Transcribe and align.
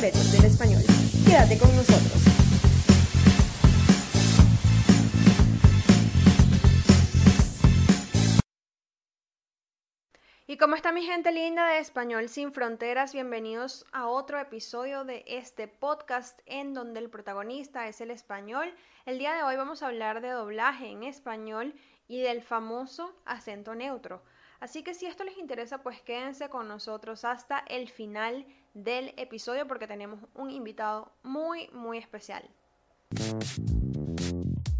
del 0.00 0.44
español. 0.44 0.82
Quédate 1.24 1.56
con 1.56 1.74
nosotros. 1.76 2.24
¿Y 10.46 10.56
cómo 10.56 10.74
está 10.74 10.92
mi 10.92 11.02
gente 11.02 11.30
linda 11.32 11.66
de 11.68 11.78
Español 11.78 12.28
sin 12.28 12.52
Fronteras? 12.52 13.12
Bienvenidos 13.14 13.86
a 13.92 14.08
otro 14.08 14.38
episodio 14.40 15.04
de 15.04 15.24
este 15.26 15.68
podcast 15.68 16.40
en 16.46 16.74
donde 16.74 16.98
el 16.98 17.08
protagonista 17.08 17.86
es 17.86 18.00
el 18.00 18.10
español. 18.10 18.74
El 19.06 19.18
día 19.18 19.32
de 19.34 19.44
hoy 19.44 19.56
vamos 19.56 19.82
a 19.82 19.86
hablar 19.86 20.20
de 20.20 20.30
doblaje 20.30 20.88
en 20.88 21.04
español 21.04 21.72
y 22.08 22.20
del 22.20 22.42
famoso 22.42 23.14
acento 23.24 23.74
neutro. 23.76 24.22
Así 24.58 24.82
que 24.82 24.94
si 24.94 25.06
esto 25.06 25.24
les 25.24 25.38
interesa, 25.38 25.82
pues 25.82 26.00
quédense 26.02 26.48
con 26.48 26.68
nosotros 26.68 27.24
hasta 27.24 27.60
el 27.68 27.88
final 27.88 28.44
del 28.74 29.14
episodio 29.16 29.66
porque 29.66 29.86
tenemos 29.86 30.20
un 30.34 30.50
invitado 30.50 31.12
muy, 31.22 31.68
muy 31.72 31.98
especial. 31.98 32.44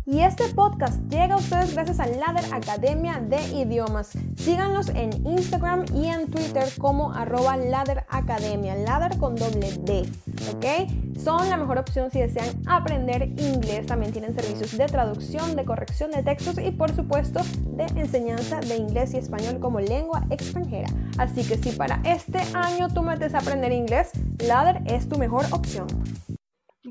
Y 0.06 0.20
este 0.20 0.44
podcast 0.48 1.00
llega 1.08 1.34
a 1.34 1.38
ustedes 1.38 1.72
gracias 1.72 1.98
a 1.98 2.06
Ladder 2.06 2.44
Academia 2.52 3.22
de 3.26 3.42
Idiomas. 3.56 4.10
Síganlos 4.36 4.90
en 4.90 5.26
Instagram 5.26 5.86
y 5.94 6.08
en 6.08 6.30
Twitter 6.30 6.64
como 6.78 7.14
arroba 7.14 7.56
Ladder 7.56 8.04
Academia, 8.10 8.74
Ladder 8.74 9.16
con 9.16 9.34
doble 9.34 9.72
D, 9.80 10.06
¿ok? 10.52 11.18
Son 11.18 11.48
la 11.48 11.56
mejor 11.56 11.78
opción 11.78 12.10
si 12.10 12.20
desean 12.20 12.48
aprender 12.66 13.22
inglés. 13.40 13.86
También 13.86 14.12
tienen 14.12 14.34
servicios 14.34 14.76
de 14.76 14.84
traducción, 14.84 15.56
de 15.56 15.64
corrección 15.64 16.10
de 16.10 16.22
textos 16.22 16.58
y 16.58 16.70
por 16.70 16.94
supuesto 16.94 17.40
de 17.74 17.84
enseñanza 17.98 18.60
de 18.60 18.76
inglés 18.76 19.14
y 19.14 19.16
español 19.16 19.58
como 19.58 19.80
lengua 19.80 20.26
extranjera. 20.28 20.88
Así 21.16 21.44
que 21.44 21.56
si 21.56 21.70
para 21.70 22.02
este 22.04 22.40
año 22.52 22.88
tú 22.92 23.02
metes 23.02 23.34
a 23.34 23.38
aprender 23.38 23.72
inglés, 23.72 24.10
Ladder 24.46 24.82
es 24.84 25.08
tu 25.08 25.16
mejor 25.16 25.46
opción. 25.50 25.86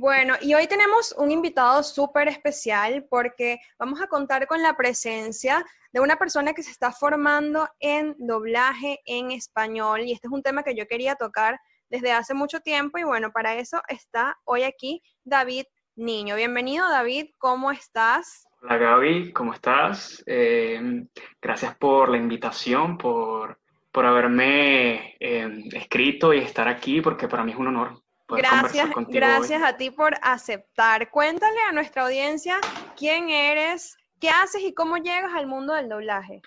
Bueno, 0.03 0.33
y 0.41 0.53
hoy 0.53 0.67
tenemos 0.67 1.15
un 1.17 1.31
invitado 1.31 1.81
súper 1.81 2.27
especial 2.27 3.05
porque 3.09 3.59
vamos 3.79 4.01
a 4.01 4.07
contar 4.07 4.47
con 4.47 4.61
la 4.61 4.75
presencia 4.75 5.65
de 5.93 6.01
una 6.01 6.17
persona 6.17 6.51
que 6.51 6.61
se 6.61 6.71
está 6.71 6.91
formando 6.91 7.69
en 7.79 8.13
doblaje 8.17 8.99
en 9.05 9.31
español 9.31 10.01
y 10.01 10.11
este 10.11 10.27
es 10.27 10.33
un 10.33 10.43
tema 10.43 10.61
que 10.61 10.75
yo 10.75 10.87
quería 10.87 11.15
tocar 11.15 11.57
desde 11.87 12.11
hace 12.11 12.33
mucho 12.33 12.59
tiempo 12.59 12.97
y 12.97 13.03
bueno, 13.03 13.31
para 13.31 13.55
eso 13.55 13.81
está 13.87 14.37
hoy 14.43 14.63
aquí 14.63 15.01
David 15.23 15.67
Niño. 15.95 16.35
Bienvenido 16.35 16.89
David, 16.89 17.27
¿cómo 17.37 17.71
estás? 17.71 18.45
Hola 18.61 18.75
Gaby, 18.75 19.31
¿cómo 19.31 19.53
estás? 19.53 20.21
Eh, 20.25 21.05
gracias 21.41 21.77
por 21.77 22.09
la 22.09 22.17
invitación, 22.17 22.97
por, 22.97 23.57
por 23.89 24.05
haberme 24.05 25.15
eh, 25.21 25.63
escrito 25.71 26.33
y 26.33 26.39
estar 26.39 26.67
aquí 26.67 26.99
porque 26.99 27.29
para 27.29 27.45
mí 27.45 27.53
es 27.53 27.57
un 27.57 27.67
honor. 27.67 28.02
Gracias, 28.37 28.89
gracias 29.07 29.63
a 29.63 29.77
ti 29.77 29.91
por 29.91 30.13
aceptar. 30.21 31.09
Cuéntale 31.09 31.59
a 31.69 31.71
nuestra 31.71 32.03
audiencia 32.03 32.57
quién 32.97 33.29
eres, 33.29 33.97
qué 34.19 34.29
haces 34.29 34.61
y 34.63 34.73
cómo 34.73 34.97
llegas 34.97 35.33
al 35.35 35.47
mundo 35.47 35.73
del 35.73 35.89
doblaje. 35.89 36.41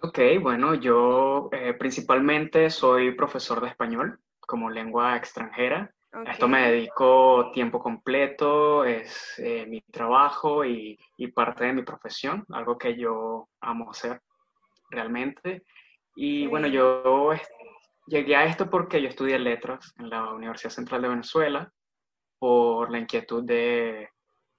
Ok, 0.00 0.18
bueno, 0.40 0.74
yo 0.74 1.48
eh, 1.52 1.74
principalmente 1.74 2.70
soy 2.70 3.12
profesor 3.12 3.60
de 3.60 3.68
español 3.68 4.20
como 4.40 4.70
lengua 4.70 5.16
extranjera. 5.16 5.92
A 6.12 6.30
esto 6.30 6.48
me 6.48 6.70
dedico 6.70 7.50
tiempo 7.52 7.80
completo, 7.80 8.84
es 8.84 9.38
eh, 9.38 9.66
mi 9.66 9.80
trabajo 9.82 10.64
y, 10.64 10.98
y, 11.18 11.28
parte 11.28 11.66
de 11.66 11.74
mi 11.74 11.82
profesión, 11.82 12.46
algo 12.50 12.78
que 12.78 12.96
yo 12.96 13.48
amo 13.60 13.90
hacer 13.90 14.22
realmente. 14.88 15.64
Y 16.14 16.46
bueno, 16.46 16.66
yo 16.66 17.32
Llegué 18.08 18.36
a 18.36 18.44
esto 18.44 18.70
porque 18.70 19.02
yo 19.02 19.08
estudié 19.08 19.38
letras 19.38 19.92
en 19.98 20.08
la 20.08 20.32
Universidad 20.32 20.70
Central 20.70 21.02
de 21.02 21.08
Venezuela 21.08 21.70
por 22.38 22.90
la 22.90 22.98
inquietud 22.98 23.44
de, 23.44 24.08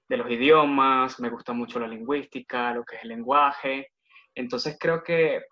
de 0.08 0.16
los 0.16 0.30
idiomas, 0.30 1.18
me 1.18 1.30
gusta 1.30 1.52
mucho 1.52 1.80
la 1.80 1.88
lingüística, 1.88 2.72
lo 2.72 2.84
que 2.84 2.96
es 2.96 3.02
el 3.02 3.08
lenguaje. 3.08 3.88
Entonces 4.34 4.76
creo 4.78 5.02
que 5.02 5.42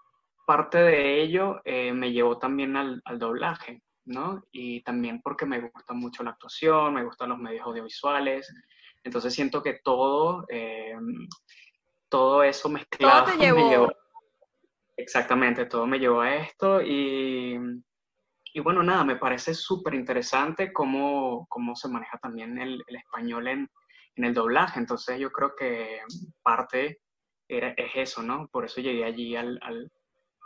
parte 0.46 0.78
de 0.78 1.20
ello 1.20 1.60
eh, 1.64 1.92
me 1.92 2.12
llevó 2.12 2.38
también 2.38 2.76
al, 2.76 3.02
al, 3.04 3.18
doblaje, 3.18 3.82
¿no? 4.04 4.44
Y 4.52 4.82
también 4.82 5.20
porque 5.20 5.44
me 5.44 5.60
gusta 5.60 5.92
mucho 5.92 6.22
la 6.22 6.30
actuación, 6.30 6.94
me 6.94 7.04
gustan 7.04 7.30
los 7.30 7.38
medios 7.38 7.66
audiovisuales. 7.66 8.54
Entonces 9.02 9.34
siento 9.34 9.60
que 9.60 9.80
todo, 9.82 10.44
eh, 10.48 10.94
todo 12.08 12.44
eso 12.44 12.68
mezclado 12.68 13.24
todo 13.24 13.36
te 13.36 13.38
llevó. 13.44 13.64
me 13.64 13.70
llevó. 13.70 13.92
Exactamente, 14.96 15.66
todo 15.66 15.86
me 15.86 15.98
llevó 15.98 16.20
a 16.20 16.36
esto 16.36 16.80
y, 16.80 17.58
y 18.54 18.60
bueno, 18.60 18.82
nada, 18.82 19.04
me 19.04 19.16
parece 19.16 19.54
súper 19.54 19.94
interesante 19.94 20.72
cómo, 20.72 21.46
cómo, 21.48 21.76
se 21.76 21.88
maneja 21.88 22.18
también 22.18 22.58
el, 22.58 22.82
el 22.86 22.96
español 22.96 23.48
en, 23.48 23.70
en, 24.16 24.24
el 24.24 24.34
doblaje. 24.34 24.78
Entonces 24.78 25.18
yo 25.18 25.30
creo 25.30 25.54
que 25.56 26.00
parte 26.42 27.00
era, 27.48 27.74
es 27.76 27.92
eso, 27.94 28.22
¿no? 28.22 28.48
Por 28.48 28.64
eso 28.64 28.80
llegué 28.80 29.04
allí 29.04 29.36
al, 29.36 29.58
al, 29.62 29.90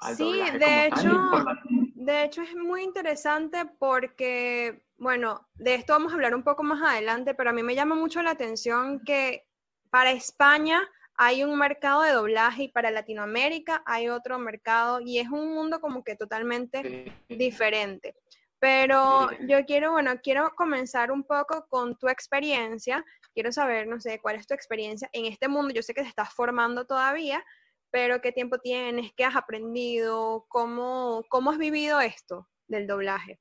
al 0.00 0.16
sí, 0.16 0.24
doblaje. 0.24 0.58
de 0.58 0.90
como 0.94 1.06
hecho, 1.06 1.44
tal, 1.44 1.58
de 1.94 2.24
hecho 2.24 2.42
es 2.42 2.54
muy 2.56 2.82
interesante 2.82 3.64
porque, 3.78 4.84
bueno, 4.96 5.48
de 5.54 5.74
esto 5.76 5.92
vamos 5.92 6.12
a 6.12 6.16
hablar 6.16 6.34
un 6.34 6.42
poco 6.42 6.62
más 6.62 6.82
adelante, 6.82 7.34
pero 7.34 7.50
a 7.50 7.52
mí 7.52 7.62
me 7.62 7.74
llama 7.74 7.94
mucho 7.94 8.22
la 8.22 8.30
atención 8.32 9.00
que 9.04 9.46
para 9.90 10.10
España 10.10 10.82
hay 11.14 11.44
un 11.44 11.58
mercado 11.58 12.02
de 12.02 12.12
doblaje 12.12 12.64
y 12.64 12.68
para 12.68 12.90
Latinoamérica 12.90 13.82
hay 13.86 14.08
otro 14.08 14.38
mercado 14.38 15.00
y 15.00 15.18
es 15.18 15.28
un 15.28 15.54
mundo 15.54 15.80
como 15.80 16.02
que 16.02 16.16
totalmente 16.16 16.82
Sí. 17.28 17.36
diferente. 17.36 18.16
Pero 18.58 19.28
Sí. 19.30 19.36
yo 19.48 19.64
quiero, 19.64 19.92
bueno, 19.92 20.12
quiero 20.22 20.50
comenzar 20.54 21.10
un 21.10 21.24
poco 21.24 21.66
con 21.68 21.96
tu 21.98 22.08
experiencia. 22.08 23.04
Quiero 23.34 23.50
saber, 23.50 23.88
no 23.88 24.00
sé, 24.00 24.20
cuál 24.20 24.36
es 24.36 24.46
tu 24.46 24.54
experiencia 24.54 25.08
en 25.12 25.26
este 25.26 25.48
mundo. 25.48 25.74
Yo 25.74 25.82
sé 25.82 25.94
que 25.94 26.02
te 26.02 26.08
estás 26.08 26.32
formando 26.32 26.86
todavía, 26.86 27.44
pero 27.90 28.20
¿qué 28.20 28.30
tiempo 28.30 28.58
tienes? 28.58 29.12
¿Qué 29.16 29.24
has 29.24 29.34
aprendido? 29.34 30.46
¿Cómo, 30.48 31.24
cómo 31.28 31.50
has 31.50 31.58
vivido 31.58 32.00
esto 32.00 32.48
del 32.68 32.86
doblaje? 32.86 33.40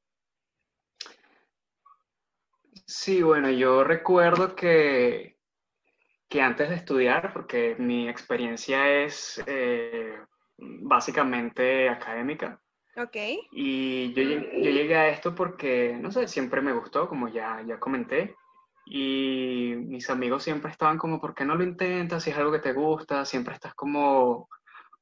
Sí, 2.85 3.21
bueno, 3.21 3.49
yo 3.51 3.83
recuerdo 3.83 4.55
que, 4.55 5.30
que 6.31 6.41
antes 6.41 6.69
de 6.69 6.75
estudiar, 6.75 7.33
porque 7.33 7.75
mi 7.77 8.07
experiencia 8.07 9.03
es 9.03 9.43
eh, 9.45 10.17
básicamente 10.57 11.89
académica, 11.89 12.57
Ok. 12.95 13.17
y 13.51 14.13
yo, 14.13 14.23
yo 14.23 14.71
llegué 14.71 14.95
a 14.95 15.09
esto 15.09 15.35
porque, 15.35 15.97
no 15.99 16.09
sé, 16.09 16.29
siempre 16.29 16.61
me 16.61 16.71
gustó, 16.71 17.09
como 17.09 17.27
ya, 17.27 17.61
ya 17.67 17.77
comenté, 17.79 18.33
y 18.85 19.73
mis 19.75 20.09
amigos 20.09 20.43
siempre 20.43 20.71
estaban 20.71 20.97
como, 20.97 21.19
¿por 21.19 21.35
qué 21.35 21.43
no 21.43 21.55
lo 21.55 21.63
intentas? 21.65 22.23
Si 22.23 22.29
es 22.29 22.37
algo 22.37 22.53
que 22.53 22.59
te 22.59 22.71
gusta, 22.71 23.25
siempre 23.25 23.53
estás 23.53 23.73
como, 23.75 24.47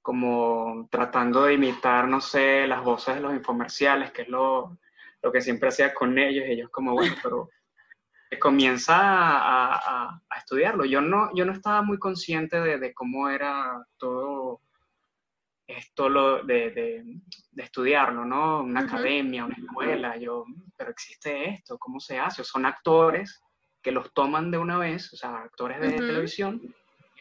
como 0.02 0.88
tratando 0.90 1.44
de 1.44 1.54
imitar, 1.54 2.08
no 2.08 2.22
sé, 2.22 2.66
las 2.66 2.84
voces 2.84 3.16
de 3.16 3.22
los 3.22 3.34
infomerciales, 3.36 4.12
que 4.12 4.24
es 4.24 4.30
lo, 4.30 4.80
lo 5.22 5.32
que 5.32 5.42
siempre 5.42 5.70
hacía 5.70 5.94
con 5.94 6.18
ellos, 6.18 6.46
ellos 6.48 6.72
como, 6.72 6.94
bueno, 6.94 7.14
pero 7.22 7.50
comienza 8.38 8.96
a, 8.96 9.76
a- 9.76 10.22
a 10.30 10.38
estudiarlo. 10.38 10.86
Yo 10.86 11.02
no, 11.02 11.34
yo 11.36 11.46
no 11.46 11.52
estaba 11.54 11.82
muy 11.82 11.98
consciente 11.98 12.60
de, 12.62 12.78
de 12.78 12.94
cómo 12.94 13.30
era 13.30 13.84
todo 13.98 14.62
esto 15.68 16.10
lo 16.10 16.44
de, 16.44 16.72
de- 16.72 17.04
de 17.52 17.64
estudiarlo, 17.64 18.26
¿no? 18.26 18.62
Una 18.62 18.82
academia, 18.82 19.46
una 19.46 19.56
escuela, 19.56 20.18
yo, 20.18 20.46
pero 20.76 20.90
existe 20.92 21.50
esto, 21.50 21.78
¿cómo 21.78 22.00
se 22.00 22.18
hace? 22.20 22.42
O 22.42 22.46
son 22.46 22.66
actores 22.66 23.42
que 23.82 23.92
los 23.92 24.12
toman 24.14 24.52
de 24.52 24.58
una 24.58 24.78
vez, 24.78 25.14
o 25.14 25.16
sea, 25.18 25.38
actores 25.38 25.80
de 25.80 25.92
televisión, 26.08 26.62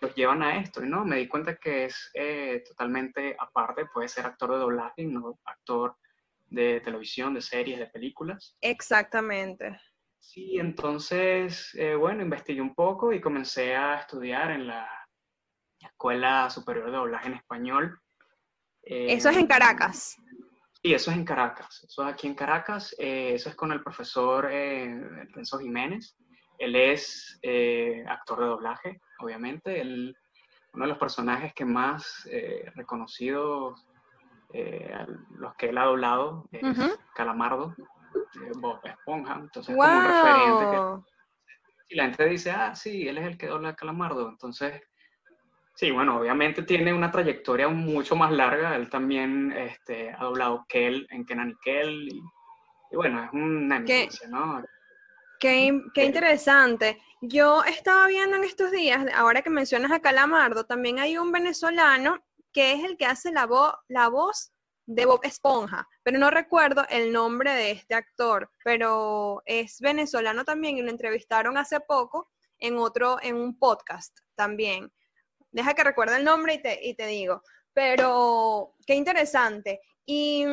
los 0.00 0.14
llevan 0.14 0.42
a 0.42 0.56
esto, 0.60 0.82
y 0.84 0.88
no, 0.88 1.04
me 1.04 1.16
di 1.16 1.28
cuenta 1.28 1.56
que 1.56 1.84
es 1.86 2.10
eh, 2.14 2.62
totalmente 2.66 3.36
aparte, 3.38 3.86
puede 3.86 4.08
ser 4.08 4.26
actor 4.26 4.52
de 4.52 4.58
doblaje, 4.58 5.04
no 5.04 5.38
actor 5.44 5.96
de 6.48 6.80
televisión, 6.80 7.34
de 7.34 7.42
series, 7.42 7.78
de 7.78 7.86
películas. 7.86 8.56
Exactamente. 8.60 9.78
Sí, 10.18 10.58
entonces, 10.58 11.74
eh, 11.74 11.94
bueno, 11.94 12.22
investigué 12.22 12.60
un 12.60 12.74
poco 12.74 13.12
y 13.12 13.20
comencé 13.20 13.74
a 13.76 14.00
estudiar 14.00 14.50
en 14.50 14.66
la 14.66 14.88
Escuela 15.80 16.50
Superior 16.50 16.86
de 16.90 16.96
Doblaje 16.96 17.28
en 17.28 17.34
Español. 17.34 18.00
Eso 18.82 19.28
es 19.30 19.36
en 19.36 19.44
Eh, 19.44 19.48
Caracas. 19.48 20.16
Sí, 20.82 20.94
eso 20.94 21.10
es 21.10 21.16
en 21.16 21.24
Caracas. 21.24 21.84
Eso 21.84 22.06
es 22.06 22.12
aquí 22.12 22.26
en 22.26 22.34
Caracas. 22.34 22.94
eh, 22.98 23.34
eso 23.34 23.48
es 23.48 23.56
con 23.56 23.72
el 23.72 23.82
profesor 23.82 24.48
eh, 24.50 25.00
Renzo 25.34 25.58
Jiménez. 25.58 26.16
Él 26.58 26.74
es 26.76 27.38
eh, 27.42 28.04
actor 28.08 28.40
de 28.40 28.46
doblaje, 28.46 29.00
obviamente. 29.20 29.80
Él, 29.80 30.16
uno 30.74 30.84
de 30.84 30.88
los 30.90 30.98
personajes 30.98 31.52
que 31.54 31.64
más 31.64 32.26
eh, 32.30 32.70
reconocidos, 32.74 33.86
eh, 34.52 34.92
los 35.36 35.54
que 35.56 35.68
él 35.70 35.78
ha 35.78 35.84
doblado, 35.84 36.48
es. 36.52 36.62
Calamardo, 37.14 37.74
de 38.12 38.52
Bob 38.58 38.80
Esponja. 38.84 39.34
Entonces, 39.34 39.74
es 39.74 39.80
como 39.80 39.98
un 39.98 40.04
referente 40.04 40.70
que 40.70 40.76
¡Wow! 40.76 41.04
y 41.88 41.94
la 41.96 42.04
gente 42.04 42.26
dice, 42.26 42.50
ah, 42.50 42.74
sí, 42.74 43.08
él 43.08 43.18
es 43.18 43.24
el 43.24 43.38
que 43.38 43.46
dobla 43.46 43.70
a 43.70 43.76
Calamardo. 43.76 44.28
Entonces, 44.28 44.82
sí, 45.74 45.90
bueno, 45.90 46.18
obviamente 46.18 46.62
tiene 46.62 46.92
una 46.92 47.10
trayectoria 47.10 47.68
mucho 47.68 48.14
más 48.14 48.30
larga. 48.30 48.76
Él 48.76 48.90
también 48.90 49.52
este, 49.52 50.12
ha 50.12 50.24
doblado 50.24 50.66
Kel 50.68 51.06
en 51.10 51.24
Kenan 51.24 51.50
y 51.50 51.56
Kel. 51.62 52.08
Y, 52.08 52.22
y 52.90 52.96
bueno, 52.96 53.24
es 53.24 53.30
una 53.32 53.84
¿Qué? 53.84 54.08
¿no? 54.28 54.62
Qué, 55.40 55.80
qué, 55.94 56.04
interesante. 56.04 57.00
Yo 57.22 57.64
estaba 57.64 58.06
viendo 58.06 58.36
en 58.36 58.44
estos 58.44 58.70
días, 58.70 59.06
ahora 59.14 59.42
que 59.42 59.50
mencionas 59.50 59.92
a 59.92 60.00
Calamardo, 60.00 60.64
también 60.64 60.98
hay 60.98 61.16
un 61.16 61.32
venezolano 61.32 62.22
que 62.52 62.72
es 62.72 62.84
el 62.84 62.96
que 62.96 63.06
hace 63.06 63.32
la, 63.32 63.48
la 63.88 64.08
voz 64.08 64.52
de 64.88 65.04
Bob 65.04 65.20
Esponja, 65.22 65.86
pero 66.02 66.18
no 66.18 66.30
recuerdo 66.30 66.82
el 66.88 67.12
nombre 67.12 67.52
de 67.52 67.72
este 67.72 67.94
actor, 67.94 68.50
pero 68.64 69.42
es 69.44 69.80
venezolano 69.80 70.46
también 70.46 70.78
y 70.78 70.82
lo 70.82 70.88
entrevistaron 70.88 71.58
hace 71.58 71.78
poco 71.80 72.30
en 72.58 72.78
otro, 72.78 73.18
en 73.22 73.36
un 73.36 73.58
podcast 73.58 74.18
también. 74.34 74.90
Deja 75.52 75.74
que 75.74 75.84
recuerde 75.84 76.16
el 76.16 76.24
nombre 76.24 76.54
y 76.54 76.62
te, 76.62 76.80
y 76.82 76.94
te 76.94 77.06
digo, 77.06 77.42
pero 77.74 78.76
qué 78.86 78.94
interesante. 78.94 79.82
¿Y, 80.06 80.46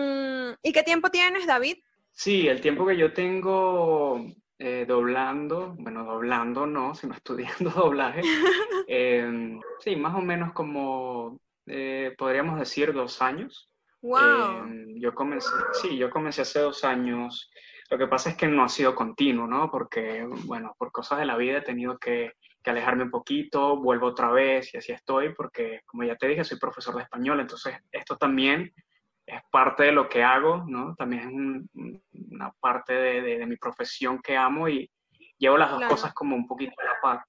¿Y, 0.62 0.74
qué 0.74 0.84
tiempo 0.84 1.10
tienes, 1.10 1.48
David? 1.48 1.78
Sí, 2.12 2.50
el 2.50 2.60
tiempo 2.60 2.86
que 2.86 2.98
yo 2.98 3.14
tengo 3.14 4.20
eh, 4.60 4.84
doblando, 4.86 5.76
bueno, 5.80 6.04
doblando 6.04 6.68
no, 6.68 6.94
sino 6.94 7.14
estudiando 7.16 7.70
doblaje, 7.70 8.22
em, 8.90 9.62
sí, 9.80 9.96
más 9.96 10.14
o 10.14 10.22
menos 10.22 10.52
como, 10.52 11.40
eh, 11.68 12.14
podríamos 12.18 12.60
decir, 12.60 12.92
dos 12.92 13.22
años. 13.22 13.70
Wow. 14.06 14.66
Em, 14.66 15.00
yo 15.00 15.16
comencé, 15.16 15.50
sí, 15.82 15.98
yo 15.98 16.12
comencé 16.12 16.44
hace 16.44 16.60
dos 16.60 16.84
años. 16.84 17.50
Lo 17.90 17.98
que 17.98 18.08
pasa 18.08 18.30
es 18.30 18.38
que 18.38 18.48
no 18.48 18.64
ha 18.64 18.70
sido 18.70 18.94
continuo, 18.94 19.48
¿no? 19.48 19.70
Porque, 19.72 20.28
bueno, 20.46 20.76
por 20.78 20.92
cosas 20.92 21.20
de 21.20 21.26
la 21.26 21.38
vida 21.38 21.58
he 21.58 21.62
tenido 21.62 21.98
que, 21.98 22.34
que, 22.64 22.70
alejarme 22.70 23.04
un 23.04 23.12
poquito, 23.12 23.78
vuelvo 23.78 24.08
otra 24.08 24.30
vez 24.30 24.74
y 24.74 24.78
así 24.78 24.92
estoy, 24.92 25.34
porque, 25.34 25.82
como 25.86 26.04
ya 26.04 26.16
te 26.16 26.28
dije, 26.28 26.44
soy 26.44 26.60
profesor 26.60 26.96
de 26.96 27.04
español, 27.04 27.40
entonces 27.40 27.78
esto 27.92 28.16
también 28.16 28.72
es 29.26 29.42
parte 29.52 29.84
de 29.84 29.92
lo 29.92 30.08
que 30.08 30.24
hago, 30.24 30.64
¿no? 30.68 30.94
También 30.96 31.68
es 31.74 31.92
una 32.32 32.52
parte 32.60 32.94
de, 32.94 33.22
de, 33.22 33.46
mi 33.48 33.58
profesión 33.58 34.22
que 34.22 34.38
amo 34.38 34.70
y 34.70 34.90
llevo 35.40 35.58
las 35.58 35.72
dos 35.72 35.84
cosas 35.86 36.14
como 36.14 36.36
un 36.36 36.48
poquito 36.48 36.74
a 36.80 36.86
la 36.86 37.02
par. 37.02 37.26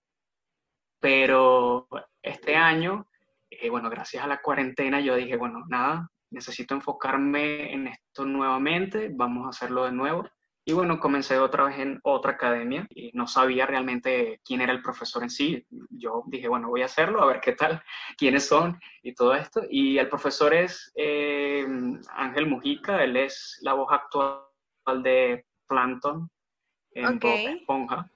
Pero 1.01 1.89
este 2.21 2.55
año, 2.55 3.07
eh, 3.51 3.71
bueno, 3.71 3.89
gracias 3.89 4.23
a 4.23 4.27
la 4.27 4.43
cuarentena, 4.43 5.01
yo 5.01 5.17
dije, 5.17 5.37
bueno, 5.37 5.65
nada, 5.69 6.11
necesito 6.31 6.75
enfocarme 6.75 7.73
en 7.73 7.89
esto 7.89 8.25
nuevamente, 8.25 9.11
vamos 9.13 9.47
a 9.47 9.51
hacerlo 9.51 9.85
de 9.85 9.93
nuevo. 9.93 10.29
Y 10.69 10.73
bueno, 10.73 10.99
comencé 10.99 11.39
otra 11.39 11.65
vez 11.65 11.79
en 11.79 12.01
otra 12.03 12.33
academia 12.33 12.89
y 12.91 13.13
no 13.15 13.29
sabía 13.29 13.67
realmente 13.67 14.41
quién 14.45 14.61
era 14.61 14.73
el 14.73 14.83
profesor 14.83 15.23
en 15.23 15.31
sí. 15.31 15.65
Yo 15.91 16.25
dije, 16.27 16.49
bueno, 16.49 16.69
voy 16.69 16.83
a 16.83 16.87
hacerlo, 16.87 17.23
a 17.23 17.27
ver 17.27 17.41
qué 17.41 17.53
tal, 17.53 17.81
quiénes 18.19 18.49
son 18.49 18.79
y 19.03 19.15
todo 19.15 19.35
esto. 19.35 19.63
Y 19.71 19.99
el 19.99 20.09
profesor 20.09 20.53
es 20.53 20.93
eh, 20.97 21.65
Ángel 22.17 22.49
Mujica, 22.49 23.05
él 23.05 23.17
es 23.17 23.59
la 23.63 23.75
voz 23.75 23.93
actual 23.93 25.03
de 25.03 25.47
Plankton 25.69 26.29
en 26.93 27.21
Esponja 27.23 28.11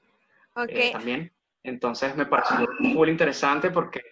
eh, 0.68 0.90
también. 0.92 1.32
Entonces 1.62 2.16
me 2.16 2.26
pareció 2.26 2.66
muy 2.80 3.10
interesante 3.10 3.70
porque 3.70 4.02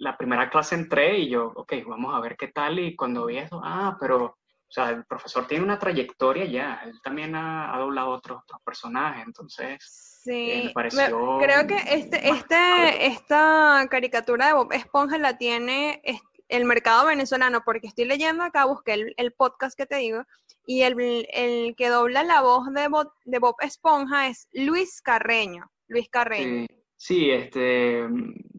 la 0.00 0.16
primera 0.16 0.48
clase 0.48 0.74
entré 0.74 1.18
y 1.18 1.28
yo, 1.28 1.52
ok, 1.54 1.74
vamos 1.86 2.14
a 2.14 2.20
ver 2.20 2.36
qué 2.36 2.48
tal. 2.48 2.78
Y 2.78 2.96
cuando 2.96 3.26
vi 3.26 3.38
eso, 3.38 3.60
ah, 3.62 3.96
pero, 4.00 4.24
o 4.24 4.72
sea, 4.72 4.90
el 4.90 5.04
profesor 5.04 5.46
tiene 5.46 5.62
una 5.62 5.78
trayectoria 5.78 6.46
ya. 6.46 6.80
Él 6.84 7.00
también 7.02 7.34
ha, 7.34 7.76
doblado 7.78 8.08
otros, 8.08 8.42
otros 8.42 8.60
personajes, 8.64 9.24
entonces. 9.24 9.76
Sí, 10.22 10.50
eh, 10.50 10.62
me 10.66 10.70
pareció 10.70 11.38
creo 11.38 11.66
que 11.66 11.76
este, 11.76 12.28
este, 12.28 13.06
esta 13.06 13.86
caricatura 13.90 14.48
de 14.48 14.52
Bob 14.52 14.72
Esponja 14.72 15.16
la 15.16 15.38
tiene 15.38 16.02
el 16.48 16.64
mercado 16.64 17.06
venezolano, 17.06 17.62
porque 17.64 17.86
estoy 17.86 18.06
leyendo 18.06 18.42
acá, 18.42 18.64
busqué 18.64 18.94
el, 18.94 19.14
el 19.16 19.32
podcast 19.32 19.76
que 19.76 19.86
te 19.86 19.96
digo, 19.96 20.24
y 20.66 20.82
el, 20.82 21.26
el, 21.32 21.74
que 21.76 21.88
dobla 21.88 22.22
la 22.22 22.40
voz 22.40 22.72
de 22.72 22.88
Bob, 22.88 23.12
de 23.24 23.38
Bob 23.38 23.56
Esponja 23.60 24.28
es 24.28 24.48
Luis 24.52 25.02
Carreño. 25.02 25.70
Luis 25.88 26.08
Carreño. 26.08 26.66
Sí, 26.68 26.76
sí, 26.96 27.30
este, 27.30 28.06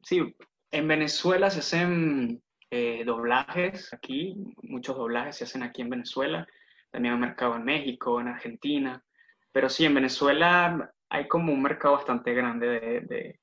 sí, 0.04 0.36
en 0.72 0.88
Venezuela 0.88 1.50
se 1.50 1.60
hacen 1.60 2.42
eh, 2.70 3.04
doblajes 3.06 3.94
aquí, 3.94 4.56
muchos 4.64 4.96
doblajes 4.96 5.38
se 5.38 5.44
hacen 5.44 5.64
aquí 5.64 5.82
en 5.82 5.90
Venezuela, 5.90 6.48
también 6.90 7.14
hay 7.14 7.16
un 7.16 7.28
mercado 7.28 7.56
en 7.56 7.66
México, 7.66 8.20
en 8.20 8.30
Argentina, 8.30 9.04
pero 9.52 9.70
sí, 9.70 9.86
en 9.86 9.96
Venezuela 9.96 10.94
hay 11.10 11.28
como 11.28 11.52
un 11.52 11.62
mercado 11.62 11.96
bastante 11.96 12.34
grande 12.34 13.02
de, 13.02 13.38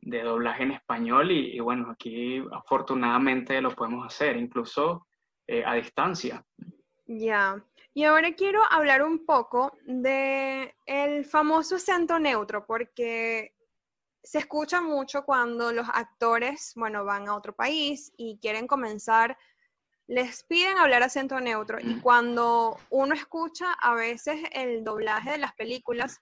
doblaje 0.00 0.64
en 0.64 0.72
español 0.72 1.30
y, 1.30 1.60
bueno, 1.60 1.90
aquí 1.90 2.42
afortunadamente 2.52 3.60
lo 3.60 3.70
podemos 3.74 4.06
hacer, 4.06 4.36
incluso 4.36 5.06
eh, 5.46 5.62
a 5.64 5.74
distancia. 5.74 6.44
Ya, 7.06 7.62
y 7.94 8.04
ahora 8.04 8.32
quiero 8.32 8.62
hablar 8.70 9.02
un 9.02 9.24
poco 9.24 9.72
de 9.84 10.74
el 10.86 11.24
famoso 11.24 11.76
acento 11.76 12.18
neutro, 12.18 12.66
porque 12.66 13.54
se 14.22 14.38
escucha 14.38 14.80
mucho 14.80 15.24
cuando 15.24 15.72
los 15.72 15.88
actores, 15.92 16.72
bueno, 16.76 17.04
van 17.04 17.28
a 17.28 17.34
otro 17.34 17.54
país 17.54 18.12
y 18.16 18.38
quieren 18.40 18.66
comenzar, 18.66 19.36
les 20.06 20.42
piden 20.44 20.78
hablar 20.78 21.02
acento 21.02 21.38
neutro 21.38 21.78
y 21.80 22.00
cuando 22.00 22.78
uno 22.90 23.14
escucha 23.14 23.72
a 23.74 23.94
veces 23.94 24.40
el 24.52 24.82
doblaje 24.82 25.32
de 25.32 25.38
las 25.38 25.54
películas, 25.54 26.18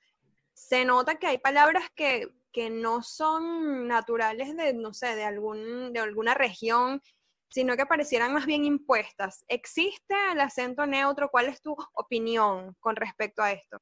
se 0.54 0.84
nota 0.84 1.16
que 1.16 1.28
hay 1.28 1.38
palabras 1.38 1.84
que, 1.94 2.28
que 2.52 2.70
no 2.70 3.02
son 3.02 3.86
naturales 3.86 4.56
de, 4.56 4.74
no 4.74 4.92
sé, 4.92 5.14
de, 5.14 5.24
algún, 5.24 5.92
de 5.92 6.00
alguna 6.00 6.34
región, 6.34 7.00
sino 7.48 7.76
que 7.76 7.86
parecieran 7.86 8.32
más 8.32 8.46
bien 8.46 8.64
impuestas. 8.64 9.44
¿Existe 9.48 10.14
el 10.32 10.40
acento 10.40 10.84
neutro? 10.86 11.28
¿Cuál 11.30 11.46
es 11.46 11.60
tu 11.62 11.76
opinión 11.94 12.74
con 12.80 12.96
respecto 12.96 13.42
a 13.42 13.52
esto? 13.52 13.78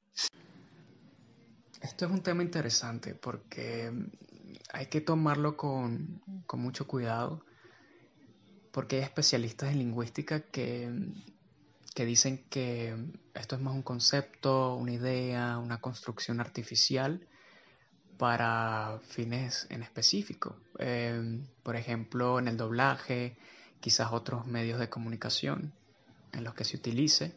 Esto 1.85 2.07
es 2.07 2.13
un 2.13 2.23
tema 2.23 2.43
interesante 2.43 3.15
porque 3.15 3.93
hay 4.73 4.87
que 4.87 5.03
tomarlo 5.03 5.55
con, 5.55 6.23
mucho 6.55 6.87
cuidado 6.87 7.45
porque 8.73 8.97
hay 8.97 9.03
especialistas 9.03 9.71
en 9.71 9.81
lingüística 9.81 10.41
que, 10.41 10.91
que, 11.95 12.07
dicen 12.07 12.47
que 12.49 12.97
esto 13.35 13.57
es 13.57 13.61
más 13.61 13.75
un 13.75 13.83
concepto, 13.83 14.77
una 14.77 14.93
idea, 14.93 15.59
una 15.59 15.83
construcción 15.83 16.41
artificial 16.41 17.29
para 18.17 18.99
fines 19.03 19.67
en 19.69 19.83
específico. 19.83 20.57
Em, 20.79 21.47
por 21.63 21.77
ejemplo, 21.77 22.39
en 22.39 22.49
el 22.49 22.57
doblaje, 22.57 23.37
quizás 23.81 24.11
otros 24.11 24.47
medios 24.47 24.81
de 24.81 24.89
comunicación 24.89 25.75
en 26.33 26.45
los 26.45 26.55
que 26.55 26.65
se 26.65 26.79
utilice. 26.79 27.35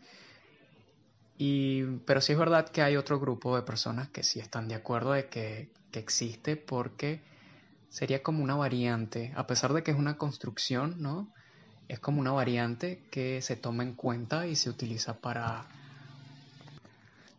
Y, 1.38 1.84
pero 2.06 2.20
sí 2.20 2.34
es 2.34 2.40
verdad 2.40 2.70
que 2.70 2.82
hay 2.82 2.96
otro 2.96 3.20
grupo 3.20 3.56
de 3.56 3.62
personas 3.62 4.10
que 4.10 4.24
sí 4.24 4.40
están 4.40 4.68
de 4.68 4.76
acuerdo 4.76 5.12
de 5.12 5.30
que, 5.30 5.70
que 5.92 6.00
existe 6.00 6.56
porque 6.56 7.22
sería 7.90 8.24
como 8.24 8.44
una 8.44 8.56
variante, 8.56 9.34
a 9.36 9.48
pesar 9.48 9.74
de 9.74 9.84
que 9.84 9.92
es 9.92 9.98
una 9.98 10.18
construcción, 10.18 10.96
¿no? 11.00 11.32
Es 11.88 12.00
como 12.00 12.20
una 12.20 12.32
variante 12.32 13.04
que 13.12 13.42
se 13.42 13.56
toma 13.56 13.84
en 13.84 13.94
cuenta 13.94 14.48
y 14.48 14.56
se 14.56 14.70
utiliza 14.70 15.22
para 15.22 15.66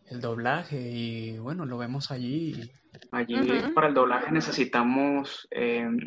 el 0.09 0.21
doblaje 0.21 0.79
y 0.79 1.37
bueno, 1.37 1.65
lo 1.65 1.77
vemos 1.77 2.09
allí. 2.09 2.71
Allí 3.11 3.35
para 3.75 3.87
el 3.87 3.93
doblaje 3.93 4.31
necesitamos 4.31 5.47
em, 5.51 5.97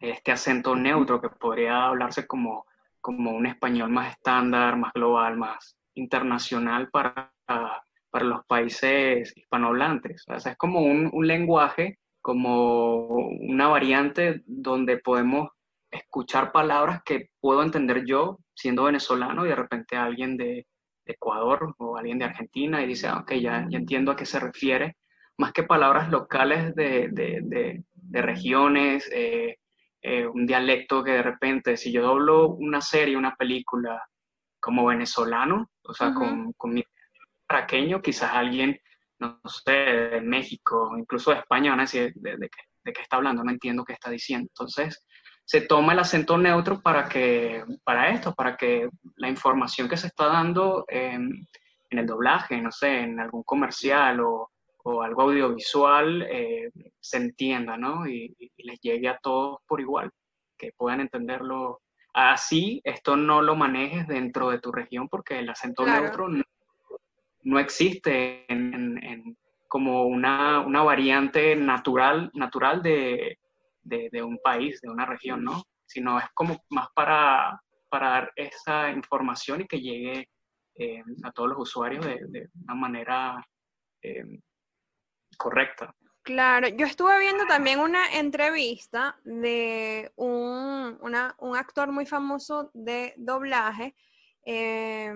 este 0.00 0.32
acento 0.32 0.74
neutro 0.74 1.20
que 1.20 1.28
podría 1.28 1.86
hablarse 1.86 2.26
como, 2.26 2.66
como 3.00 3.30
un 3.30 3.46
español 3.46 3.90
más 3.90 4.12
estándar, 4.12 4.76
más 4.76 4.92
global, 4.92 5.36
más 5.36 5.77
internacional 5.98 6.88
para, 6.90 7.32
para 7.46 8.24
los 8.24 8.44
países 8.46 9.32
hispanohablantes. 9.36 10.24
O 10.28 10.38
sea, 10.38 10.52
es 10.52 10.58
como 10.58 10.80
un, 10.80 11.10
un 11.12 11.26
lenguaje, 11.26 11.98
como 12.20 13.06
una 13.06 13.68
variante 13.68 14.42
donde 14.46 14.98
podemos 14.98 15.48
escuchar 15.90 16.52
palabras 16.52 17.02
que 17.04 17.30
puedo 17.40 17.62
entender 17.62 18.04
yo 18.04 18.38
siendo 18.54 18.84
venezolano 18.84 19.46
y 19.46 19.48
de 19.48 19.56
repente 19.56 19.96
alguien 19.96 20.36
de, 20.36 20.66
Ecuador 21.08 21.74
o 21.78 21.96
alguien 21.96 22.18
de 22.18 22.26
Argentina 22.26 22.82
y 22.82 22.86
dice, 22.86 23.08
ah, 23.08 23.20
ok, 23.20 23.32
ya, 23.34 23.66
ya, 23.70 23.78
entiendo 23.78 24.12
a 24.12 24.16
qué 24.16 24.26
se 24.26 24.38
refiere, 24.38 24.96
más 25.38 25.52
que 25.52 25.62
palabras 25.62 26.10
locales 26.10 26.74
de, 26.74 27.08
de, 27.10 27.82
de 27.94 28.22
regiones, 28.22 29.08
eh, 29.12 29.56
eh, 30.02 30.26
un 30.26 30.46
dialecto 30.46 31.02
que 31.02 31.12
de 31.12 31.22
repente, 31.22 31.76
si 31.76 31.92
yo 31.92 32.02
doblo 32.02 32.50
una 32.50 32.80
serie, 32.80 33.16
una 33.16 33.34
película 33.34 34.00
como 34.68 34.84
venezolano, 34.84 35.70
o 35.82 35.94
sea, 35.94 36.12
con, 36.12 36.52
con, 36.52 36.74
mi 36.74 36.84
raqueño, 37.48 38.02
quizás 38.02 38.34
alguien, 38.34 38.78
no 39.18 39.40
sé, 39.46 39.72
de 39.72 40.20
México, 40.20 40.94
incluso 40.98 41.30
de 41.30 41.38
España, 41.38 41.70
van 41.70 41.80
a 41.80 41.84
decir 41.84 42.12
de, 42.16 42.36
de, 42.36 42.50
qué, 42.50 43.00
está 43.00 43.16
hablando, 43.16 43.42
no 43.42 43.50
entiendo 43.50 43.82
qué 43.82 43.94
está 43.94 44.10
diciendo. 44.10 44.46
Entonces, 44.50 45.02
se 45.42 45.62
toma 45.62 45.94
el 45.94 46.00
acento 46.00 46.36
neutro 46.36 46.82
para 46.82 47.08
que, 47.08 47.64
para 47.82 48.10
esto, 48.10 48.34
para 48.34 48.58
que 48.58 48.90
la 49.16 49.30
información 49.30 49.88
que 49.88 49.96
se 49.96 50.08
está 50.08 50.26
dando 50.26 50.84
en 50.88 51.46
el 51.88 52.04
doblaje, 52.04 52.60
no 52.60 52.70
sé, 52.70 53.00
en 53.00 53.20
algún 53.20 53.44
comercial 53.44 54.20
o, 54.20 54.50
o 54.84 55.00
algo 55.02 55.22
audiovisual, 55.22 56.26
eh, 56.28 56.70
se 57.00 57.16
entienda, 57.16 57.78
¿no? 57.78 58.06
Y, 58.06 58.36
y, 58.38 58.50
les 58.64 58.78
llegue 58.80 59.08
a 59.08 59.16
todos 59.22 59.60
por 59.66 59.80
igual, 59.80 60.10
que 60.58 60.72
puedan 60.76 61.00
entenderlo 61.00 61.80
Así, 62.20 62.80
esto 62.82 63.14
no 63.14 63.42
lo 63.42 63.54
manejes 63.54 64.08
dentro 64.08 64.50
de 64.50 64.58
tu 64.58 64.72
región 64.72 65.08
porque 65.08 65.38
el 65.38 65.48
acento 65.48 65.86
neutro 65.86 66.26
no, 67.44 67.58
existe 67.60 68.44
en, 68.52 69.38
como 69.68 70.02
una, 70.02 70.58
una 70.58 70.82
variante 70.82 71.54
natural, 71.54 72.28
natural 72.34 72.82
de, 72.82 73.38
de, 73.84 74.20
un 74.20 74.36
país, 74.42 74.80
de 74.80 74.90
una 74.90 75.06
región, 75.06 75.44
¿no? 75.44 75.62
Sino 75.86 76.18
es 76.18 76.24
como 76.34 76.60
más 76.70 76.88
para, 76.92 77.62
para 77.88 78.08
dar 78.08 78.32
esa 78.34 78.90
información 78.90 79.60
y 79.60 79.68
que 79.68 79.80
llegue 79.80 80.28
eh, 80.74 81.04
a 81.22 81.30
todos 81.30 81.50
los 81.50 81.60
usuarios 81.60 82.04
de, 82.04 82.18
de 82.30 82.48
una 82.64 82.74
manera 82.74 83.46
eh, 84.02 84.40
correcta. 85.36 85.94
Claro, 86.28 86.68
yo 86.68 86.84
estuve 86.84 87.18
viendo 87.20 87.46
también 87.46 87.80
una 87.80 88.06
entrevista 88.18 89.18
de 89.24 90.12
un, 90.16 90.98
un 91.00 91.56
actor 91.56 91.90
muy 91.90 92.04
famoso 92.04 92.70
de 92.74 93.14
doblaje. 93.16 93.94
Eh, 94.44 95.10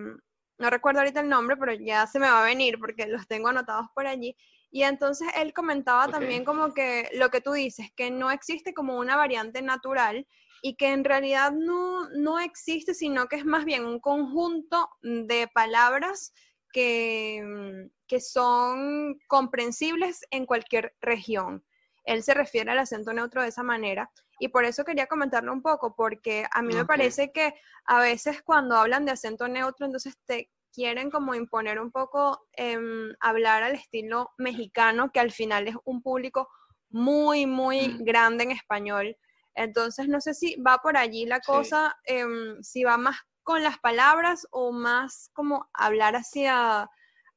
no 0.56 0.70
recuerdo 0.70 1.00
ahorita 1.00 1.20
el 1.20 1.28
nombre, 1.28 1.58
pero 1.58 1.74
ya 1.74 2.06
se 2.06 2.18
me 2.18 2.30
va 2.30 2.40
a 2.40 2.46
venir 2.46 2.78
porque 2.78 3.06
los 3.08 3.28
tengo 3.28 3.48
anotados 3.48 3.88
por 3.94 4.06
allí. 4.06 4.34
Y 4.70 4.84
entonces 4.84 5.28
él 5.36 5.52
comentaba 5.52 6.08
también 6.08 6.46
como 6.46 6.72
que 6.72 7.10
lo 7.12 7.28
que 7.28 7.42
tú 7.42 7.52
dices, 7.52 7.92
que 7.94 8.10
no 8.10 8.30
existe 8.30 8.72
como 8.72 8.96
una 8.96 9.14
variante 9.14 9.60
natural 9.60 10.26
y 10.62 10.76
que 10.76 10.92
en 10.92 11.04
realidad 11.04 11.52
no, 11.52 12.08
no 12.08 12.40
existe, 12.40 12.94
sino 12.94 13.26
que 13.26 13.36
es 13.36 13.44
más 13.44 13.66
bien 13.66 13.84
un 13.84 14.00
conjunto 14.00 14.88
de 15.02 15.46
palabras 15.52 16.32
que, 16.72 17.88
que 18.06 18.20
son 18.20 19.18
comprensibles 19.28 20.20
en 20.30 20.46
cualquier 20.46 20.94
región. 21.00 21.64
Él 22.04 22.22
se 22.22 22.34
refiere 22.34 22.70
al 22.70 22.78
acento 22.78 23.12
neutro 23.12 23.42
de 23.42 23.48
esa 23.48 23.62
manera 23.62 24.10
y 24.40 24.48
por 24.48 24.64
eso 24.64 24.84
quería 24.84 25.06
comentarlo 25.06 25.52
un 25.52 25.62
poco, 25.62 25.94
porque 25.94 26.46
a 26.50 26.62
mí 26.62 26.74
me 26.74 26.84
parece 26.84 27.30
que 27.30 27.54
a 27.84 28.00
veces 28.00 28.42
cuando 28.42 28.76
hablan 28.76 29.04
de 29.04 29.12
acento 29.12 29.46
neutro, 29.46 29.86
entonces 29.86 30.16
te 30.26 30.50
quieren 30.72 31.10
como 31.10 31.34
imponer 31.34 31.78
un 31.78 31.92
poco 31.92 32.48
em, 32.54 33.14
hablar 33.20 33.62
al 33.62 33.74
estilo 33.74 34.30
mexicano, 34.38 35.12
que 35.12 35.20
al 35.20 35.30
final 35.30 35.68
es 35.68 35.76
un 35.84 36.02
público 36.02 36.48
muy, 36.90 37.46
muy 37.46 37.88
mm. 37.88 38.04
grande 38.04 38.44
en 38.44 38.50
español. 38.50 39.16
Entonces, 39.54 40.08
no 40.08 40.20
sé 40.20 40.34
si 40.34 40.56
va 40.56 40.78
por 40.78 40.96
allí 40.96 41.26
la 41.26 41.40
cosa, 41.40 41.94
em, 42.04 42.60
si 42.62 42.84
va 42.84 42.96
más 42.96 43.16
con 43.42 43.62
las 43.62 43.78
palabras 43.78 44.46
o 44.50 44.72
más 44.72 45.30
como 45.32 45.68
hablar 45.72 46.16
hacia, 46.16 46.88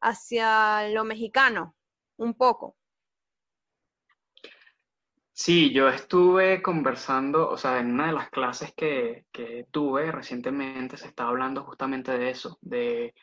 hacia 0.01 0.89
lo 0.89 1.03
mexicano, 1.03 1.75
un 2.17 2.33
poco. 2.33 2.75
Sí, 5.37 5.73
yo 5.73 5.89
estuve 5.89 6.61
conversando, 6.61 7.49
o 7.49 7.57
sea, 7.57 7.79
en 7.79 7.91
una 7.91 8.07
de 8.07 8.13
las 8.13 8.29
clases 8.29 8.73
que, 8.73 9.25
tuve 9.69 10.09
recientemente 10.09 10.95
se 10.95 11.07
estaba 11.07 11.29
hablando 11.29 11.63
justamente 11.63 12.17
de 12.17 12.29
eso, 12.29 12.57
de, 12.61 13.13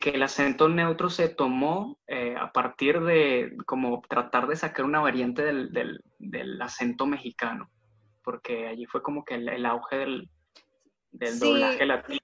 que 0.00 0.10
el 0.10 0.22
acento 0.22 0.70
neutro 0.70 1.10
se 1.10 1.28
tomó 1.28 1.98
eh, 2.06 2.34
a 2.34 2.50
partir 2.50 3.00
de 3.02 3.54
como 3.66 4.00
tratar 4.08 4.46
de 4.46 4.56
sacar 4.56 4.86
una 4.86 5.00
variante 5.00 5.44
del, 5.44 6.62
acento 6.62 7.04
mexicano, 7.06 7.70
porque 8.22 8.66
allí 8.66 8.86
fue 8.86 9.02
como 9.02 9.22
que 9.22 9.34
el, 9.34 9.66
auge 9.66 9.98
del, 9.98 10.30
doblaje 11.10 11.86
latino. 11.86 12.20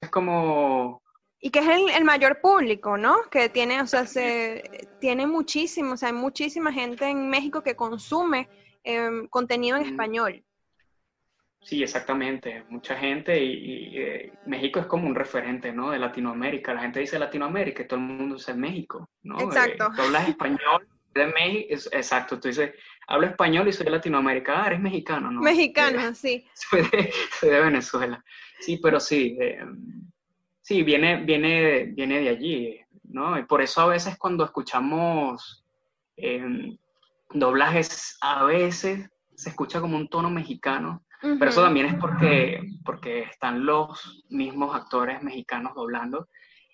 Es 0.00 0.10
como 0.10 1.02
y 1.44 1.50
que 1.50 1.58
es 1.58 1.66
el, 1.94 2.04
mayor 2.04 2.40
público, 2.40 2.96
¿no? 2.96 3.16
Que 3.30 3.50
tiene, 3.50 3.82
o 3.82 3.86
sea, 3.86 4.06
se, 4.06 4.88
tiene 4.98 5.26
muchísimo, 5.26 5.92
o 5.92 5.96
sea, 5.98 6.08
hay 6.08 6.14
muchísima 6.14 6.72
gente 6.72 7.06
en 7.06 7.28
México 7.28 7.62
que 7.62 7.76
consume 7.76 8.48
em, 8.82 9.28
contenido 9.28 9.76
en 9.76 9.84
español. 9.84 10.42
Sí, 11.60 11.82
exactamente, 11.82 12.64
mucha 12.70 12.96
gente 12.96 13.44
y, 13.44 13.94
eh, 13.94 14.32
México 14.46 14.80
es 14.80 14.86
como 14.86 15.06
un 15.06 15.14
referente, 15.14 15.70
¿no? 15.70 15.90
De 15.90 15.98
Latinoamérica. 15.98 16.72
La 16.72 16.80
gente 16.80 17.00
dice 17.00 17.18
Latinoamérica 17.18 17.82
y 17.82 17.88
todo 17.88 18.00
el 18.00 18.06
mundo 18.06 18.36
dice 18.36 18.54
México, 18.54 19.10
¿no? 19.22 19.38
Exacto. 19.38 19.84
Eh, 19.84 19.96
tú 19.96 20.00
hablas 20.00 20.26
español 20.30 20.88
de 21.14 21.26
México, 21.28 21.88
exacto, 21.92 22.38
tú 22.38 22.48
dices, 22.48 22.72
hablo 23.06 23.26
español 23.26 23.68
y 23.68 23.72
soy 23.72 23.84
de 23.84 23.92
Latinoamérica, 23.92 24.62
ah, 24.62 24.66
eres 24.66 24.80
mexicano, 24.80 25.30
¿no? 25.30 25.40
Mexicano, 25.40 26.14
sí. 26.14 26.46
Soy 26.54 26.82
de, 26.82 27.12
soy 27.38 27.50
de, 27.50 27.60
Venezuela. 27.60 28.24
Sí, 28.60 28.78
pero 28.78 28.98
sí, 28.98 29.36
eh, 29.40 29.64
Sí, 30.64 30.82
viene, 30.82 31.22
viene, 31.22 31.92
viene 31.92 32.20
de 32.20 32.28
allí, 32.30 32.80
¿no? 33.02 33.38
Y 33.38 33.44
por 33.44 33.60
eso 33.60 33.82
a 33.82 33.86
veces 33.86 34.16
cuando 34.16 34.46
escuchamos 34.46 35.62
em, 36.16 36.78
doblajes, 37.28 38.16
a 38.22 38.44
veces 38.44 39.10
se 39.34 39.50
escucha 39.50 39.82
como 39.82 39.98
un 39.98 40.08
tono 40.08 40.30
mexicano, 40.30 41.04
pero 41.20 41.50
eso 41.50 41.62
también 41.62 41.84
es 41.84 41.96
porque, 41.96 42.62
porque 42.82 43.24
están 43.24 43.66
los 43.66 44.24
mismos 44.30 44.74
actores 44.74 45.22
mexicanos 45.22 45.74
doblando. 45.74 46.28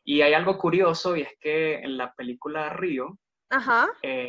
Y 0.05 0.21
hay 0.21 0.35
algo 0.35 0.57
curioso 0.57 1.17
y 1.17 1.23
es 1.23 1.31
que 1.41 1.81
en 1.81 1.97
la 1.97 2.15
película 2.15 2.69
Río, 2.69 3.19
eh, 4.03 4.29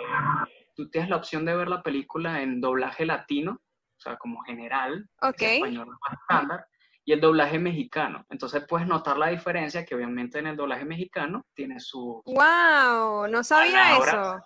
tú 0.75 0.89
tienes 0.89 1.09
la 1.09 1.17
opción 1.17 1.45
de 1.45 1.55
ver 1.55 1.67
la 1.67 1.83
película 1.83 2.41
en 2.41 2.61
doblaje 2.61 3.05
latino, 3.05 3.53
o 3.53 3.99
sea, 3.99 4.17
como 4.17 4.41
general, 4.41 5.07
español 5.21 5.95
estándar, 6.11 6.65
y 7.05 7.13
el 7.13 7.21
doblaje 7.21 7.59
mexicano. 7.59 8.25
Entonces 8.29 8.65
puedes 8.67 8.87
notar 8.87 9.17
la 9.17 9.29
diferencia 9.29 9.85
que 9.85 9.95
obviamente 9.95 10.39
en 10.39 10.47
el 10.47 10.55
doblaje 10.55 10.85
mexicano 10.85 11.45
tiene 11.53 11.79
su... 11.79 12.21
¡Wow! 12.25 13.27
No 13.27 13.43
sabía 13.43 13.97
eso. 13.97 14.39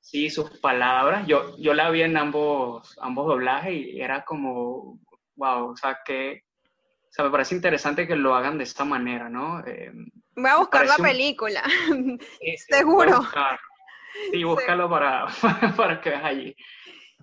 Sí, 0.00 0.30
sus 0.30 0.58
palabras. 0.58 1.26
Yo, 1.26 1.56
yo 1.58 1.74
la 1.74 1.90
vi 1.90 2.02
en 2.02 2.16
ambos, 2.16 2.98
ambos 3.00 3.26
doblajes 3.26 3.72
y 3.72 4.00
era 4.00 4.24
como, 4.24 4.98
wow, 5.36 5.70
o 5.70 5.76
sea, 5.76 5.98
que... 6.04 6.42
O 7.04 7.14
sea, 7.14 7.26
me 7.26 7.30
parece 7.30 7.54
interesante 7.54 8.06
que 8.06 8.16
lo 8.16 8.34
hagan 8.34 8.56
de 8.56 8.64
esta 8.64 8.86
manera, 8.86 9.28
¿no? 9.28 9.60
Eh, 9.66 9.92
Voy 10.34 10.50
a 10.50 10.56
buscar 10.56 10.86
la 10.86 10.96
película, 10.96 11.62
seguro. 12.68 13.20
Sí, 14.32 14.44
búscalo 14.44 14.88
para, 14.90 15.26
para 15.76 16.00
que 16.00 16.10
veas 16.10 16.24
allí. 16.24 16.56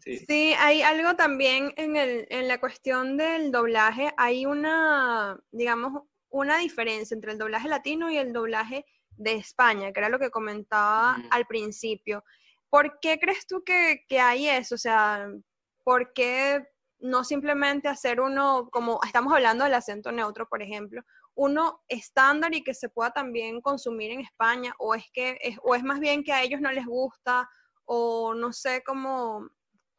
Sí. 0.01 0.53
hay 0.57 0.81
algo 0.81 1.15
también 1.15 1.73
en, 1.75 1.95
el, 1.97 2.25
en 2.29 2.47
la 2.47 2.59
cuestión 2.59 3.17
del 3.17 3.51
doblaje, 3.51 4.13
hay 4.17 4.45
una, 4.45 5.37
digamos, 5.51 6.03
una 6.29 6.57
diferencia 6.57 7.15
entre 7.15 7.33
el 7.33 7.37
doblaje 7.37 7.67
latino 7.67 8.09
y 8.09 8.17
el 8.17 8.31
doblaje 8.31 8.85
de 9.17 9.33
España, 9.33 9.91
que 9.91 9.99
era 9.99 10.09
lo 10.09 10.19
que 10.19 10.29
comentaba 10.29 11.17
al 11.31 11.45
principio. 11.47 12.23
¿Por 12.69 12.99
qué 13.01 13.19
crees 13.19 13.45
tú 13.45 13.63
que, 13.63 14.05
que, 14.07 14.19
hay 14.19 14.47
eso? 14.47 14.75
O 14.75 14.77
sea, 14.77 15.27
¿por 15.83 16.13
qué 16.13 16.63
no 16.99 17.23
simplemente 17.23 17.87
hacer 17.87 18.21
uno, 18.21 18.69
como 18.71 18.99
estamos 19.03 19.33
hablando 19.33 19.63
del 19.63 19.73
acento 19.73 20.11
neutro, 20.11 20.47
por 20.47 20.61
ejemplo, 20.61 21.01
uno 21.39 21.81
estándar 21.87 22.53
y 22.53 22.63
que 22.63 22.73
se 22.73 22.89
pueda 22.89 23.11
también 23.11 23.61
consumir 23.61 24.11
en 24.11 24.19
España? 24.19 24.73
¿O 24.77 24.93
es, 24.93 25.09
que, 25.13 25.37
es, 25.41 25.57
o 25.63 25.73
es 25.73 25.83
más 25.83 25.99
bien 25.99 26.23
que 26.23 26.33
a 26.33 26.43
ellos 26.43 26.59
no 26.59 26.71
les 26.71 26.85
gusta? 26.85 27.49
O 27.85 28.33
no 28.33 28.51
sé 28.51 28.83
cómo, 28.85 29.49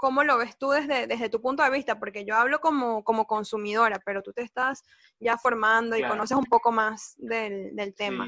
¿Cómo 0.01 0.25
lo 0.25 0.39
ves 0.39 0.57
tú 0.57 0.71
desde, 0.71 1.07
desde 1.07 1.29
tu 1.29 1.43
punto 1.43 1.63
de 1.63 1.71
vista? 1.71 1.99
Porque 1.99 2.25
yo 2.25 2.35
hablo 2.35 2.59
como, 2.61 3.05
como 3.05 3.27
consumidora, 3.27 4.01
pero 4.03 4.23
tú 4.23 4.33
te 4.33 4.41
estás 4.41 4.83
ya 5.19 5.37
formando 5.37 5.95
y 5.95 6.03
conoces 6.03 6.39
un 6.39 6.47
poco 6.47 6.73
más 6.73 7.17
del, 7.19 7.77
del 7.77 7.95
tema. 7.95 8.27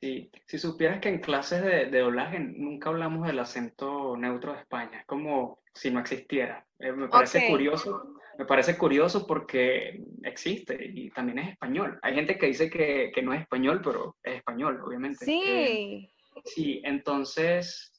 Sí. 0.00 0.30
si 0.46 0.58
supieras 0.58 1.00
que 1.00 1.10
en 1.10 1.20
clases 1.20 1.62
de, 1.62 1.86
de, 1.86 2.00
doblaje 2.00 2.40
nunca 2.40 2.90
hablamos 2.90 3.24
del 3.24 3.38
acento 3.38 4.16
neutro 4.16 4.52
de 4.52 4.58
España, 4.58 4.98
es 4.98 5.06
como 5.06 5.62
si 5.72 5.92
no 5.92 6.00
existiera. 6.00 6.66
Eh, 6.80 6.90
me 6.90 7.08
parece 7.08 7.48
curioso, 7.48 8.16
me 8.38 8.44
parece 8.44 8.76
curioso 8.76 9.26
porque 9.26 10.00
existe 10.22 10.78
y 10.80 11.10
también 11.10 11.38
es 11.38 11.52
español. 11.52 11.98
Hay 12.02 12.14
gente 12.14 12.38
que 12.38 12.46
dice 12.46 12.68
que, 12.68 13.10
que 13.14 13.22
no 13.22 13.32
es 13.32 13.42
español, 13.42 13.80
pero 13.82 14.16
es 14.22 14.36
español, 14.36 14.80
obviamente. 14.84 15.24
Sí. 15.24 15.42
Eh, 15.44 16.10
sí, 16.44 16.80
entonces 16.84 17.94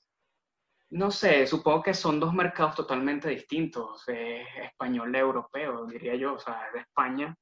no 0.92 1.12
sé, 1.12 1.46
supongo 1.48 1.84
que 1.84 1.94
son 1.94 2.20
dos 2.20 2.34
mercados 2.34 2.76
totalmente 2.76 3.30
distintos, 3.30 4.04
español 4.08 5.14
y 5.14 5.18
europeo, 5.18 5.86
diría 5.88 6.16
yo, 6.16 6.36
o 6.36 6.40
sea, 6.40 6.70
de 6.74 6.80
España, 6.80 7.36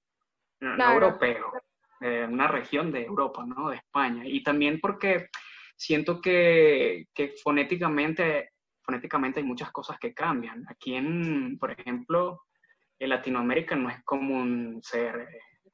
no, 0.59 0.93
europeo, 0.93 1.51
de 2.00 2.25
una 2.25 2.47
región 2.47 2.91
de 2.91 3.03
Europa, 3.03 3.45
¿no? 3.45 3.69
De 3.69 3.77
España. 3.77 4.23
Y 4.25 4.41
también 4.43 4.79
porque 4.79 5.29
siento 5.75 6.21
que, 6.21 7.05
fonéticamente, 7.43 8.53
fonéticamente 8.81 9.41
hay 9.41 9.45
muchas 9.45 9.71
cosas 9.71 10.00
que 10.00 10.13
cambian. 10.13 10.65
Aquí 10.69 10.95
en, 10.95 11.57
por 11.59 11.71
ejemplo, 11.71 12.43
en 13.00 13.09
Latinoamérica 13.09 13.75
no 13.75 13.89
es 13.89 14.03
común 14.03 14.79
ser 14.83 15.27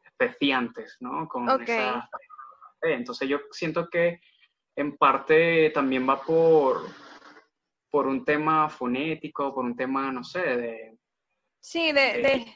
especiantes, 0.03 0.97
¿no? 0.99 1.27
Con 1.27 1.49
esa, 1.61 2.09
entonces 2.81 3.27
yo 3.27 3.39
siento 3.51 3.89
que 3.89 4.19
en 4.75 4.97
parte 4.97 5.71
también 5.71 6.07
va 6.07 6.21
por 6.21 6.83
por 7.89 8.07
un 8.07 8.23
tema 8.23 8.69
fonético, 8.69 9.53
por 9.53 9.65
un 9.65 9.75
tema, 9.75 10.11
no 10.11 10.23
sé, 10.23 10.39
de... 10.39 10.97
Sí, 11.61 11.91
de, 11.91 12.21
de, 12.21 12.55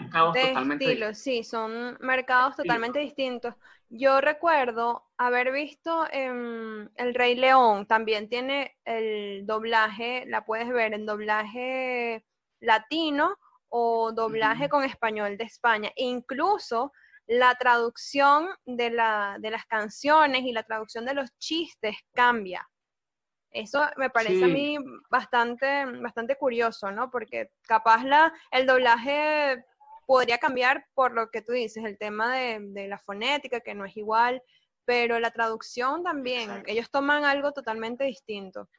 mercados 0.00 0.34
totalmente 0.34 1.14
sí, 1.14 1.44
son 1.44 1.98
mercados 2.00 2.56
totalmente 2.56 2.98
distintos. 3.00 3.54
Yo 3.90 4.22
recuerdo 4.22 5.06
haber 5.18 5.52
visto 5.52 6.06
en 6.10 6.90
El 6.94 7.14
Rey 7.14 7.34
León, 7.34 7.86
también 7.86 8.28
tiene 8.28 8.76
el 8.86 9.44
doblaje, 9.46 10.24
la 10.26 10.46
puedes 10.46 10.68
ver 10.68 10.94
en 10.94 11.04
doblaje 11.04 12.24
latino 12.60 13.36
o 13.68 14.12
doblaje 14.12 14.68
con 14.68 14.84
español 14.84 15.36
de 15.36 15.44
España. 15.44 15.90
incluso 15.96 16.92
la 17.26 17.54
traducción 17.56 18.48
de, 18.64 18.90
la, 18.90 19.36
de 19.38 19.50
las 19.50 19.66
canciones 19.66 20.42
y 20.44 20.52
la 20.52 20.62
traducción 20.62 21.04
de 21.04 21.12
los 21.12 21.30
chistes 21.38 21.94
cambia. 22.14 22.66
Eso 23.50 23.86
me 23.96 24.10
parece 24.10 24.44
a 24.44 24.48
mí 24.48 24.76
bastante, 25.10 25.84
bastante 26.00 26.36
curioso, 26.36 26.90
¿no? 26.90 27.10
Porque 27.10 27.50
capaz 27.66 28.02
la, 28.04 28.32
el 28.50 28.66
doblaje 28.66 29.62
podría 30.06 30.38
cambiar 30.38 30.86
por 30.94 31.12
lo 31.12 31.30
que 31.30 31.42
tú 31.42 31.52
dices, 31.52 31.84
el 31.84 31.98
tema 31.98 32.34
de, 32.34 32.88
la 32.88 32.98
fonética, 32.98 33.60
que 33.60 33.74
no 33.74 33.84
es 33.84 33.94
igual, 33.96 34.42
pero 34.86 35.20
la 35.20 35.30
traducción 35.30 36.02
también, 36.02 36.62
ellos 36.66 36.90
toman 36.90 37.26
algo 37.26 37.52
totalmente 37.52 38.04
distinto. 38.04 38.70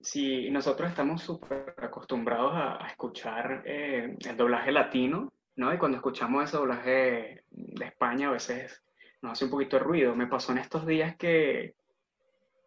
Sí, 0.00 0.50
nosotros 0.50 0.88
estamos 0.88 1.22
súper 1.22 1.74
acostumbrados 1.76 2.52
a, 2.54 2.86
escuchar 2.88 3.62
eh, 3.66 4.16
el 4.26 4.36
doblaje 4.36 4.72
latino, 4.72 5.30
¿no? 5.56 5.74
Y 5.74 5.78
cuando 5.78 5.98
escuchamos 5.98 6.44
ese 6.44 6.56
doblaje 6.56 7.44
de 7.50 7.84
España 7.84 8.28
a 8.28 8.32
veces 8.32 8.82
nos 9.20 9.32
hace 9.32 9.44
un 9.44 9.50
poquito 9.50 9.76
de 9.76 9.82
ruido. 9.82 10.16
Me 10.16 10.26
pasó 10.26 10.52
en 10.52 10.58
estos 10.58 10.86
días 10.86 11.16
que, 11.16 11.74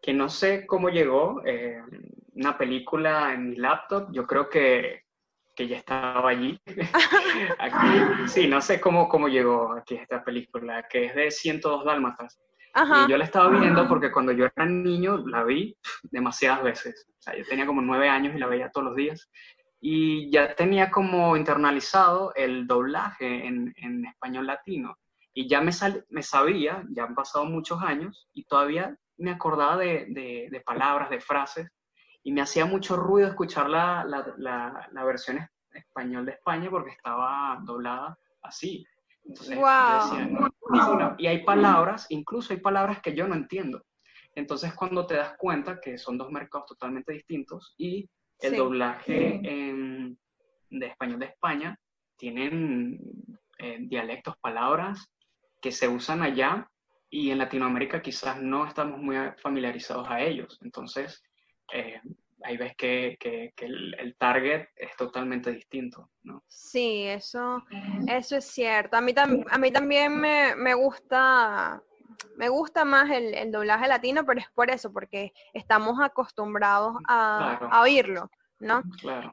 que 0.00 0.12
no 0.12 0.28
sé 0.28 0.64
cómo 0.64 0.90
llegó 0.90 1.42
eh, 1.44 1.82
una 2.34 2.56
película 2.56 3.34
en 3.34 3.50
mi 3.50 3.56
laptop, 3.56 4.12
yo 4.12 4.26
creo 4.26 4.48
que, 4.48 5.02
que 5.56 5.66
ya 5.66 5.78
estaba 5.78 6.30
allí. 6.30 6.60
aquí, 7.58 8.28
sí, 8.28 8.46
no 8.46 8.60
sé 8.60 8.80
cómo, 8.80 9.08
cómo 9.08 9.26
llegó 9.26 9.72
aquí 9.72 9.96
esta 9.96 10.22
película, 10.22 10.84
que 10.88 11.06
es 11.06 11.14
de 11.16 11.30
102 11.32 11.84
Dálmatas. 11.84 12.38
Y 12.74 13.10
yo 13.10 13.16
la 13.16 13.24
estaba 13.24 13.48
viendo 13.50 13.86
porque 13.88 14.10
cuando 14.10 14.32
yo 14.32 14.46
era 14.46 14.66
niño 14.66 15.18
la 15.26 15.44
vi 15.44 15.76
demasiadas 16.02 16.62
veces. 16.62 17.06
O 17.08 17.22
sea, 17.22 17.36
yo 17.36 17.44
tenía 17.44 17.66
como 17.66 17.80
nueve 17.80 18.08
años 18.08 18.34
y 18.34 18.38
la 18.38 18.46
veía 18.46 18.70
todos 18.70 18.86
los 18.88 18.96
días. 18.96 19.30
Y 19.80 20.30
ya 20.30 20.54
tenía 20.54 20.90
como 20.90 21.36
internalizado 21.36 22.32
el 22.34 22.66
doblaje 22.66 23.46
en, 23.46 23.72
en 23.76 24.06
español 24.06 24.46
latino. 24.46 24.96
Y 25.34 25.48
ya 25.48 25.60
me, 25.60 25.72
me 26.10 26.22
sabía, 26.22 26.84
ya 26.90 27.04
han 27.04 27.14
pasado 27.14 27.44
muchos 27.44 27.82
años 27.82 28.28
y 28.32 28.44
todavía 28.44 28.96
me 29.16 29.30
acordaba 29.30 29.76
de, 29.76 30.06
de, 30.50 30.60
palabras, 30.60 31.10
de 31.10 31.20
frases, 31.20 31.70
y 32.22 32.32
me 32.32 32.40
hacía 32.40 32.64
mucho 32.64 32.96
ruido 32.96 33.28
escuchar 33.28 33.68
la, 33.68 34.04
la, 34.04 34.88
la, 34.90 35.04
versión 35.04 35.46
español 35.72 36.24
de 36.24 36.32
España 36.32 36.70
porque 36.70 36.90
estaba 36.90 37.58
doblada 37.62 38.18
así. 38.42 38.86
Entonces, 39.24 39.56
decía, 39.56 40.28
y 41.18 41.26
hay 41.26 41.44
palabras, 41.44 42.06
incluso 42.10 42.52
hay 42.52 42.60
palabras 42.60 43.00
que 43.00 43.14
yo 43.14 43.26
no 43.26 43.34
entiendo. 43.34 43.84
Entonces, 44.34 44.74
cuando 44.74 45.06
te 45.06 45.14
das 45.14 45.36
cuenta 45.36 45.80
que 45.80 45.96
son 45.98 46.18
dos 46.18 46.30
mercados 46.30 46.66
totalmente 46.66 47.12
distintos 47.12 47.74
y 47.78 48.08
el 48.40 48.56
doblaje 48.56 49.40
de 50.70 50.86
español 50.86 51.20
de 51.20 51.26
España 51.26 51.78
tienen 52.16 52.98
eh, 53.58 53.78
dialectos, 53.80 54.36
palabras 54.38 55.10
que 55.60 55.72
se 55.72 55.88
usan 55.88 56.22
allá 56.22 56.68
y 57.08 57.30
en 57.30 57.38
Latinoamérica 57.38 58.02
quizás 58.02 58.42
no 58.42 58.66
estamos 58.66 59.00
muy 59.00 59.16
familiarizados 59.40 60.08
a 60.10 60.20
ellos. 60.20 60.58
Entonces, 60.62 61.22
eh, 61.72 62.00
ahí 62.44 62.56
ves 62.56 62.74
que, 62.76 63.16
el, 63.56 64.16
target 64.18 64.68
es 64.76 64.94
totalmente 64.96 65.50
distinto, 65.50 66.10
¿no? 66.22 66.44
Sí, 66.46 67.04
eso, 67.04 67.64
eso 68.06 68.36
es 68.36 68.44
cierto. 68.44 68.96
A 68.96 69.00
mí, 69.00 69.14
a 69.16 69.58
mí 69.58 69.70
también 69.72 70.20
me, 70.20 70.74
gusta 70.74 71.82
me 72.36 72.48
gusta 72.48 72.84
más 72.84 73.10
el, 73.10 73.50
doblaje 73.50 73.88
latino, 73.88 74.24
pero 74.24 74.40
es 74.40 74.50
por 74.54 74.70
eso, 74.70 74.92
porque 74.92 75.32
estamos 75.52 75.98
acostumbrados 76.00 76.96
a, 77.08 77.80
oírlo, 77.82 78.30
¿no? 78.60 78.82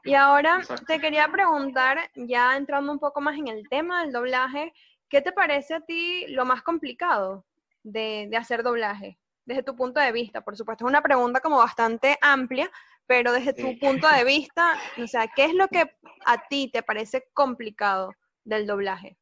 y 0.04 0.14
ahora 0.14 0.60
te 0.86 1.00
quería 1.00 1.28
preguntar, 1.28 2.10
ya 2.14 2.56
entrando 2.56 2.92
un 2.92 2.98
poco 2.98 3.20
más 3.20 3.36
en 3.36 3.48
el 3.48 3.68
tema 3.68 4.02
del 4.02 4.12
doblaje, 4.12 4.72
¿qué 5.08 5.20
te 5.20 5.32
parece 5.32 5.74
a 5.74 5.80
ti 5.80 6.26
lo 6.28 6.44
más 6.44 6.62
complicado 6.62 7.44
de, 7.82 8.30
hacer 8.36 8.62
doblaje? 8.62 9.18
Desde 9.44 9.64
tu 9.64 9.74
punto 9.74 10.00
de 10.00 10.12
vista, 10.12 10.42
por 10.42 10.56
supuesto, 10.56 10.84
es 10.84 10.88
una 10.88 11.02
pregunta 11.02 11.40
como 11.40 11.58
bastante 11.58 12.16
amplia, 12.20 12.70
pero 13.06 13.32
desde 13.32 13.52
tu 13.52 13.78
punto 13.78 14.08
de 14.08 14.24
vista, 14.24 14.78
o 14.98 15.06
sea, 15.06 15.28
¿qué 15.34 15.44
es 15.46 15.54
lo 15.54 15.68
que 15.68 15.84
a 16.26 16.48
ti 16.48 16.70
te 16.72 16.82
parece 16.82 17.28
complicado 17.32 18.14
del 18.44 18.66
doblaje? 18.66 19.16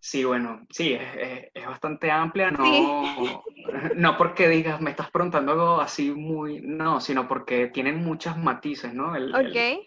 Sí, 0.00 0.24
bueno, 0.24 0.64
sí, 0.70 0.92
es, 0.94 1.66
bastante 1.66 2.10
amplia, 2.10 2.50
no, 2.50 3.42
no 3.96 4.16
porque 4.16 4.48
digas, 4.48 4.80
me 4.80 4.90
estás 4.90 5.10
preguntando 5.10 5.52
algo 5.52 5.80
así 5.80 6.10
muy, 6.12 6.60
no, 6.60 7.00
sino 7.00 7.26
porque 7.26 7.66
tienen 7.66 8.02
muchas 8.04 8.38
matices, 8.38 8.94
¿no? 8.94 9.16
El, 9.16 9.34
ok. 9.34 9.84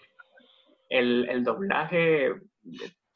el, 0.90 1.30
el 1.30 1.44
doblaje 1.44 2.34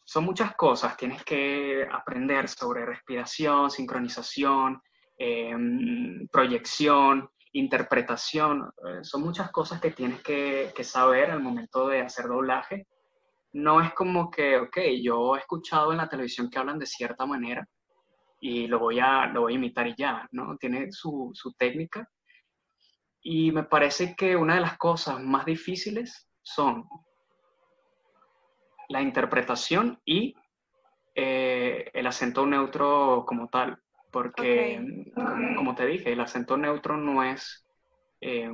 son 0.05 0.23
muchas 0.23 0.55
cosas. 0.55 0.95
Tienes 0.95 1.23
que 1.23 1.85
aprender 1.91 2.47
sobre 2.47 2.85
respiración, 2.85 3.69
sincronización, 3.69 4.81
em, 5.17 6.27
proyección, 6.31 7.29
interpretación. 7.55 8.69
Eh, 8.87 9.03
son 9.03 9.21
muchas 9.21 9.51
cosas 9.51 9.81
que 9.81 9.91
tienes 9.91 10.21
que, 10.21 10.73
saber 10.83 11.31
al 11.31 11.41
momento 11.41 11.87
de 11.87 12.01
hacer 12.01 12.27
doblaje. 12.27 12.87
No 13.53 13.81
es 13.81 13.93
como 13.93 14.29
que, 14.29 14.57
ok, 14.57 14.77
yo 15.01 15.35
he 15.35 15.39
escuchado 15.39 15.91
en 15.91 15.97
la 15.97 16.09
televisión 16.09 16.49
que 16.49 16.59
hablan 16.59 16.79
de 16.79 16.85
cierta 16.85 17.25
manera 17.25 17.67
y 18.41 18.67
lo 18.67 18.79
voy 18.79 18.99
a, 18.99 19.27
lo 19.27 19.41
voy 19.41 19.53
a 19.53 19.55
imitar 19.55 19.87
y 19.87 19.95
ya, 19.97 20.27
¿no? 20.31 20.57
Tiene 20.57 20.91
su, 20.91 21.31
su 21.33 21.53
técnica. 21.53 22.07
Y 23.21 23.51
me 23.51 23.63
parece 23.63 24.15
que 24.15 24.35
una 24.35 24.55
de 24.55 24.61
las 24.61 24.77
cosas 24.77 25.19
más 25.21 25.45
difíciles 25.45 26.29
son 26.43 26.85
la 28.89 29.01
interpretación 29.01 29.99
y 30.05 30.35
eh, 31.15 31.89
el 31.93 32.05
acento 32.05 32.45
neutro 32.45 33.23
como 33.25 33.47
tal, 33.47 33.81
porque 34.15 35.11
como, 35.57 35.75
te 35.75 35.85
dije, 35.85 36.13
el 36.13 36.21
acento 36.21 36.55
neutro 36.55 36.95
no 36.95 37.21
es 37.21 37.65
eh, 38.21 38.49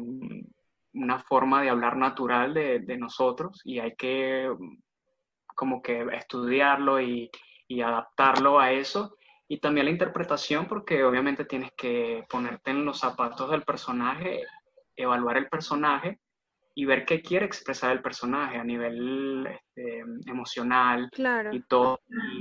una 0.95 1.19
forma 1.19 1.62
de 1.62 1.69
hablar 1.69 1.97
natural 1.97 2.56
de, 2.56 2.97
nosotros 2.97 3.62
y 3.63 3.78
hay 3.78 3.95
que 3.95 4.52
como 5.54 5.84
que 5.84 6.04
estudiarlo 6.13 7.00
y, 7.00 7.30
y 7.67 7.82
adaptarlo 7.82 8.60
a 8.60 8.71
eso. 8.71 9.15
Y 9.47 9.60
también 9.60 9.86
la 9.86 9.91
interpretación, 9.91 10.65
porque 10.65 11.04
obviamente 11.04 11.45
tienes 11.45 11.71
que 11.78 12.26
ponerte 12.28 12.71
en 12.71 12.84
los 12.84 12.97
zapatos 12.97 13.52
del 13.52 13.62
personaje, 13.62 14.41
evaluar 14.95 15.38
el 15.38 15.47
personaje 15.47 16.19
y 16.74 16.86
ver 16.86 17.06
qué 17.06 17.21
quiere 17.21 17.45
expresar 17.45 17.91
el 17.91 18.02
personaje 18.02 18.58
a 18.58 18.63
nivel 18.63 19.45
este, 19.45 20.00
emocional 20.26 21.08
claro. 21.12 21.54
y 21.54 21.62
todo. 21.62 22.00
Y, 22.10 22.40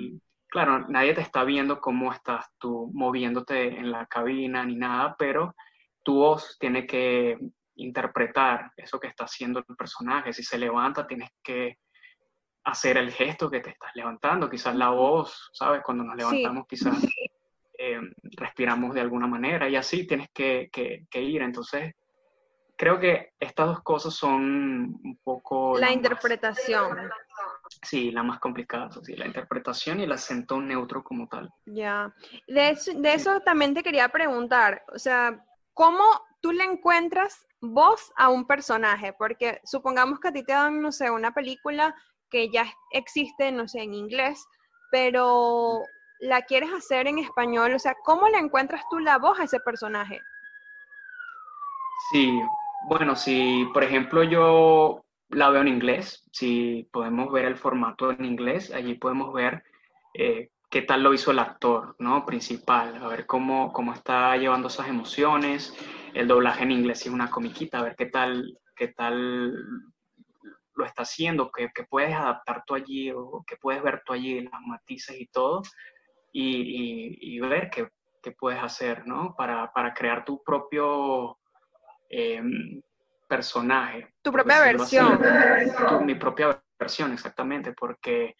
claro, 0.50 0.86
nadie 0.88 1.14
te 1.14 1.20
está 1.20 1.44
viendo 1.44 1.80
cómo 1.80 2.12
estás 2.12 2.46
tú 2.58 2.90
moviéndote 2.92 3.78
en 3.78 3.90
la 3.90 4.06
cabina 4.06 4.64
ni 4.64 4.76
nada, 4.76 5.16
pero 5.18 5.54
tu 6.02 6.16
voz 6.16 6.56
tiene 6.58 6.86
que 6.86 7.38
interpretar 7.76 8.72
eso 8.76 8.98
que 8.98 9.06
está 9.06 9.24
haciendo 9.24 9.60
el 9.60 9.76
personaje. 9.76 10.32
Si 10.32 10.42
se 10.42 10.58
levanta, 10.58 11.06
tienes 11.06 11.30
que 11.42 11.78
hacer 12.64 12.98
el 12.98 13.10
gesto 13.10 13.50
que 13.50 13.60
te 13.60 13.70
estás 13.70 13.90
levantando, 13.94 14.50
quizás 14.50 14.74
la 14.74 14.90
voz, 14.90 15.50
¿sabes? 15.52 15.82
Cuando 15.82 16.04
nos 16.04 16.16
levantamos, 16.16 16.66
quizás 16.66 16.98
eh, 17.78 18.00
respiramos 18.36 18.94
de 18.94 19.00
alguna 19.00 19.26
manera 19.26 19.68
y 19.68 19.76
así 19.76 20.06
tienes 20.06 20.28
que, 20.34 20.68
que, 20.72 21.06
que 21.10 21.22
ir. 21.22 21.42
Entonces, 21.42 21.94
creo 22.76 22.98
que 22.98 23.32
estas 23.38 23.66
dos 23.66 23.80
cosas 23.82 24.14
son 24.14 24.42
un 25.02 25.18
poco... 25.22 25.78
La 25.78 25.92
interpretación. 25.92 27.10
Sí, 27.82 28.10
la 28.10 28.22
más 28.22 28.38
complicada, 28.40 28.90
sí, 29.02 29.16
la 29.16 29.26
interpretación 29.26 30.00
y 30.00 30.04
el 30.04 30.12
acento 30.12 30.60
neutro 30.60 31.02
como 31.02 31.28
tal. 31.28 31.52
Ya, 31.66 32.14
de, 32.46 32.70
eso, 32.70 32.92
de 32.94 33.14
eso 33.14 33.40
también 33.40 33.74
te 33.74 33.82
quería 33.82 34.08
preguntar, 34.08 34.84
o 34.92 34.98
sea, 34.98 35.44
¿cómo 35.74 36.04
tú 36.40 36.52
le 36.52 36.64
encuentras 36.64 37.46
voz 37.60 38.12
a 38.16 38.28
un 38.28 38.46
personaje? 38.46 39.12
Porque 39.12 39.60
supongamos 39.64 40.20
que 40.20 40.28
a 40.28 40.32
ti 40.32 40.42
te 40.42 40.52
dan, 40.52 40.80
no 40.80 40.92
sé, 40.92 41.10
una 41.10 41.32
película 41.32 41.94
que 42.30 42.50
ya 42.50 42.66
existe, 42.92 43.52
no 43.52 43.68
sé, 43.68 43.82
en 43.82 43.94
inglés, 43.94 44.46
pero 44.90 45.82
la 46.20 46.42
quieres 46.42 46.72
hacer 46.72 47.06
en 47.06 47.18
español, 47.18 47.74
o 47.74 47.78
sea, 47.78 47.94
¿cómo 48.04 48.28
le 48.28 48.38
encuentras 48.38 48.82
tú 48.90 48.98
la 48.98 49.18
voz 49.18 49.38
a 49.40 49.44
ese 49.44 49.60
personaje? 49.60 50.20
Sí, 52.12 52.40
bueno, 52.88 53.14
si 53.16 53.68
por 53.72 53.84
ejemplo 53.84 54.22
yo 54.22 55.02
la 55.30 55.50
veo 55.50 55.62
en 55.62 55.68
inglés, 55.68 56.26
si 56.32 56.88
podemos 56.92 57.30
ver 57.32 57.44
el 57.44 57.56
formato 57.56 58.10
en 58.10 58.24
inglés, 58.24 58.72
allí 58.72 58.94
podemos 58.94 59.32
ver 59.32 59.62
eh, 60.14 60.50
qué 60.70 60.82
tal 60.82 61.02
lo 61.02 61.14
hizo 61.14 61.30
el 61.30 61.38
actor, 61.38 61.96
¿no? 61.98 62.26
Principal, 62.26 62.96
a 63.02 63.08
ver 63.08 63.26
cómo, 63.26 63.72
cómo 63.72 63.92
está 63.92 64.36
llevando 64.36 64.68
esas 64.68 64.88
emociones, 64.88 65.74
el 66.14 66.28
doblaje 66.28 66.64
en 66.64 66.72
inglés 66.72 67.06
es 67.06 67.12
una 67.12 67.30
comiquita, 67.30 67.78
a 67.78 67.84
ver 67.84 67.96
qué 67.96 68.06
tal, 68.06 68.58
qué 68.76 68.88
tal 68.88 69.54
lo 70.74 70.84
está 70.84 71.02
haciendo, 71.02 71.50
qué, 71.50 71.70
puedes 71.88 72.14
adaptar 72.14 72.64
tú 72.66 72.74
allí 72.74 73.10
o 73.10 73.44
qué 73.46 73.56
puedes 73.56 73.82
ver 73.82 74.02
tú 74.04 74.12
allí, 74.12 74.40
las 74.40 74.60
matices 74.66 75.20
y 75.20 75.26
todo, 75.26 75.62
y, 76.32 77.40
ver 77.40 77.70
qué, 77.70 77.88
qué, 78.22 78.32
puedes 78.32 78.62
hacer, 78.62 79.06
¿no? 79.06 79.34
Para, 79.36 79.72
para 79.72 79.92
crear 79.94 80.24
tu 80.24 80.42
propio 80.42 81.40
Em, 82.10 82.82
personaje. 83.30 84.08
Tu 84.22 84.32
propia 84.32 84.60
versión. 84.60 85.20
mi 86.04 86.16
propia 86.16 86.60
versión, 86.76 87.12
exactamente, 87.12 87.72
porque 87.72 88.34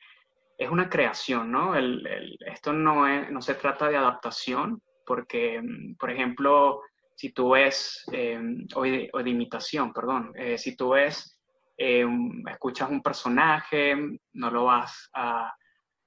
es 0.59 0.69
una 0.69 0.91
creación, 0.91 1.51
¿no? 1.53 1.75
esto 1.75 2.73
no, 2.73 3.07
es, 3.07 3.31
no 3.31 3.41
se 3.41 3.55
trata 3.55 3.89
de 3.89 3.97
adaptación, 3.97 4.83
porque, 5.07 5.55
em, 5.55 5.95
por 5.97 6.11
ejemplo, 6.11 6.83
si 7.15 7.33
tú 7.33 7.51
ves, 7.51 8.05
em, 8.13 8.67
o, 8.75 8.83
de, 8.83 9.31
imitación, 9.31 9.93
perdón, 9.93 10.33
eh, 10.35 10.59
si 10.59 10.77
tú 10.77 10.91
ves, 10.91 11.39
em, 11.77 12.43
escuchas 12.49 12.91
un 12.91 13.01
personaje, 13.01 13.97
no 14.35 14.51
lo 14.51 14.65
vas 14.65 15.09
a, 15.15 15.55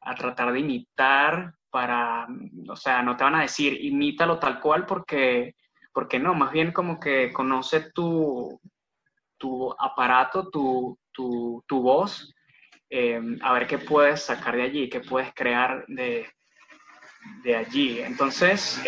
a, 0.01 0.15
tratar 0.15 0.51
de 0.51 0.59
imitar 0.59 1.53
para, 1.71 2.27
o 2.69 2.75
sea, 2.75 3.01
no 3.01 3.15
te 3.15 3.23
van 3.23 3.35
a 3.35 3.41
decir 3.41 3.73
imítalo 3.83 4.37
tal 4.37 4.59
cual 4.59 4.85
porque, 4.85 5.55
porque 5.93 6.19
no, 6.19 6.33
más 6.33 6.51
bien 6.51 6.71
como 6.71 6.99
que 6.99 7.31
conoce 7.31 7.91
tu, 7.91 8.59
tu 9.37 9.73
aparato, 9.79 10.49
tu, 10.49 10.97
tu, 11.11 11.63
tu 11.67 11.81
voz, 11.81 12.33
em, 12.89 13.39
a 13.41 13.53
ver 13.53 13.67
qué 13.67 13.77
puedes 13.77 14.23
sacar 14.23 14.55
de 14.55 14.63
allí, 14.63 14.89
qué 14.89 14.99
puedes 14.99 15.33
crear 15.33 15.85
de, 15.87 16.27
de 17.43 17.55
allí. 17.55 18.01
Entonces, 18.01 18.81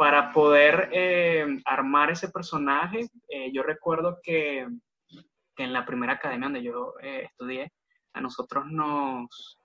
para 0.00 0.32
poder 0.32 0.88
eh, 0.94 1.60
armar 1.66 2.10
ese 2.10 2.30
personaje, 2.30 3.10
eh, 3.28 3.52
yo 3.52 3.62
recuerdo 3.62 4.18
que, 4.22 4.66
en 5.58 5.72
la 5.74 5.84
primera 5.84 6.14
academia 6.14 6.46
donde 6.46 6.62
yo 6.62 6.94
eh, 7.02 7.24
estudié, 7.26 7.70
a 8.14 8.22
nosotros 8.22 8.64
nos, 8.70 9.58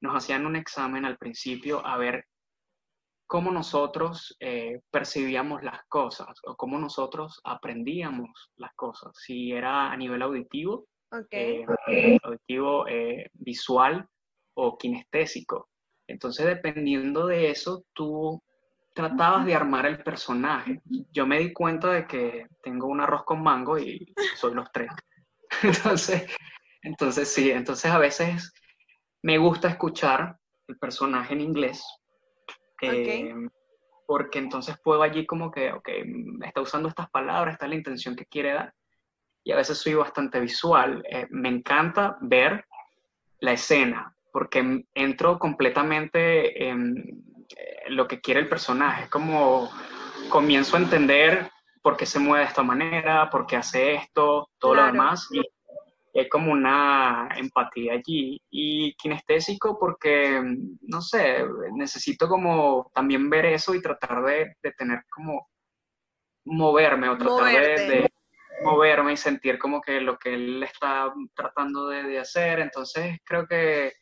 nos 0.00 0.14
hacían 0.16 0.46
un 0.46 0.56
examen 0.56 1.04
al 1.04 1.18
principio 1.18 1.86
a 1.86 1.98
ver 1.98 2.24
cómo 3.28 3.52
nosotros 3.52 4.36
percibíamos 4.90 5.62
las 5.62 5.84
cosas 5.88 6.28
o 6.44 6.56
cómo 6.56 6.78
nosotros 6.78 7.40
aprendíamos 7.44 8.50
las 8.56 8.74
cosas, 8.74 9.12
si 9.14 9.52
era 9.52 9.92
a 9.92 9.96
nivel 9.96 10.22
auditivo, 10.22 10.86
auditivo, 12.24 12.84
visual 13.34 14.04
o 14.54 14.76
kinestésico. 14.76 15.68
Entonces, 16.08 16.46
dependiendo 16.46 17.26
de 17.26 17.50
eso, 17.50 17.84
tú 17.92 18.42
tratabas 18.98 19.46
de 19.46 19.54
armar 19.54 19.86
el 19.86 20.02
personaje. 20.02 20.80
Yo 21.12 21.24
me 21.24 21.38
di 21.38 21.52
cuenta 21.52 21.92
de 21.92 22.06
que 22.06 22.46
tengo 22.62 22.88
un 22.88 23.00
arroz 23.00 23.22
con 23.24 23.42
mango 23.42 23.78
y 23.78 24.12
soy 24.34 24.54
los 24.54 24.72
tres. 24.72 24.90
Entonces, 25.62 26.26
entonces 26.82 27.28
sí, 27.32 27.50
entonces 27.50 27.90
a 27.90 27.98
veces 27.98 28.52
me 29.22 29.38
gusta 29.38 29.68
escuchar 29.68 30.36
el 30.68 30.78
personaje 30.78 31.34
en 31.34 31.40
inglés. 31.40 31.82
Eh, 32.82 33.34
porque 34.06 34.38
entonces 34.38 34.78
puedo 34.82 35.02
allí 35.02 35.26
como 35.26 35.50
que, 35.50 35.72
ok, 35.72 35.88
está 36.44 36.60
usando 36.60 36.88
estas 36.88 37.10
palabras, 37.10 37.54
está 37.54 37.68
la 37.68 37.74
intención 37.74 38.16
que 38.16 38.26
quiere 38.26 38.54
dar. 38.54 38.74
Y 39.44 39.52
a 39.52 39.56
veces 39.56 39.78
soy 39.78 39.94
bastante 39.94 40.40
visual. 40.40 41.04
Eh, 41.10 41.26
me 41.30 41.48
encanta 41.48 42.16
ver 42.20 42.64
la 43.40 43.52
escena, 43.52 44.14
porque 44.32 44.84
entro 44.94 45.38
completamente 45.38 46.68
en, 46.68 47.22
eh, 47.56 47.90
lo 47.90 48.08
que 48.08 48.20
quiere 48.20 48.40
el 48.40 48.48
personaje. 48.48 49.04
Es 49.04 49.10
como 49.10 49.70
comienzo 50.30 50.76
a 50.76 50.80
entender 50.80 51.50
por 51.82 51.96
qué 51.96 52.06
se 52.06 52.18
mueve 52.18 52.44
de 52.44 52.48
esta 52.48 52.62
manera, 52.62 53.30
por 53.30 53.46
qué 53.46 53.56
hace 53.56 53.94
esto, 53.94 54.50
todo 54.58 54.74
lo 54.74 54.86
demás. 54.86 55.28
Y 55.32 55.40
hay 56.18 56.28
como 56.28 56.52
una 56.52 57.28
empatía 57.36 57.94
allí. 57.94 58.40
Y 58.50 58.94
kinestésico 58.94 59.78
porque, 59.78 60.40
no 60.82 61.00
sé, 61.00 61.44
necesito 61.74 62.28
como 62.28 62.90
también 62.94 63.28
ver 63.30 63.46
eso 63.46 63.74
y 63.74 63.82
tratar 63.82 64.24
de, 64.24 64.56
tener 64.76 65.04
como 65.10 65.48
moverme 66.44 67.08
o 67.08 67.18
tratar 67.18 67.52
de, 67.52 68.10
moverme 68.62 69.12
y 69.12 69.16
sentir 69.16 69.58
como 69.58 69.80
que 69.80 70.00
lo 70.00 70.18
que 70.18 70.34
él 70.34 70.62
está 70.62 71.12
tratando 71.34 71.88
de 71.88 72.18
hacer. 72.18 72.60
Entonces 72.60 73.18
creo 73.24 73.46
que 73.46 73.92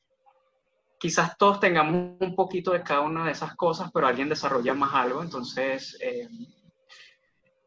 quizás 0.99 1.37
todos 1.37 1.61
tengamos 1.61 2.17
un 2.21 2.35
poquito 2.35 2.73
de 2.73 2.83
cada 2.83 3.01
una 3.01 3.27
de 3.27 3.33
esas 3.33 3.55
cosas, 3.57 3.91
pero 3.93 4.07
alguien 4.07 4.29
desarrolla 4.29 4.75
más 4.75 4.95
algo, 4.95 5.23
entonces 5.23 5.97
eh, 6.01 6.29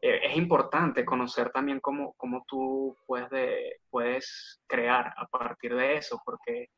eh, 0.00 0.20
es 0.24 0.36
importante 0.36 1.04
conocer 1.04 1.50
también 1.50 1.80
cómo, 1.80 2.14
cómo 2.16 2.44
tú 2.46 2.96
puedes, 3.06 3.80
puedes 3.90 4.60
crear 4.66 5.12
a 5.16 5.26
partir 5.26 5.74
de 5.74 5.96
eso, 5.96 6.20
porque 6.24 6.68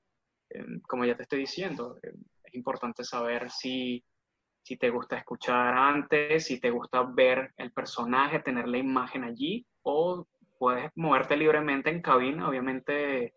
eh, 0.50 0.64
como 0.86 1.04
ya 1.04 1.16
te 1.16 1.22
estoy 1.22 1.40
diciendo, 1.40 1.98
es 2.02 2.54
importante 2.54 3.04
saber 3.04 3.50
si, 3.50 4.04
si 4.62 4.76
te 4.76 4.90
gusta 4.90 5.16
escuchar 5.16 5.74
antes, 5.74 6.46
si 6.46 6.60
te 6.60 6.70
gusta 6.70 7.02
ver 7.02 7.52
el 7.56 7.72
personaje, 7.72 8.40
tener 8.40 8.68
la 8.68 8.78
imagen 8.78 9.24
allí, 9.24 9.66
o 9.82 10.26
puedes 10.58 10.90
moverte 10.94 11.36
libremente 11.36 11.90
en 11.90 12.02
cabina, 12.02 12.48
obviamente 12.48 13.34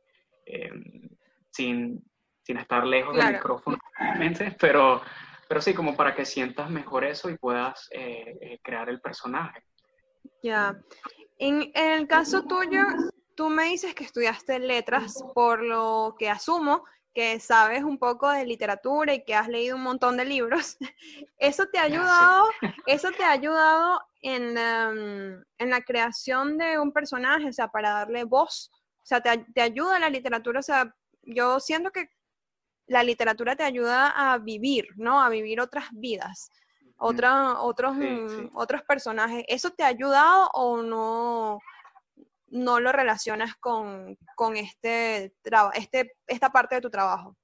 sin 1.50 2.04
sin 2.45 2.58
estar 2.58 2.86
lejos 2.86 3.15
del 3.15 3.34
micrófono, 3.34 3.78
pero, 4.60 5.02
pero 5.48 5.62
sí, 5.62 5.74
como 5.74 5.95
para 5.95 6.13
que 6.13 6.26
sientas 6.26 6.69
mejor 6.69 7.04
eso 7.04 7.30
y 7.30 7.38
puedas 7.38 7.89
eh, 7.91 8.38
eh, 8.39 8.60
crear 8.62 8.88
el 8.89 9.02
personaje. 9.02 9.63
Ya. 10.41 10.79
En, 11.38 11.71
el 11.73 12.07
caso 12.07 12.43
tuyo, 12.43 12.83
tú 13.35 13.49
me 13.49 13.65
dices 13.65 13.93
que 13.93 14.03
estudiaste 14.03 14.59
letras, 14.59 15.23
por 15.33 15.61
lo 15.61 16.15
que 16.17 16.29
asumo 16.29 16.83
que 17.15 17.39
sabes 17.39 17.81
un 17.81 17.97
poco 17.97 18.29
de 18.29 18.45
literatura 18.45 19.13
y 19.13 19.23
que 19.23 19.33
has 19.33 19.47
leído 19.47 19.77
un 19.77 19.83
montón 19.83 20.17
de 20.17 20.25
libros. 20.25 20.77
¿Eso 21.39 21.65
te 21.67 21.79
ha 21.79 21.83
ayudado, 21.83 22.49
eso 22.85 23.09
te 23.11 23.23
ha 23.23 23.31
ayudado 23.31 24.01
en, 24.21 24.57
em, 24.57 25.43
en 25.57 25.69
la 25.69 25.81
creación 25.81 26.57
de 26.57 26.77
un 26.77 26.91
personaje, 26.91 27.47
o 27.47 27.53
sea, 27.53 27.69
para 27.69 27.91
darle 27.91 28.25
voz? 28.25 28.69
O 29.01 29.05
sea, 29.05 29.21
te, 29.21 29.45
te 29.53 29.61
ayuda 29.61 29.97
la 29.97 30.09
literatura, 30.09 30.59
o 30.59 30.63
sea, 30.63 30.93
yo 31.23 31.59
siento 31.61 31.89
que 31.91 32.09
la 32.88 33.01
literatura 33.01 33.55
te 33.55 33.63
ayuda 33.63 34.09
a 34.09 34.38
vivir, 34.38 34.88
¿no? 34.97 35.23
A 35.23 35.29
vivir 35.29 35.61
otras 35.61 35.85
vidas, 35.93 36.51
otra, 36.97 37.62
otros, 37.62 37.95
mm, 37.95 38.55
otros 38.55 38.81
personajes. 38.84 39.43
¿Eso 39.47 39.71
te 39.71 39.84
ha 39.84 39.88
ayudado 39.88 40.49
o 40.53 40.81
no, 40.81 41.60
no 42.49 42.79
lo 42.79 42.91
relacionas 42.91 43.55
con, 43.55 44.17
este, 44.55 45.34
este, 45.73 46.15
esta 46.27 46.49
parte 46.51 46.75
de 46.75 46.81
tu 46.81 46.89
trabajo? 46.89 47.36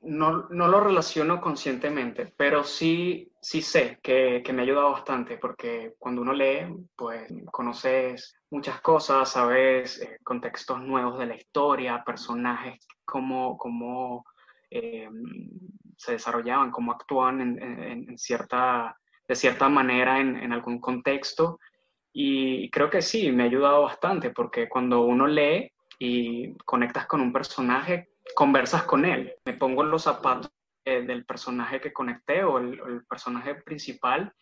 No, 0.00 0.48
lo 0.50 0.80
relaciono 0.80 1.40
conscientemente, 1.40 2.32
pero 2.36 2.64
sí, 2.64 3.30
sí 3.40 3.62
sé 3.62 4.00
que, 4.02 4.42
me 4.52 4.62
ha 4.62 4.64
ayudado 4.64 4.92
bastante, 4.92 5.36
porque 5.36 5.94
cuando 5.98 6.22
uno 6.22 6.32
lee, 6.32 6.66
pues 6.96 7.28
conoces 7.52 8.34
muchas 8.50 8.80
cosas, 8.80 9.30
sabes 9.30 10.00
eh, 10.00 10.18
contextos 10.24 10.80
nuevos 10.80 11.18
de 11.18 11.26
la 11.26 11.36
historia, 11.36 12.02
personajes 12.04 12.84
cómo, 13.04 13.56
cómo 13.58 14.24
eh, 14.70 15.08
se 16.02 16.12
desarrollaban, 16.12 16.70
cómo 16.70 16.92
actúan 16.92 17.40
en, 17.40 18.18
cierta, 18.18 18.96
de 19.28 19.34
cierta 19.34 19.68
manera 19.68 20.20
en, 20.20 20.52
algún 20.52 20.80
contexto. 20.80 21.58
Y 22.12 22.70
creo 22.70 22.90
que 22.90 23.02
sí, 23.02 23.30
me 23.32 23.44
ha 23.44 23.46
ayudado 23.46 23.82
bastante, 23.82 24.30
porque 24.30 24.68
cuando 24.68 25.02
uno 25.02 25.26
lee 25.26 25.70
y 25.98 26.54
conectas 26.64 27.06
con 27.06 27.20
un 27.20 27.32
personaje, 27.32 28.10
conversas 28.34 28.82
con 28.82 29.04
él. 29.04 29.34
Me 29.44 29.54
pongo 29.54 29.82
en 29.84 29.90
los 29.90 30.02
zapatos 30.02 30.50
del 30.84 31.24
personaje 31.24 31.80
que 31.80 31.92
conecté 31.92 32.42
o 32.42 32.58
el, 32.58 33.04
personaje 33.08 33.54
principal 33.54 34.32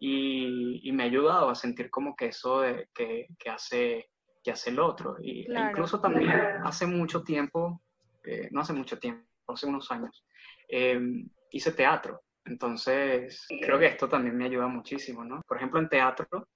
y, 0.00 0.90
me 0.92 1.02
ha 1.02 1.06
ayudado 1.06 1.50
a 1.50 1.54
sentir 1.54 1.90
como 1.90 2.16
que 2.16 2.26
eso 2.26 2.62
de, 2.62 2.88
que, 2.94 3.26
que, 3.38 3.50
hace, 3.50 4.10
que 4.42 4.52
hace 4.52 4.70
el 4.70 4.80
otro. 4.80 5.16
Y 5.20 5.46
incluso 5.52 6.00
también 6.00 6.30
hace 6.64 6.86
mucho 6.86 7.22
tiempo 7.22 7.82
eh, 8.24 8.48
no 8.50 8.60
hace 8.60 8.72
mucho 8.72 8.98
tiempo, 8.98 9.26
hace 9.48 9.66
unos 9.66 9.90
años, 9.90 10.24
em, 10.70 11.28
hice 11.50 11.72
teatro. 11.72 12.22
Entonces, 12.44 13.46
creo 13.60 13.78
que 13.78 13.86
esto 13.86 14.08
también 14.08 14.36
me 14.36 14.46
ayuda 14.46 14.66
muchísimo, 14.66 15.24
¿no? 15.24 15.42
Por 15.46 15.56
ejemplo, 15.56 15.78
en 15.78 15.88
teatro 15.88 16.48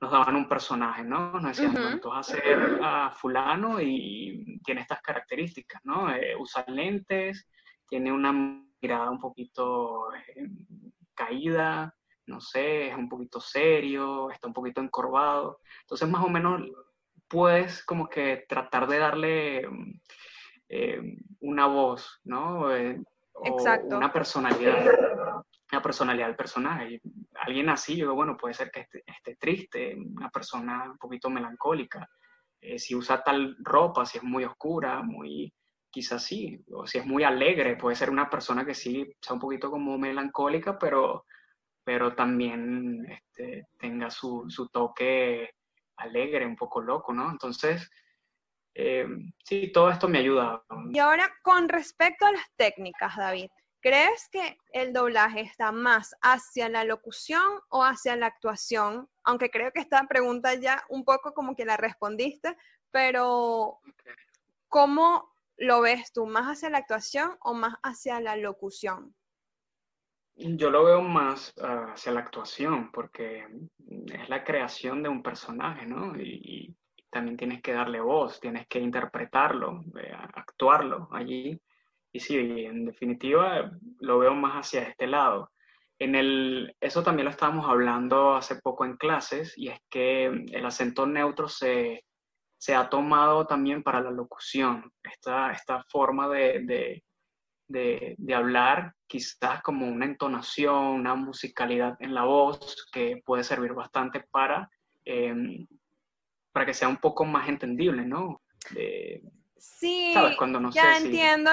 nos 0.00 0.10
daban 0.10 0.36
un 0.36 0.48
personaje, 0.48 1.04
¿no? 1.04 1.32
Nos 1.32 1.56
decían, 1.56 2.00
tú 2.00 2.08
vas 2.08 2.30
a 2.30 2.32
ser 2.34 2.78
a 2.82 3.10
fulano 3.10 3.80
y 3.80 4.60
tiene 4.64 4.80
estas 4.80 5.02
características, 5.02 5.80
¿no? 5.84 6.14
Eh, 6.14 6.34
usa 6.38 6.64
lentes, 6.68 7.48
tiene 7.86 8.10
una 8.12 8.32
mirada 8.32 9.10
un 9.10 9.20
poquito 9.20 10.12
eh, 10.14 10.48
caída, 11.14 11.94
no 12.26 12.40
sé, 12.40 12.88
es 12.88 12.96
un 12.96 13.08
poquito 13.08 13.40
serio, 13.40 14.30
está 14.30 14.48
un 14.48 14.54
poquito 14.54 14.80
encorvado. 14.80 15.60
Entonces, 15.82 16.08
más 16.08 16.24
o 16.24 16.28
menos, 16.28 16.62
puedes 17.28 17.84
como 17.84 18.08
que 18.08 18.44
tratar 18.48 18.88
de 18.88 18.98
darle 18.98 19.68
eh, 20.68 21.16
una 21.40 21.66
voz, 21.66 22.20
¿no? 22.24 22.74
Eh, 22.74 23.02
Exacto. 23.44 23.96
Una 23.96 24.12
personalidad, 24.12 25.44
una 25.72 25.82
personalidad 25.82 26.26
del 26.26 26.36
personaje. 26.36 27.00
Alguien 27.34 27.68
así, 27.68 27.96
yo 27.96 28.14
bueno, 28.14 28.36
puede 28.36 28.54
ser 28.54 28.70
que 28.70 28.86
esté, 29.06 29.36
triste, 29.36 29.96
una 29.96 30.30
persona 30.30 30.90
un 30.90 30.98
poquito 30.98 31.30
melancólica. 31.30 32.08
Eh, 32.60 32.78
si 32.78 32.94
usa 32.94 33.22
tal 33.22 33.56
ropa, 33.60 34.04
si 34.04 34.18
es 34.18 34.24
muy 34.24 34.44
oscura, 34.44 35.02
muy, 35.02 35.52
quizás 35.90 36.22
sí, 36.22 36.62
o 36.72 36.86
si 36.86 36.98
es 36.98 37.06
muy 37.06 37.24
alegre, 37.24 37.76
puede 37.76 37.96
ser 37.96 38.10
una 38.10 38.28
persona 38.28 38.64
que 38.64 38.74
sí 38.74 39.10
sea 39.20 39.34
un 39.34 39.40
poquito 39.40 39.70
como 39.70 39.96
melancólica, 39.96 40.78
pero, 40.78 41.24
pero 41.82 42.14
también 42.14 43.06
este, 43.10 43.66
tenga 43.78 44.10
su, 44.10 44.44
su, 44.48 44.68
toque 44.68 45.50
alegre, 45.96 46.46
un 46.46 46.56
poco 46.56 46.80
loco, 46.82 47.12
¿no? 47.12 47.30
Entonces, 47.30 47.90
eh, 48.74 49.06
sí, 49.44 49.70
todo 49.72 49.90
esto 49.90 50.08
me 50.08 50.18
ayuda. 50.18 50.62
Y 50.92 50.98
ahora, 50.98 51.32
con 51.42 51.68
respecto 51.68 52.26
a 52.26 52.32
las 52.32 52.50
técnicas, 52.56 53.16
David, 53.16 53.50
¿crees 53.80 54.28
que 54.30 54.56
el 54.72 54.92
doblaje 54.92 55.40
está 55.40 55.72
más 55.72 56.14
hacia 56.22 56.68
la 56.68 56.84
locución 56.84 57.60
o 57.68 57.82
hacia 57.82 58.16
la 58.16 58.26
actuación? 58.26 59.08
Aunque 59.24 59.50
creo 59.50 59.72
que 59.72 59.80
esta 59.80 60.06
pregunta 60.08 60.54
ya 60.54 60.84
un 60.88 61.04
poco 61.04 61.32
como 61.34 61.56
que 61.56 61.64
la 61.64 61.76
respondiste, 61.76 62.56
pero 62.90 63.80
¿cómo 64.68 65.34
lo 65.56 65.80
ves 65.80 66.12
tú? 66.12 66.26
¿Más 66.26 66.46
hacia 66.46 66.70
la 66.70 66.78
actuación 66.78 67.36
o 67.40 67.54
más 67.54 67.74
hacia 67.82 68.20
la 68.20 68.36
locución? 68.36 69.14
Yo 70.34 70.70
lo 70.70 70.84
veo 70.84 71.02
más 71.02 71.52
ah, 71.60 71.92
hacia 71.92 72.12
la 72.12 72.20
actuación, 72.20 72.90
porque 72.92 73.46
es 74.06 74.28
la 74.28 74.42
creación 74.42 75.02
de 75.02 75.10
un 75.10 75.22
personaje, 75.22 75.86
¿no? 75.86 76.16
Y, 76.18 76.74
también 77.10 77.36
tienes 77.36 77.62
que 77.62 77.72
darle 77.72 78.00
voz, 78.00 78.40
tienes 78.40 78.66
que 78.68 78.78
interpretarlo, 78.78 79.82
eh, 80.00 80.12
actuarlo 80.34 81.08
allí. 81.12 81.60
Y 82.12 82.20
sí, 82.20 82.36
en 82.38 82.84
definitiva 82.84 83.70
lo 84.00 84.18
veo 84.18 84.34
más 84.34 84.66
hacia 84.66 84.82
este 84.82 85.06
lado. 85.06 85.50
En 85.98 86.14
el, 86.14 86.74
eso 86.80 87.02
también 87.02 87.26
lo 87.26 87.30
estábamos 87.30 87.68
hablando 87.68 88.34
hace 88.34 88.56
poco 88.56 88.84
en 88.84 88.96
clases, 88.96 89.56
y 89.56 89.68
es 89.68 89.78
que 89.90 90.24
el 90.24 90.64
acento 90.64 91.06
neutro 91.06 91.46
se, 91.46 92.04
se 92.58 92.74
ha 92.74 92.88
tomado 92.88 93.46
también 93.46 93.82
para 93.82 94.00
la 94.00 94.10
locución, 94.10 94.90
esta, 95.02 95.52
esta 95.52 95.84
forma 95.88 96.28
de, 96.28 97.02
de, 97.68 98.34
hablar, 98.34 98.94
quizás 99.06 99.62
como 99.62 99.86
una 99.86 100.06
entonación, 100.06 100.76
una 100.76 101.14
musicalidad 101.14 101.96
en 102.00 102.14
la 102.14 102.24
voz 102.24 102.86
que 102.92 103.22
puede 103.24 103.44
servir 103.44 103.72
bastante 103.72 104.24
para, 104.30 104.70
em, 105.04 105.66
para 106.52 106.66
que 106.66 106.74
sea 106.74 106.88
un 106.88 106.98
poco 106.98 107.24
más 107.24 107.48
entendible, 107.48 108.04
¿no? 108.04 108.42
sí, 109.56 110.14
ya 110.72 110.98
entiendo 110.98 111.50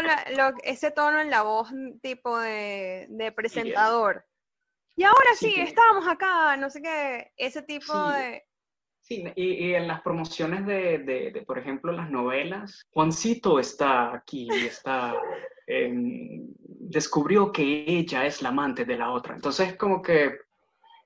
ese 0.64 0.92
tono 0.92 1.20
en 1.20 1.30
la 1.30 1.42
voz 1.42 1.70
tipo 2.02 2.38
de, 2.40 3.34
presentador. 3.36 4.26
Y, 4.96 5.04
ahora 5.04 5.30
sí, 5.36 5.54
estábamos 5.58 6.08
acá, 6.08 6.58
no 6.58 6.70
sé 6.70 6.82
qué, 6.82 7.32
ese 7.38 7.62
tipo 7.62 7.94
de... 8.12 8.44
Sí, 9.02 9.24
y, 9.36 9.74
en 9.74 9.88
las 9.88 10.02
promociones 10.02 10.66
de, 10.66 11.00
de, 11.00 11.44
por 11.46 11.58
ejemplo, 11.58 11.92
las 11.94 12.10
novelas, 12.10 12.86
Juancito 12.90 13.60
está 13.60 14.14
aquí, 14.14 14.50
está 14.52 15.16
Em, 15.70 16.48
descubrió 16.58 17.52
que 17.52 17.84
ella 17.86 18.26
es 18.26 18.42
la 18.42 18.50
amante 18.50 18.86
de 18.86 18.98
la 18.98 19.12
otra. 19.12 19.36
Entonces, 19.36 19.76
como 19.76 20.02
que 20.02 20.38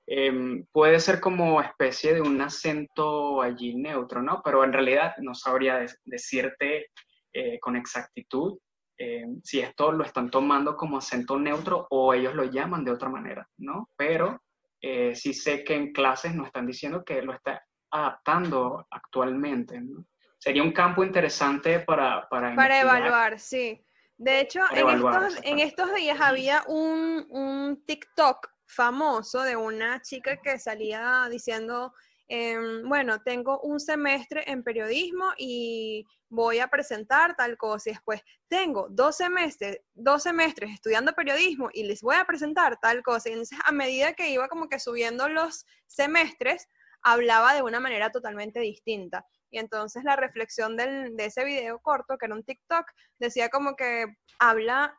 em, 0.06 0.66
puede 0.72 1.00
ser 1.00 1.20
como 1.20 1.60
especie 1.60 2.14
de 2.14 2.20
un 2.20 2.40
acento 2.40 3.42
allí 3.42 3.74
neutro, 3.74 4.22
¿no? 4.22 4.42
Pero 4.44 4.64
en 4.64 4.72
realidad 4.72 5.14
no 5.18 5.34
sabría 5.34 5.84
decirte 6.04 6.90
eh, 7.32 7.58
con 7.60 7.76
exactitud 7.76 8.58
em, 8.98 9.40
si 9.42 9.60
esto 9.60 9.92
lo 9.92 10.04
están 10.04 10.30
tomando 10.30 10.76
como 10.76 10.98
acento 10.98 11.38
neutro 11.38 11.86
o 11.90 12.14
ellos 12.14 12.34
lo 12.34 12.44
llaman 12.44 12.84
de 12.84 12.90
otra 12.90 13.08
manera, 13.08 13.48
¿no? 13.58 13.88
Pero 13.96 14.42
eh, 14.80 15.14
sí 15.14 15.32
sé 15.32 15.64
que 15.64 15.74
en 15.74 15.92
clases 15.92 16.34
nos 16.34 16.46
están 16.46 16.66
diciendo 16.66 17.04
que 17.04 17.22
lo 17.22 17.32
está 17.32 17.64
adaptando 17.90 18.86
actualmente, 18.90 19.80
¿no? 19.80 20.04
Sería 20.38 20.64
un 20.64 20.72
campo 20.72 21.04
interesante 21.04 21.78
para... 21.80 22.28
Para, 22.28 22.56
para 22.56 22.80
evaluar, 22.80 23.38
sí. 23.38 23.86
De 24.22 24.40
hecho, 24.40 24.60
en 24.72 25.58
estos, 25.58 25.94
días 25.94 26.20
había 26.20 26.62
un, 26.68 27.82
TikTok 27.86 28.51
famoso 28.74 29.42
de 29.42 29.56
una 29.56 30.00
chica 30.00 30.36
que 30.40 30.58
salía 30.58 31.26
diciendo, 31.30 31.92
em, 32.28 32.88
bueno, 32.88 33.20
tengo 33.22 33.60
un 33.60 33.78
semestre 33.78 34.44
en 34.50 34.62
periodismo 34.62 35.32
y 35.36 36.06
voy 36.30 36.58
a 36.60 36.68
presentar 36.68 37.36
tal 37.36 37.56
cosa. 37.56 37.90
Y 37.90 37.92
después, 37.92 38.22
tengo 38.48 38.86
dos 38.90 39.16
semestres, 39.16 39.80
dos 39.94 40.22
semestres 40.22 40.70
estudiando 40.72 41.12
periodismo 41.12 41.68
y 41.72 41.84
les 41.84 42.00
voy 42.00 42.16
a 42.16 42.24
presentar 42.24 42.78
tal 42.80 43.02
cosa. 43.02 43.28
Y 43.28 43.32
entonces, 43.32 43.58
a 43.64 43.72
medida 43.72 44.14
que 44.14 44.30
iba 44.30 44.48
como 44.48 44.68
que 44.68 44.80
subiendo 44.80 45.28
los 45.28 45.66
semestres, 45.86 46.66
hablaba 47.02 47.54
de 47.54 47.62
una 47.62 47.80
manera 47.80 48.10
totalmente 48.10 48.60
distinta. 48.60 49.26
Y 49.50 49.58
entonces 49.58 50.02
la 50.04 50.16
reflexión 50.16 50.76
de 50.76 51.12
ese 51.18 51.44
video 51.44 51.78
corto, 51.80 52.16
que 52.16 52.26
era 52.26 52.34
un 52.34 52.44
TikTok, 52.44 52.86
decía 53.18 53.50
como 53.50 53.76
que 53.76 54.06
habla 54.38 54.98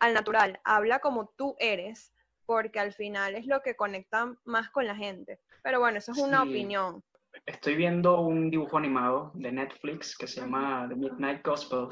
al 0.00 0.12
natural, 0.12 0.60
habla 0.64 0.98
como 0.98 1.32
tú 1.36 1.56
eres, 1.58 2.12
porque 2.46 2.78
al 2.78 2.92
final 2.92 3.34
es 3.34 3.46
lo 3.46 3.60
que 3.60 3.76
conecta 3.76 4.32
más 4.44 4.70
con 4.70 4.86
la 4.86 4.94
gente. 4.94 5.40
Pero 5.62 5.80
bueno, 5.80 5.98
eso 5.98 6.12
es 6.12 6.18
una 6.18 6.42
opinión. 6.42 7.02
Estoy 7.44 7.76
viendo 7.76 8.20
un 8.20 8.50
dibujo 8.50 8.78
animado 8.78 9.32
de 9.34 9.52
Netflix 9.52 10.16
que 10.16 10.26
se 10.26 10.40
llama 10.40 10.86
The 10.88 10.94
Midnight 10.94 11.44
Gospel. 11.44 11.88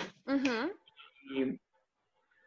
Y 1.31 1.61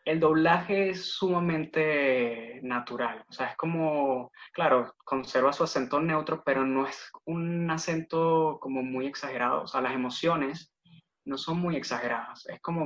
el 0.05 0.19
doblaje 0.19 0.91
es 0.91 1.05
sumamente 1.05 2.61
natural. 2.63 3.25
O 3.27 3.33
sea, 3.33 3.47
es 3.47 3.57
como, 3.57 4.31
claro, 4.53 4.95
conserva 5.03 5.51
su 5.51 5.63
acento 5.63 5.99
neutro, 5.99 6.43
pero 6.45 6.65
no 6.65 6.87
es 6.87 7.11
un 7.25 7.69
acento 7.69 8.57
como 8.61 8.81
muy 8.81 9.05
exagerado. 9.05 9.63
O 9.63 9.67
sea, 9.67 9.81
las 9.81 9.93
emociones 9.93 10.73
no 11.25 11.37
son 11.37 11.59
muy 11.59 11.75
exageradas. 11.75 12.47
Es 12.47 12.61
como, 12.61 12.85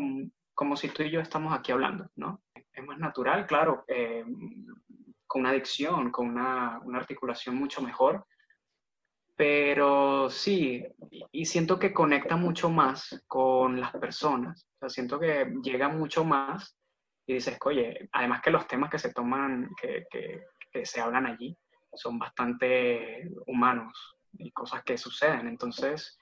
como 0.55 0.75
si 0.75 0.89
tú 0.89 1.03
y 1.03 1.11
yo 1.11 1.19
estamos 1.19 1.53
aquí 1.53 1.71
hablando, 1.71 2.09
¿no? 2.15 2.41
Es 2.73 2.83
más 2.83 2.97
natural, 2.97 3.45
claro, 3.45 3.85
eh, 3.87 4.25
con 5.31 5.41
una 5.41 5.53
dicción, 5.53 6.11
con 6.11 6.27
una, 6.27 6.81
una 6.83 6.99
articulación 6.99 7.55
mucho 7.55 7.81
mejor. 7.81 8.25
Pero 9.37 10.29
sí, 10.29 10.85
y 11.31 11.45
siento 11.45 11.79
que 11.79 11.93
conecta 11.93 12.35
mucho 12.35 12.69
más 12.69 13.23
con 13.27 13.79
las 13.79 13.93
personas. 13.93 14.67
Siento 14.87 15.17
que 15.21 15.53
llega 15.63 15.87
mucho 15.87 16.25
más 16.25 16.77
y 17.25 17.35
dices, 17.35 17.57
oye, 17.63 18.09
además 18.11 18.41
que 18.41 18.51
los 18.51 18.67
temas 18.67 18.89
que 18.89 18.99
se 18.99 19.13
toman, 19.13 19.69
que, 19.81 20.05
que, 20.11 20.85
se 20.85 20.99
hablan 20.99 21.25
allí, 21.25 21.57
son 21.93 22.19
bastante 22.19 23.29
humanos 23.47 24.17
y 24.33 24.51
cosas 24.51 24.83
que 24.83 24.97
suceden. 24.97 25.47
Entonces, 25.47 26.19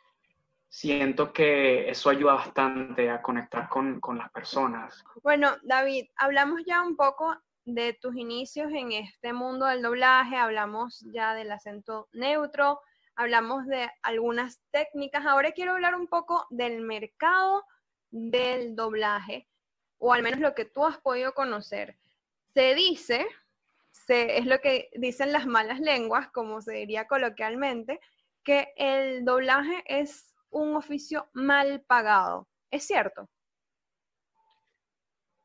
siento 0.67 1.33
que 1.33 1.89
eso 1.89 2.11
ayuda 2.11 2.33
bastante 2.33 3.09
a 3.09 3.23
conectar 3.23 3.69
con, 3.69 3.99
con, 3.99 4.19
las 4.19 4.31
personas. 4.31 5.03
Bueno, 5.23 5.55
David, 5.63 6.05
hablamos 6.15 6.61
ya 6.63 6.83
un 6.83 6.95
poco 6.95 7.35
de 7.65 7.93
tus 7.93 8.15
inicios 8.15 8.71
en 8.71 8.91
este 8.91 9.33
mundo 9.33 9.65
del 9.65 9.81
doblaje, 9.81 10.35
hablamos 10.35 11.05
ya 11.13 11.33
del 11.33 11.51
acento 11.51 12.07
neutro, 12.13 12.79
hablamos 13.15 13.65
de 13.67 13.89
algunas 14.01 14.59
técnicas. 14.71 15.25
Ahora 15.25 15.51
quiero 15.51 15.73
hablar 15.73 15.95
un 15.95 16.07
poco 16.07 16.45
del 16.49 16.81
mercado 16.81 17.63
del 18.11 18.75
doblaje 18.75 19.47
o 19.99 20.13
al 20.13 20.23
menos 20.23 20.39
lo 20.39 20.55
que 20.55 20.65
tú 20.65 20.85
has 20.85 20.97
podido 20.97 21.33
conocer, 21.33 21.97
se 22.53 22.73
dice, 22.73 23.27
es 24.07 24.45
lo 24.45 24.59
que 24.59 24.89
dicen 24.95 25.31
las 25.31 25.45
malas 25.45 25.79
lenguas, 25.79 26.29
como 26.31 26.61
se 26.61 26.73
diría 26.73 27.05
coloquialmente, 27.05 27.99
que 28.43 28.73
el 28.75 29.23
doblaje 29.23 29.83
es 29.85 30.33
un 30.49 30.75
oficio 30.75 31.29
mal 31.33 31.81
pagado. 31.81 32.47
¿Es 32.71 32.87
cierto? 32.87 33.29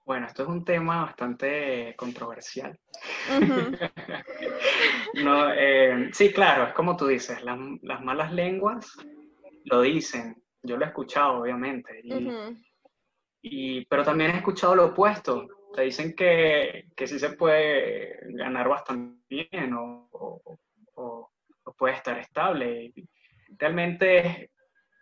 Bueno, 0.04 0.26
esto 0.26 0.42
es 0.42 0.48
un 0.50 0.64
tema 0.64 1.04
bastante 1.04 1.94
controversial. 1.96 2.78
Eh, 5.56 6.10
sí, 6.12 6.32
claro, 6.32 6.64
es 6.64 6.74
como 6.74 6.96
tú 6.96 7.06
dices, 7.06 7.42
las, 7.42 7.56
malas 8.02 8.32
lenguas 8.32 8.96
lo 9.64 9.82
dicen. 9.82 10.42
Yo 10.62 10.76
lo 10.76 10.84
he 10.84 10.88
escuchado, 10.88 11.42
obviamente. 11.42 12.02
Y, 13.40 13.84
pero 13.86 14.02
también 14.02 14.32
he 14.32 14.36
escuchado 14.38 14.74
lo 14.74 14.86
opuesto. 14.86 15.46
Te 15.74 15.82
dicen 15.82 16.14
que, 16.14 16.88
que 16.96 17.06
sí 17.06 17.18
se 17.18 17.30
puede 17.30 18.18
ganar 18.34 18.68
bastante 18.68 19.22
bien 19.28 19.74
o, 19.74 20.08
o, 20.94 21.30
puede 21.78 21.94
estar 21.94 22.18
estable. 22.18 22.92
Realmente 23.58 24.50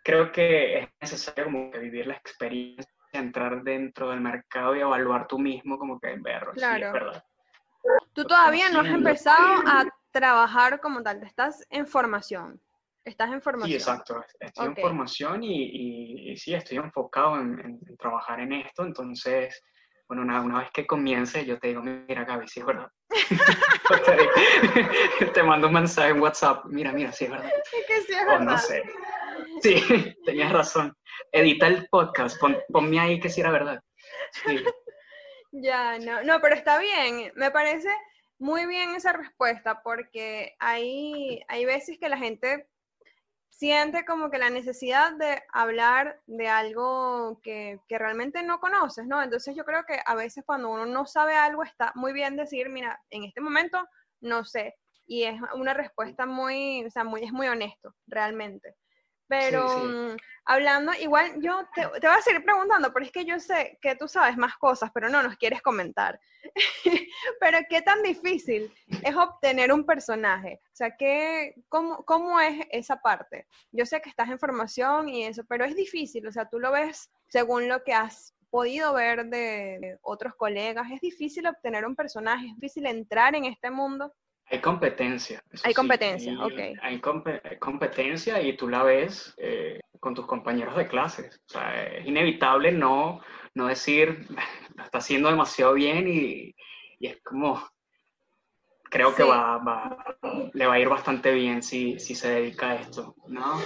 creo 0.03 0.31
que 0.31 0.79
es 0.79 0.89
necesario 1.01 1.45
como 1.45 1.71
que 1.71 1.79
vivir 1.79 2.07
la 2.07 2.15
experiencia, 2.15 2.92
entrar 3.13 3.63
dentro 3.63 4.09
del 4.09 4.21
mercado 4.21 4.75
y 4.75 4.81
evaluar 4.81 5.27
tú 5.27 5.39
mismo 5.39 5.77
como 5.77 5.99
que 5.99 6.15
ver 6.17 6.47
claro. 6.53 6.87
es 6.87 6.93
verdad. 6.93 7.23
Tú 8.13 8.25
todavía 8.25 8.69
no 8.69 8.81
has 8.81 8.87
empezado 8.87 9.63
a 9.65 9.85
trabajar 10.11 10.79
como 10.79 11.01
tal, 11.01 11.23
estás 11.23 11.65
en 11.69 11.87
formación. 11.87 12.61
Estás 13.03 13.31
en 13.31 13.41
formación. 13.41 13.69
Sí, 13.69 13.75
exacto. 13.75 14.23
Estoy 14.39 14.67
en 14.67 14.77
formación 14.77 15.43
y, 15.43 16.31
y, 16.31 16.37
sí, 16.37 16.53
estoy 16.53 16.77
enfocado 16.77 17.37
en, 17.37 17.81
trabajar 17.99 18.39
en 18.39 18.53
esto. 18.53 18.85
Entonces, 18.85 19.61
bueno, 20.07 20.23
una, 20.23 20.39
una, 20.39 20.59
vez 20.59 20.71
que 20.71 20.87
comience, 20.87 21.45
yo 21.45 21.59
te 21.59 21.67
digo, 21.69 21.81
mira, 21.81 22.23
Gaby, 22.23 22.47
sí 22.47 22.61
es 22.61 22.65
verdad. 22.65 22.89
te, 25.33 25.43
mando 25.43 25.67
un 25.67 25.73
mensaje 25.73 26.11
en 26.11 26.21
WhatsApp. 26.21 26.63
Mira, 26.65 26.93
mira, 26.93 27.11
sí 27.11 27.25
es 27.25 27.31
verdad. 27.31 27.49
Es 27.49 27.85
que 27.85 28.01
sí 28.03 28.13
es 28.13 28.25
verdad. 28.25 28.39
no 28.39 28.57
sé. 28.57 28.83
Sí, 29.61 29.75
tenías 30.25 30.51
razón. 30.51 30.95
Edita 31.31 31.67
el 31.67 31.87
podcast. 31.89 32.37
ponme 32.69 32.99
ahí 32.99 33.19
que 33.19 33.29
sí 33.29 33.41
era 33.41 33.51
verdad. 33.51 33.79
Ya, 35.51 35.99
no, 35.99 36.23
no, 36.23 36.41
pero 36.41 36.55
está 36.55 36.79
bien. 36.79 37.31
Me 37.35 37.51
parece 37.51 37.89
muy 38.39 38.65
bien 38.65 38.95
esa 38.95 39.13
respuesta 39.13 39.81
porque 39.83 40.55
hay, 40.59 41.43
hay 41.47 41.65
veces 41.65 41.97
que 41.99 42.09
la 42.09 42.17
gente 42.17 42.67
siente 43.49 44.03
como 44.03 44.31
que 44.31 44.39
la 44.39 44.49
necesidad 44.49 45.13
de 45.13 45.41
hablar 45.53 46.19
de 46.25 46.47
algo 46.49 47.39
que, 47.43 47.79
que, 47.87 47.99
realmente 47.99 48.41
no 48.41 48.59
conoces, 48.59 49.05
¿no? 49.05 49.21
Entonces 49.21 49.55
yo 49.55 49.63
creo 49.63 49.85
que 49.85 49.99
a 50.05 50.15
veces 50.15 50.43
cuando 50.45 50.71
uno 50.71 50.87
no 50.87 51.05
sabe 51.05 51.35
algo 51.35 51.63
está 51.63 51.91
muy 51.95 52.13
bien 52.13 52.35
decir, 52.35 52.69
mira, 52.69 52.99
en 53.11 53.23
este 53.23 53.39
momento 53.39 53.87
no 54.21 54.43
sé. 54.43 54.75
Y 55.05 55.23
es 55.23 55.39
una 55.53 55.73
respuesta 55.73 56.25
muy, 56.25 56.83
o 56.85 56.89
sea, 56.89 57.03
muy, 57.03 57.23
es 57.23 57.31
muy 57.31 57.47
honesto, 57.47 57.93
realmente. 58.07 58.75
Pero 59.27 59.67
mm, 59.67 60.17
hablando, 60.45 60.91
igual 60.99 61.41
yo 61.41 61.65
te, 61.73 61.81
te, 61.99 62.07
voy 62.07 62.17
a 62.17 62.21
seguir 62.21 62.43
preguntando, 62.43 62.91
pero 62.93 63.05
es 63.05 63.11
que 63.11 63.25
yo 63.25 63.39
sé 63.39 63.79
que 63.81 63.95
tú 63.95 64.07
sabes 64.07 64.37
más 64.37 64.57
cosas, 64.57 64.91
pero 64.93 65.09
no 65.09 65.23
nos 65.23 65.37
quieres 65.37 65.61
comentar. 65.61 66.19
pero 67.39 67.59
qué 67.69 67.81
tan 67.81 68.03
difícil 68.03 68.73
es 69.03 69.15
obtener 69.15 69.71
un 69.71 69.85
personaje. 69.85 70.59
O 70.65 70.75
sea, 70.75 70.95
¿qué, 70.97 71.55
cómo, 71.69 72.03
¿cómo 72.05 72.39
es 72.39 72.65
esa 72.71 72.97
parte? 72.97 73.47
Yo 73.71 73.85
sé 73.85 74.01
que 74.01 74.09
estás 74.09 74.29
en 74.29 74.39
formación 74.39 75.09
y 75.09 75.25
eso, 75.25 75.43
pero 75.47 75.65
es 75.65 75.75
difícil. 75.75 76.27
O 76.27 76.31
sea, 76.31 76.49
tú 76.49 76.59
lo 76.59 76.71
ves 76.71 77.09
según 77.29 77.67
lo 77.67 77.83
que 77.83 77.93
has 77.93 78.33
podido 78.49 78.93
ver 78.93 79.25
de 79.25 79.97
otros 80.03 80.35
colegas. 80.35 80.91
Es 80.91 81.01
difícil 81.01 81.47
obtener 81.47 81.87
un 81.87 81.95
personaje, 81.95 82.45
es 82.45 82.55
difícil 82.55 82.85
entrar 82.85 83.35
en 83.35 83.45
este 83.45 83.71
mundo. 83.71 84.13
Hay 84.53 84.61
competencia. 84.61 85.43
Hay 85.63 85.73
competencia, 85.73 86.39
ok. 86.39 86.77
Hay, 86.83 87.01
competencia 87.59 88.39
y 88.39 88.55
tú 88.55 88.69
la 88.69 88.83
ves 88.83 89.33
eh, 89.37 89.79
con 89.99 90.13
tus 90.13 90.27
compañeros 90.27 90.77
de 90.77 90.87
clases. 90.87 91.41
O 91.47 91.53
sea, 91.53 91.87
es 91.87 92.05
inevitable 92.05 92.71
no, 92.71 93.19
no 93.55 93.65
decir, 93.65 94.27
lo 94.75 94.83
está 94.83 94.99
haciendo 94.99 95.29
demasiado 95.29 95.73
bien 95.73 96.07
y, 96.07 96.55
y 96.99 97.07
es 97.07 97.19
como, 97.23 97.67
creo 98.91 99.15
que 99.15 99.23
va, 99.23 99.57
va, 99.57 99.97
le 100.53 100.67
va 100.67 100.75
a 100.75 100.79
ir 100.79 100.87
bastante 100.87 101.31
bien 101.31 101.63
si, 101.63 101.99
si, 101.99 102.13
se 102.13 102.29
dedica 102.29 102.69
a 102.69 102.75
esto, 102.75 103.15
¿no? 103.25 103.59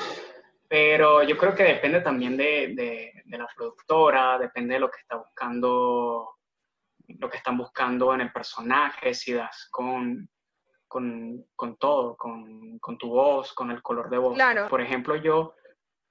Pero 0.69 1.21
yo 1.23 1.37
creo 1.37 1.53
que 1.53 1.63
depende 1.63 1.99
también 1.99 2.37
de, 2.37 2.73
de, 2.77 3.23
de 3.25 3.37
la 3.37 3.47
productora, 3.53 4.39
depende 4.39 4.75
de 4.75 4.79
lo 4.79 4.89
que 4.89 5.01
está 5.01 5.17
buscando, 5.17 6.37
lo 7.09 7.29
que 7.29 7.37
están 7.37 7.57
buscando 7.57 8.13
en 8.13 8.21
el 8.21 8.31
personaje, 8.31 9.13
si 9.13 9.33
das 9.33 9.67
con 9.69 10.29
con, 10.87 11.45
con 11.55 11.75
todo, 11.77 12.15
con, 12.15 12.79
con, 12.79 12.97
tu 12.97 13.09
voz, 13.09 13.53
con 13.53 13.71
el 13.71 13.81
color 13.81 14.09
de 14.09 14.17
voz. 14.17 14.35
Claro. 14.35 14.67
Por 14.69 14.81
ejemplo, 14.81 15.15
yo, 15.15 15.55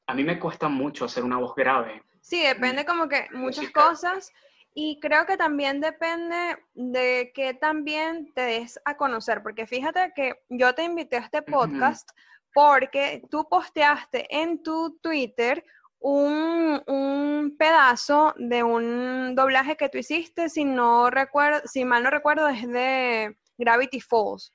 a 0.07 0.15
mí 0.15 0.25
me 0.25 0.39
cuesta 0.39 0.69
mucho 0.69 1.05
hacer 1.05 1.25
una 1.25 1.39
voz 1.39 1.55
grave. 1.55 2.03
Sí, 2.21 2.43
depende 2.43 2.85
como 2.85 3.09
que 3.09 3.29
muchas 3.33 3.71
cosas 3.71 4.33
y 4.75 5.01
creo 5.01 5.25
que 5.25 5.37
también 5.39 5.81
depende 5.81 6.59
de 6.75 7.33
que 7.35 7.55
también 7.55 8.33
te 8.35 8.43
des 8.43 8.79
a 8.85 8.97
conocer, 8.97 9.43
porque 9.43 9.67
fíjate 9.67 10.13
que 10.15 10.35
yo 10.51 10.75
te 10.75 10.85
invité 10.85 11.17
a 11.17 11.21
este 11.21 11.41
podcast 11.41 12.11
porque 12.53 13.23
tú 13.31 13.49
posteaste 13.49 14.27
en 14.29 14.63
tu 14.63 14.99
Twitter 15.01 15.65
un, 15.99 16.83
un, 16.87 17.57
pedazo 17.59 18.35
de 18.37 18.63
un 18.63 19.35
doblaje 19.35 19.77
que 19.77 19.89
tú 19.89 19.99
hiciste, 19.99 20.49
si 20.49 20.65
no 20.65 21.09
recuerdo, 21.11 21.63
si 21.65 21.85
mal 21.85 22.03
no 22.03 22.11
recuerdo, 22.11 22.47
es 22.49 22.69
de 22.69 23.37
Gravity 23.57 24.01
Falls. 24.01 24.53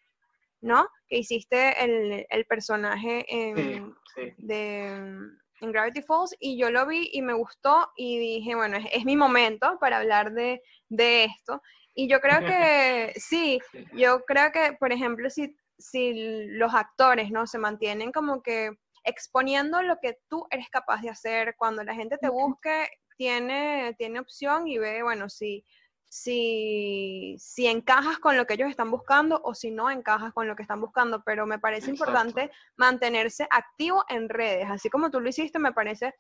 ¿No? 0.62 0.88
Que 1.08 1.18
hiciste 1.18 1.84
el, 1.84 2.26
el 2.30 2.46
personaje 2.46 3.26
en, 3.28 3.94
de 4.38 5.42
en 5.62 5.72
Gravity 5.72 6.02
Falls 6.02 6.36
y 6.40 6.58
yo 6.58 6.72
lo 6.72 6.86
vi 6.86 7.10
y 7.14 7.22
me 7.22 7.34
gustó 7.34 7.92
y 7.96 8.20
dije, 8.20 8.56
bueno, 8.56 8.78
es, 8.92 9.06
mi 9.06 9.16
momento 9.16 9.78
para 9.80 10.00
hablar 10.00 10.34
de, 10.34 10.62
de, 10.90 11.26
esto. 11.26 11.62
Y 11.94 12.10
yo 12.10 12.20
creo 12.20 12.40
que 12.40 13.14
sí, 13.16 13.60
yo 13.94 14.24
creo 14.26 14.52
que, 14.52 14.74
por 14.80 14.92
ejemplo, 14.92 15.30
si, 15.30 15.56
si 15.78 16.48
los 16.48 16.74
actores, 16.74 17.32
¿no? 17.32 17.46
Se 17.46 17.60
mantienen 17.60 18.12
como 18.12 18.42
que 18.42 18.72
exponiendo 19.04 19.82
lo 19.82 19.98
que 20.02 20.18
tú 20.30 20.46
eres 20.50 20.68
capaz 20.70 21.02
de 21.02 21.10
hacer, 21.10 21.56
cuando 21.58 21.84
la 21.84 21.96
gente 21.96 22.18
te 22.18 22.30
busque, 22.30 22.88
tiene, 23.18 23.96
tiene 23.98 24.20
opción 24.20 24.68
y 24.68 24.78
ve, 24.78 25.04
bueno, 25.04 25.30
si 25.30 25.64
si, 26.12 27.38
si 27.40 27.68
encajas 27.68 28.20
con 28.20 28.36
lo 28.36 28.46
que 28.46 28.56
ellos 28.56 28.70
están 28.70 28.92
buscando 28.92 29.40
o 29.46 29.56
si 29.56 29.72
no 29.72 29.90
encajas 29.90 30.34
con 30.34 30.46
lo 30.46 30.58
que 30.58 30.62
están 30.62 30.82
buscando, 30.82 31.24
pero 31.24 31.46
me 31.46 31.58
parece 31.58 31.90
importante 31.90 32.52
mantenerse 32.76 33.48
activo 33.50 34.04
en 34.10 34.28
redes, 34.28 34.68
así 34.70 34.90
como 34.90 35.10
tú 35.10 35.22
lo 35.22 35.30
hiciste, 35.30 35.58
me 35.58 35.72
parece 35.72 36.14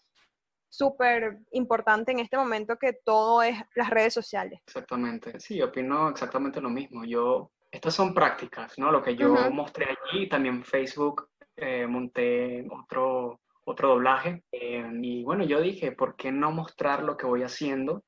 súper 0.70 1.40
importante 1.52 2.14
en 2.14 2.20
este 2.20 2.38
momento 2.38 2.78
que 2.78 2.94
todo 3.04 3.44
es 3.44 3.58
las 3.76 3.90
redes 3.90 4.14
sociales. 4.14 4.62
Exactamente, 4.66 5.38
sí, 5.42 5.62
opino 5.62 6.08
exactamente 6.08 6.62
lo 6.62 6.70
mismo. 6.70 7.04
Yo, 7.04 7.52
estas 7.70 7.94
son 7.94 8.14
prácticas, 8.14 8.80
¿no? 8.80 8.94
Lo 8.94 9.04
que 9.04 9.18
yo 9.18 9.52
mostré 9.52 9.88
allí, 9.90 10.30
también 10.30 10.64
Facebook 10.64 11.28
eh, 11.58 11.86
monté 11.86 12.66
otro, 12.72 13.42
otro 13.66 13.90
doblaje. 13.90 14.46
Eh, 14.54 14.90
y 15.02 15.26
bueno, 15.26 15.44
yo 15.44 15.60
dije, 15.60 15.92
¿por 15.92 16.16
qué 16.16 16.32
no 16.32 16.50
mostrar 16.54 17.04
lo 17.04 17.18
que 17.18 17.26
voy 17.26 17.44
haciendo? 17.44 18.06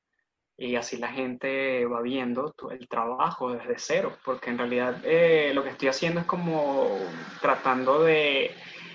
Y 0.56 0.76
así 0.76 0.98
la 0.98 1.08
gente 1.08 1.84
va 1.86 2.00
viendo 2.00 2.54
el 2.70 2.88
trabajo 2.88 3.52
desde 3.52 3.74
cero, 3.78 4.16
porque 4.24 4.50
en 4.50 4.58
realidad 4.58 5.00
eh, 5.04 5.52
lo 5.52 5.64
que 5.64 5.70
estoy 5.70 5.88
haciendo 5.88 6.20
es 6.20 6.26
como 6.26 6.96
tratando 7.40 8.04
de 8.04 8.52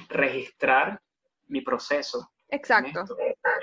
registrar 0.07 1.01
mi 1.47 1.61
proceso. 1.61 2.31
Exacto. 2.47 3.05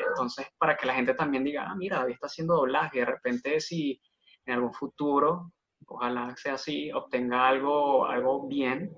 Entonces, 0.09 0.46
para 0.59 0.76
que 0.76 0.87
la 0.87 0.94
gente 0.94 1.14
también 1.14 1.42
diga, 1.42 1.66
ah, 1.66 1.74
mira, 1.74 1.98
David 1.98 2.14
está 2.14 2.26
haciendo 2.26 2.56
doblaje, 2.56 3.00
de 3.00 3.04
repente 3.06 3.61
si 3.61 4.00
en 4.44 4.54
algún 4.54 4.74
futuro, 4.74 5.52
ojalá 5.87 6.37
sea 6.37 6.54
así, 6.54 6.92
obtenga 6.92 7.48
algo, 7.48 8.06
algo 8.06 8.46
bien, 8.46 8.94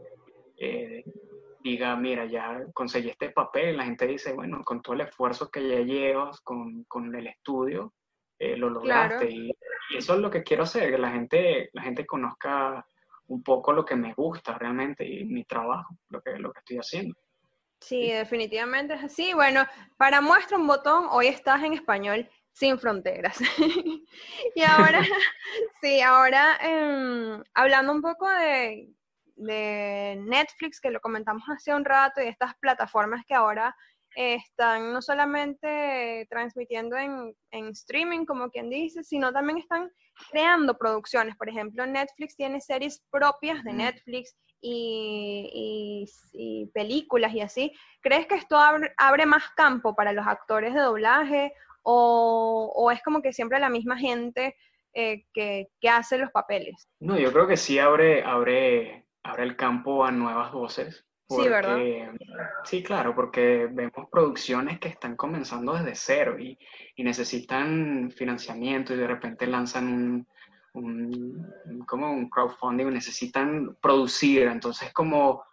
eh, 0.57 1.05
diga, 1.63 1.97
mira, 1.97 2.27
ya 2.27 2.65
conseguí 2.75 3.11
este 3.11 3.31
papel, 3.31 3.77
la 3.77 3.85
gente 3.85 4.07
dice, 4.07 4.33
bueno, 4.33 4.63
con 4.65 4.83
todo 4.83 4.95
el 4.95 5.03
esfuerzo 5.03 5.51
que 5.51 5.67
ya 5.67 5.81
llevas, 5.81 6.41
con, 6.41 6.85
con 6.85 7.15
el 7.15 7.29
estudio, 7.29 7.95
eh, 8.39 8.57
lo 8.57 8.71
lograste. 8.71 9.31
Y, 9.31 9.53
eso 9.97 10.15
es 10.15 10.21
lo 10.21 10.31
que 10.31 10.43
quiero 10.43 10.65
hacer, 10.65 10.91
que 10.91 10.99
la 10.99 11.11
gente, 11.11 11.71
la 11.73 11.83
gente 11.83 12.05
conozca 12.05 12.87
un 13.29 13.43
poco 13.43 13.73
lo 13.73 13.85
que 13.85 13.97
me 13.97 14.13
gusta 14.13 14.59
realmente 14.59 15.07
y 15.07 15.25
mi 15.25 15.45
trabajo, 15.45 15.97
lo 16.11 16.21
que, 16.21 16.33
lo 16.33 16.53
que 16.53 16.59
estoy 16.59 16.77
haciendo. 16.77 17.17
Sí, 17.81 18.11
definitivamente 18.11 18.95
es 18.95 19.05
así. 19.05 19.33
Bueno, 19.33 19.65
para 19.97 20.21
muestra 20.21 20.59
un 20.59 20.67
botón, 20.67 21.07
hoy 21.11 21.29
estás 21.29 21.63
en 21.63 21.73
español 21.73 22.29
sin 22.53 22.79
fronteras. 22.79 23.39
y 24.55 24.63
ahora, 24.63 25.01
sí, 25.81 26.01
ahora 26.01 26.59
em, 26.61 27.43
hablando 27.55 27.93
un 27.93 28.03
poco 28.03 28.29
de, 28.29 28.89
de 29.37 30.19
Netflix, 30.21 30.81
que 30.81 30.91
lo 30.91 31.01
comentamos 31.01 31.45
hace 31.49 31.75
un 31.75 31.85
rato, 31.85 32.21
y 32.21 32.27
estas 32.27 32.55
plataformas 32.57 33.25
que 33.27 33.35
ahora 33.35 33.75
están 34.19 34.93
no 34.93 35.01
solamente 35.01 36.27
transmitiendo 36.29 36.97
en, 36.97 37.37
streaming, 37.69 38.25
como 38.25 38.51
quien 38.51 38.69
dice, 38.69 39.05
sino 39.05 39.33
también 39.33 39.59
están 39.59 39.93
creando 40.33 40.77
producciones. 40.77 41.37
Por 41.37 41.49
ejemplo, 41.49 41.87
Netflix 41.87 42.35
tiene 42.35 42.61
series 42.61 43.01
propias 43.13 43.63
de 43.63 43.73
Netflix 43.73 44.37
y, 44.61 46.05
películas 46.75 47.33
y 47.33 47.43
así. 47.43 47.73
¿Crees 48.01 48.27
que 48.27 48.35
esto 48.35 48.57
abre, 48.59 49.27
más 49.27 49.45
campo 49.57 49.95
para 49.95 50.13
los 50.13 50.27
actores 50.27 50.75
de 50.75 50.81
doblaje 50.81 51.53
o, 51.83 52.91
es 52.93 53.01
como 53.05 53.23
que 53.23 53.33
siempre 53.33 53.61
la 53.61 53.71
misma 53.71 53.97
gente 53.97 54.57
eh, 54.95 55.27
que, 55.33 55.69
que, 55.81 55.89
hace 55.89 56.19
los 56.19 56.33
papeles? 56.33 56.89
No, 56.99 57.17
yo 57.17 57.33
creo 57.33 57.47
que 57.47 57.57
sí 57.57 57.79
abre, 57.79 58.25
abre, 58.25 59.07
abre 59.23 59.45
el 59.45 59.55
campo 59.55 60.05
a 60.05 60.11
nuevas 60.11 60.51
voces 60.51 61.08
sí, 62.65 62.83
claro, 62.83 63.15
porque 63.15 63.69
vemos 63.71 64.09
producciones 64.11 64.79
que 64.79 64.89
están 64.89 65.17
comenzando 65.17 65.75
desde 65.75 65.95
cero 65.95 66.39
y, 66.39 66.59
necesitan 66.97 68.11
financiamiento 68.11 68.93
y 68.93 68.97
de 68.97 69.07
repente 69.07 69.47
lanzan 69.47 70.27
un, 70.73 71.47
como 71.87 72.13
un 72.13 72.29
crowdfunding, 72.29 72.87
necesitan 72.91 73.77
producir, 73.81 74.49
entonces 74.49 74.93
como, 74.93 75.45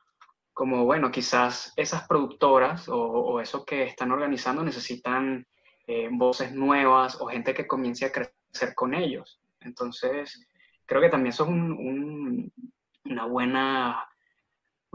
como 0.53 0.85
bueno, 0.85 1.11
quizás 1.11 1.71
esas 1.75 2.07
productoras 2.07 2.89
o, 2.89 2.97
o 2.97 3.39
eso 3.39 3.63
que 3.63 3.83
están 3.83 4.11
organizando 4.11 4.63
necesitan 4.63 5.45
eh, 5.87 6.09
voces 6.11 6.51
nuevas 6.51 7.21
o 7.21 7.27
gente 7.27 7.53
que 7.53 7.67
comience 7.67 8.05
a 8.05 8.11
crecer 8.11 8.73
con 8.73 8.95
ellos. 8.95 9.39
Entonces, 9.61 10.47
creo 10.85 10.99
que 10.99 11.09
también 11.09 11.29
eso 11.29 11.43
es 11.43 11.49
una 11.51 13.25
buena 13.25 14.07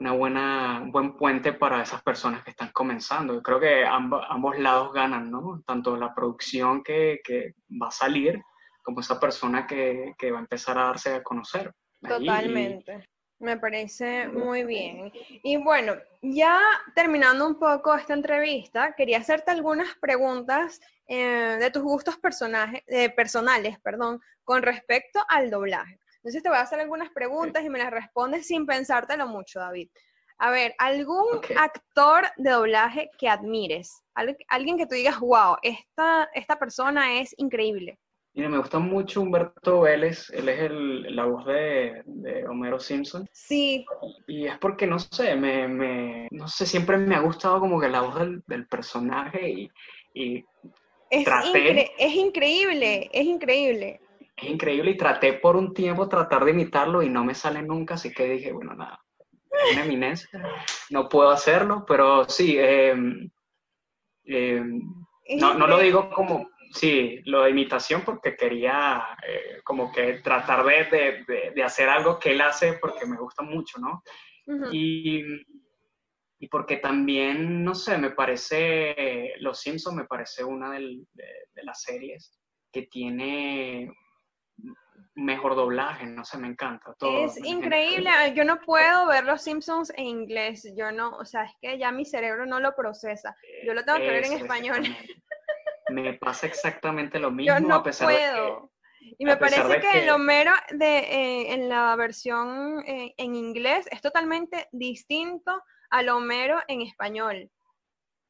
una 0.01 0.13
buena, 0.13 0.81
un 0.83 0.91
buen 0.91 1.17
puente 1.17 1.53
para 1.53 1.83
esas 1.83 2.03
personas 2.03 2.43
que 2.43 2.51
están 2.51 2.71
comenzando. 2.73 3.35
Yo 3.35 3.43
creo 3.43 3.61
que 3.61 3.85
ambos 3.85 4.59
lados 4.59 4.93
ganan, 4.95 5.31
¿no? 5.31 5.63
Tanto 5.67 5.97
la 5.97 6.15
producción 6.15 6.83
que, 6.83 7.21
que, 7.23 7.55
va 7.81 7.89
a 7.89 7.93
salir 7.93 8.43
como 8.83 9.01
esa 9.01 9.21
persona 9.21 9.67
que, 9.67 10.15
que 10.19 10.33
va 10.33 10.39
a 10.39 10.41
empezar 10.43 10.79
a 10.79 10.85
darse 10.85 11.15
a 11.15 11.23
conocer. 11.23 11.73
Totalmente. 12.01 13.05
Me 13.39 13.59
parece 13.59 14.29
muy 14.29 14.65
bien. 14.65 15.13
Y 15.43 15.57
bueno, 15.59 15.95
ya 16.23 16.61
terminando 16.95 17.47
un 17.47 17.59
poco 17.59 17.95
esta 17.95 18.15
entrevista, 18.15 18.95
quería 18.95 19.19
hacerte 19.19 19.51
algunas 19.51 19.95
preguntas 20.01 20.81
eh, 21.07 21.57
de 21.59 21.71
tus 21.71 21.83
gustos 21.83 22.17
personajes, 22.19 22.83
eh, 22.87 23.11
personales 23.11 23.79
perdón, 23.81 24.21
con 24.45 24.63
respecto 24.63 25.21
al 25.29 25.51
doblaje. 25.51 25.99
Entonces 26.21 26.43
te 26.43 26.51
voy 26.51 26.59
a 26.59 26.63
hacer 26.63 26.81
algunas 26.81 27.11
preguntas 27.11 27.65
y 27.65 27.71
me 27.71 27.79
las 27.79 27.91
respondes 27.91 28.47
sin 28.47 28.67
pensártelo 28.67 29.27
mucho, 29.27 29.59
David. 29.59 29.89
A 30.37 30.51
ver, 30.51 30.75
¿algún 30.79 31.41
actor 31.57 32.27
de 32.37 32.51
doblaje 32.51 33.11
que 33.19 33.29
admires? 33.29 34.03
alguien 34.49 34.77
que 34.77 34.87
tú 34.87 34.95
digas, 34.95 35.19
wow, 35.19 35.57
esta, 35.63 36.29
esta 36.35 36.59
persona 36.59 37.21
es 37.21 37.35
increíble. 37.39 37.99
Mira, 38.35 38.49
me 38.49 38.59
gusta 38.59 38.79
mucho 38.79 39.23
Humberto 39.23 39.81
Vélez, 39.81 40.31
él 40.31 40.49
es 40.51 40.61
el, 40.61 41.17
la 41.17 41.25
voz 41.25 41.47
de, 41.47 42.03
Homero 42.49 42.79
Simpson. 42.79 43.29
Sí. 43.33 43.85
Y 44.27 44.47
es 44.47 44.59
porque, 44.59 44.87
no 44.87 44.99
sé, 44.99 45.35
me, 45.37 45.67
me, 45.67 46.29
no 46.31 46.47
sé, 46.49 46.67
siempre 46.67 46.99
me 46.99 47.17
ha 47.17 47.21
gustado 47.21 47.61
como 47.61 47.81
que 47.81 47.89
la 47.89 48.03
voz 48.03 48.15
del, 48.47 48.67
personaje 48.69 49.51
y, 49.51 49.71
y 50.15 50.45
es, 51.11 51.27
es 51.99 52.15
increíble, 52.15 53.11
es 53.13 53.27
increíble. 53.27 54.01
Es 54.41 54.49
increíble 54.49 54.93
y 54.93 54.97
traté 54.97 55.35
por 55.35 55.57
un 55.57 55.75
tiempo 55.75 56.09
tratar 56.09 56.45
de 56.45 56.53
imitarlo 56.53 57.03
y 57.03 57.11
no 57.11 57.25
me 57.25 57.35
sale 57.35 57.63
nunca, 57.63 57.95
así 57.95 58.13
que 58.13 58.25
dije, 58.25 58.53
bueno, 58.53 58.75
nada, 58.75 59.01
es 59.51 59.73
una 59.75 59.85
eminencia, 59.85 60.29
no 60.91 61.09
puedo 61.09 61.31
hacerlo, 61.31 61.85
pero 61.87 62.29
sí, 62.29 62.57
eh, 62.59 62.95
eh, 64.25 64.63
no, 65.37 65.55
no, 65.55 65.67
lo 65.67 65.79
digo 65.79 66.11
como, 66.11 66.51
sí, 66.73 67.21
lo 67.27 67.43
de 67.43 67.51
imitación 67.51 68.03
porque 68.05 68.35
quería 68.35 69.05
eh, 69.27 69.61
como 69.63 69.93
que 69.93 70.15
tratar 70.15 70.65
de, 70.65 71.25
de, 71.27 71.51
de, 71.51 71.63
hacer 71.63 71.89
algo 71.89 72.19
que 72.19 72.33
él 72.33 72.41
hace 72.41 72.75
porque 72.75 73.07
me 73.07 73.19
gusta 73.19 73.43
mucho, 73.43 73.79
¿no? 73.79 74.03
y, 74.73 75.23
y, 76.39 76.49
porque 76.49 76.79
también, 76.79 77.63
no 77.63 77.75
sé, 77.75 77.99
me 77.99 78.11
parece, 78.11 79.35
Los 79.41 79.61
Simpsons 79.61 79.97
me 79.97 80.07
parece 80.07 80.43
una 80.43 80.73
de, 80.73 80.99
de 81.13 81.63
las 81.63 81.83
series 81.83 82.41
que 82.73 82.83
tiene 82.87 83.93
mejor 85.21 85.55
doblaje, 85.55 86.07
no 86.07 86.25
sé, 86.25 86.39
me 86.39 86.49
encanta. 86.49 86.95
Todo, 86.99 87.27
es 87.27 87.37
increíble, 87.45 88.11
yo 88.35 88.45
no 88.45 88.61
puedo 88.61 89.07
ver 89.07 89.25
los 89.25 89.43
Simpsons 89.43 89.93
en 89.97 90.07
inglés, 90.07 90.67
yo 90.77 90.91
no, 90.91 91.17
o 91.17 91.25
sea, 91.25 91.45
es 91.45 91.53
que 91.61 91.79
ya 91.79 91.93
mi 91.93 92.05
cerebro 92.05 92.47
no 92.47 92.61
lo 92.61 92.75
procesa, 92.75 93.37
yo 93.65 93.75
lo 93.75 93.85
tengo 93.85 93.99
que 93.99 94.11
ver 94.11 94.25
en 94.25 94.33
español. 94.33 94.83
Me 95.91 96.15
pasa 96.15 96.47
exactamente 96.47 97.19
lo 97.19 97.31
mismo, 97.31 97.55
yo 97.55 97.61
no 97.61 97.77
a 97.77 97.83
pesar 97.83 98.09
puedo. 98.09 98.73
y 99.01 99.25
me 99.25 99.37
parece 99.37 99.81
que, 99.81 100.03
el 100.03 100.11
Homero 100.11 100.53
de, 100.71 100.99
eh, 100.99 101.53
en 101.53 101.69
la 101.69 101.95
versión 101.97 102.83
eh, 102.87 103.15
en 103.17 103.35
inglés 103.35 103.87
es 103.91 104.01
totalmente 104.01 104.69
distinto 104.73 105.63
al 105.91 106.09
Homero 106.09 106.61
en 106.69 106.83
español. 106.83 107.51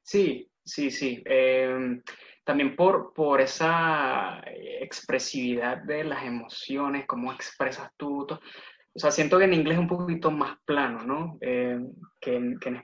Sí, 0.02 0.50
sí, 0.64 0.90
sí. 0.90 1.22
Em, 1.26 2.02
también 2.50 2.74
por, 2.74 3.14
por 3.14 3.40
esa 3.40 4.42
expresividad 4.80 5.84
de 5.84 6.02
las 6.02 6.24
emociones, 6.24 7.06
cómo 7.06 7.32
expresas 7.32 7.92
tú. 7.96 8.26
O 8.28 8.98
sea, 8.98 9.12
siento 9.12 9.38
que 9.38 9.44
en 9.44 9.54
inglés 9.54 9.76
es 9.76 9.82
un 9.82 9.86
poquito 9.86 10.32
más 10.32 10.58
plano, 10.64 11.04
¿no? 11.04 11.38
Eh, 11.42 11.78
que, 12.20 12.34
en, 12.34 12.58
que, 12.58 12.82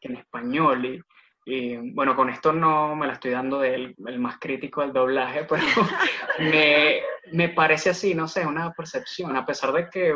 en, 0.00 0.16
español. 0.16 1.04
Y, 1.46 1.76
bueno, 1.92 2.16
con 2.16 2.28
esto 2.28 2.52
no 2.52 2.96
me 2.96 3.06
la 3.06 3.12
estoy 3.12 3.30
dando 3.30 3.60
del 3.60 3.94
el 4.04 4.18
más 4.18 4.40
crítico 4.40 4.80
del 4.80 4.92
doblaje, 4.92 5.44
pero 5.48 5.62
me, 6.40 7.00
me, 7.30 7.48
parece 7.50 7.90
así, 7.90 8.16
no 8.16 8.26
sé, 8.26 8.44
una 8.44 8.72
percepción, 8.72 9.36
a 9.36 9.46
pesar 9.46 9.72
de 9.74 9.88
que 9.90 10.12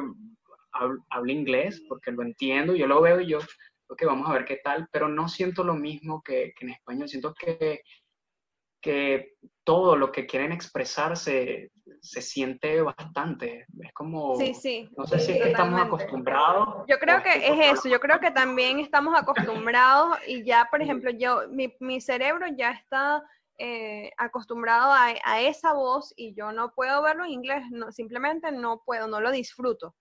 hablo, 0.72 1.32
inglés, 1.32 1.80
porque 1.88 2.10
lo 2.10 2.22
entiendo, 2.22 2.74
yo 2.74 2.88
lo 2.88 3.00
veo 3.00 3.20
y 3.20 3.28
yo, 3.28 3.38
ok, 3.86 4.02
vamos 4.06 4.28
a 4.28 4.32
ver 4.32 4.44
qué 4.44 4.56
tal, 4.56 4.88
pero 4.90 5.06
no 5.06 5.28
siento 5.28 5.62
lo 5.62 5.74
mismo 5.74 6.20
que, 6.20 6.52
que 6.58 6.66
en 6.66 6.72
español, 6.72 7.08
siento 7.08 7.32
que 7.32 7.82
que 8.82 9.36
todo 9.64 9.96
lo 9.96 10.10
que 10.10 10.26
quieren 10.26 10.52
expresar 10.52 11.16
se, 11.16 11.70
siente 12.00 12.82
bastante. 12.82 13.66
Es 13.80 13.92
como, 13.94 14.34
sí, 14.36 14.54
sí, 14.54 14.90
no 14.96 15.06
sé 15.06 15.20
si 15.20 15.32
estamos 15.32 15.80
acostumbrados. 15.80 16.84
Yo 16.88 16.98
creo 16.98 17.22
que 17.22 17.30
es 17.30 17.78
eso, 17.78 17.88
yo 17.88 18.00
creo 18.00 18.18
que 18.18 18.32
también 18.32 18.80
estamos 18.80 19.14
acostumbrados 19.16 20.18
y 20.26 20.44
ya, 20.44 20.68
por 20.70 20.82
ejemplo, 20.82 21.10
yo, 21.12 21.42
mi, 21.48 22.00
cerebro 22.00 22.46
ya 22.56 22.72
está 22.72 23.22
eh, 23.58 24.10
acostumbrado 24.18 24.92
a, 24.92 25.40
esa 25.40 25.72
voz 25.74 26.12
y 26.16 26.34
yo 26.34 26.52
no 26.52 26.74
puedo 26.74 27.00
verlo 27.02 27.24
en 27.24 27.30
inglés, 27.30 27.62
no, 27.70 27.92
simplemente 27.92 28.50
no 28.50 28.82
puedo, 28.84 29.06
no 29.06 29.20
lo 29.20 29.30
disfruto. 29.30 29.94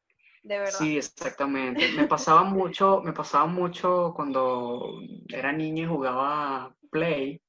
De 0.43 0.57
verdad. 0.57 0.79
Sí, 0.79 0.97
exactamente. 0.97 1.91
Me 1.95 2.07
pasaba 2.07 2.41
mucho, 2.41 3.01
me 3.03 3.13
pasaba 3.13 3.45
mucho 3.45 4.11
cuando 4.15 4.95
era 5.29 5.51
niño 5.51 5.83
y 5.83 5.87
jugaba 5.87 6.75
Play, 6.89 7.39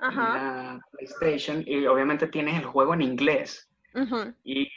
Ajá. 0.00 0.80
PlayStation 0.92 1.62
y 1.66 1.86
obviamente 1.86 2.26
tienes 2.26 2.58
el 2.58 2.64
juego 2.64 2.94
en 2.94 3.02
inglés. 3.02 3.70
y, 4.44 4.70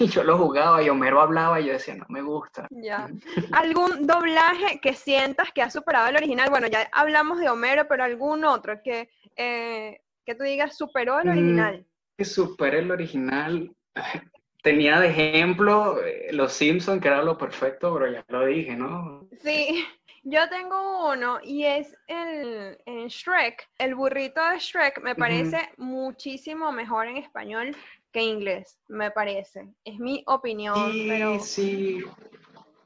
yo 0.00 0.22
lo 0.22 0.36
jugaba 0.36 0.82
y 0.82 0.88
Homero 0.88 1.20
hablaba 1.20 1.60
y 1.60 1.66
yo 1.66 1.72
decía, 1.72 1.94
no 1.94 2.04
me 2.08 2.22
gusta. 2.22 2.68
Ya. 2.70 3.08
¿Algún 3.52 4.06
doblaje 4.06 4.80
que 4.80 4.94
sientas 4.94 5.50
que 5.52 5.62
ha 5.62 5.70
superado 5.70 6.08
el 6.08 6.16
original? 6.16 6.50
Bueno, 6.50 6.66
ya 6.66 6.88
hablamos 6.92 7.38
de 7.38 7.48
Homero, 7.48 7.86
pero 7.88 8.04
algún 8.04 8.44
otro 8.44 8.82
que, 8.82 9.08
eh, 9.36 10.00
que 10.24 10.34
tú 10.34 10.44
digas 10.44 10.76
superó 10.76 11.20
el 11.20 11.26
mm, 11.26 11.30
original. 11.30 11.86
que 12.16 12.24
superó 12.24 12.78
el 12.78 12.90
original. 12.90 13.74
Tenía 14.62 14.98
de 14.98 15.08
ejemplo 15.08 16.02
eh, 16.02 16.28
Los 16.32 16.54
Simpsons, 16.54 17.00
que 17.00 17.08
era 17.08 17.22
lo 17.22 17.36
perfecto, 17.36 17.92
pero 17.92 18.10
ya 18.10 18.24
lo 18.28 18.46
dije, 18.46 18.74
¿no? 18.74 19.28
Sí. 19.42 19.84
Yo 20.26 20.48
tengo 20.48 21.12
uno 21.12 21.38
y 21.42 21.64
es 21.64 21.94
el, 22.06 22.78
Shrek. 23.08 23.68
El 23.78 23.94
burrito 23.94 24.40
de 24.48 24.58
Shrek 24.58 25.02
me 25.02 25.14
parece 25.14 25.68
muchísimo 25.76 26.72
mejor 26.72 27.08
en 27.08 27.18
español 27.18 27.76
que 28.10 28.20
en 28.20 28.28
inglés, 28.38 28.78
me 28.88 29.10
parece. 29.10 29.68
Es 29.84 29.98
mi 29.98 30.24
opinión, 30.26 30.92
sí, 30.92 31.06
pero... 31.08 31.40
Sí, 31.40 32.04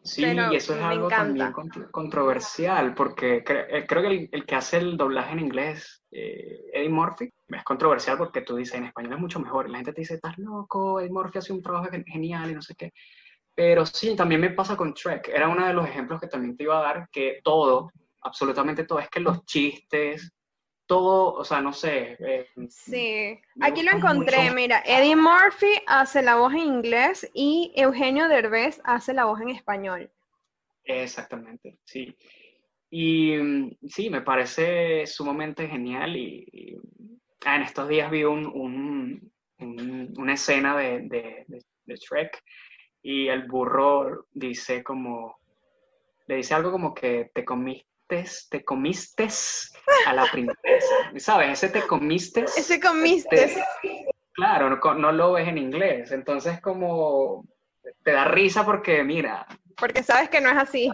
sí, 0.03 0.22
y 0.24 0.57
eso 0.57 0.74
es 0.74 0.82
algo 0.82 1.09
también 1.09 1.53
controversial, 1.93 2.95
porque 2.95 3.45
eh, 3.47 3.86
creo 3.86 4.03
que 4.03 4.28
el, 4.32 4.47
que 4.47 4.55
hace 4.57 4.78
el 4.78 4.97
doblaje 4.97 5.34
en 5.34 5.41
inglés, 5.41 6.03
eh, 6.11 6.64
Eddie 6.72 6.89
Murphy, 6.89 7.32
es 7.49 7.62
controversial 7.62 8.18
porque 8.18 8.41
tú 8.41 8.57
dices 8.57 8.74
en 8.76 8.86
español 8.86 9.12
es 9.12 9.20
mucho 9.20 9.39
mejor. 9.39 9.68
Y 9.68 9.72
la 9.72 9.78
gente 9.78 9.93
te 9.93 10.01
dice, 10.01 10.14
estás 10.14 10.36
loco, 10.39 10.99
Eddie 10.99 11.12
Murphy 11.12 11.39
hace 11.39 11.53
un 11.53 11.62
trabajo 11.62 11.89
genial 12.07 12.51
y 12.51 12.55
no 12.55 12.62
sé 12.62 12.74
qué. 12.74 12.93
Pero 13.59 13.85
sí, 13.85 14.15
también 14.15 14.41
me 14.41 14.51
pasa 14.51 14.77
con 14.77 14.95
Trek. 14.95 15.31
Era 15.35 15.49
uno 15.49 15.67
de 15.67 15.73
los 15.73 15.89
ejemplos 15.89 16.21
que 16.21 16.29
también 16.29 16.57
te 16.57 16.63
iba 16.63 16.79
a 16.79 16.83
dar, 16.95 17.09
que 17.11 17.41
todo, 17.43 17.91
absolutamente 18.21 18.85
todo, 18.85 19.01
es 19.01 19.09
que 19.11 19.19
los 19.19 19.45
chistes, 19.47 20.33
todo, 20.87 21.35
o 21.35 21.45
sea, 21.45 21.61
no 21.61 21.73
sé. 21.73 22.17
Eh, 22.21 22.47
sí, 22.69 23.37
aquí 23.61 23.83
lo 23.83 23.91
encontré, 23.91 24.53
mira, 24.53 24.81
Eddie 24.87 25.17
Murphy 25.17 25.73
hace 25.89 26.23
la 26.23 26.37
voz 26.37 26.53
en 26.53 26.61
inglés 26.61 27.29
y 27.35 27.73
Eugenio 27.75 28.29
Derbez 28.29 28.81
hace 28.85 29.13
la 29.13 29.25
voz 29.25 29.41
en 29.41 29.49
español. 29.49 30.09
Exactamente, 30.85 31.81
sí. 31.83 32.17
Y 32.91 33.39
mm, 33.39 33.77
sí, 33.89 34.09
me 34.09 34.23
parece 34.23 35.05
sumamente 35.05 35.67
genial 35.67 36.17
y, 36.17 36.79
ah, 37.45 37.57
en 37.57 37.63
estos 37.63 37.89
días 37.89 38.09
vi 38.09 38.23
un, 38.23 39.33
una 39.59 40.33
escena 40.33 40.77
de, 40.77 41.01
de, 41.09 41.45
de 41.87 41.97
Shrek 41.97 42.41
y 43.11 43.27
el 43.29 43.45
burro 43.45 44.27
dice 44.35 44.85
como, 44.85 45.41
le 46.27 46.37
dice 46.37 46.53
algo 46.53 46.71
como 46.71 46.93
que 46.93 47.31
te 47.33 47.43
comiste, 47.43 48.27
te 48.51 48.63
comiste 48.63 49.29
a 50.05 50.13
la 50.13 50.31
princesa, 50.31 50.95
¿sabes? 51.17 51.53
Ese 51.53 51.71
te 51.71 51.87
comiste. 51.87 52.45
Ese 52.45 52.79
comiste. 52.79 53.65
claro, 54.33 54.69
no, 54.69 54.95
no, 54.95 55.13
lo 55.13 55.33
ves 55.33 55.49
en 55.49 55.57
inglés, 55.57 56.13
entonces 56.13 56.61
como 56.61 57.47
te 58.05 58.13
da 58.13 58.27
risa 58.27 58.67
porque 58.67 59.03
mira. 59.03 59.47
Porque 59.79 60.03
sabes 60.03 60.29
que 60.29 60.43
no 60.43 60.51
es 60.51 60.59
así. 60.59 60.91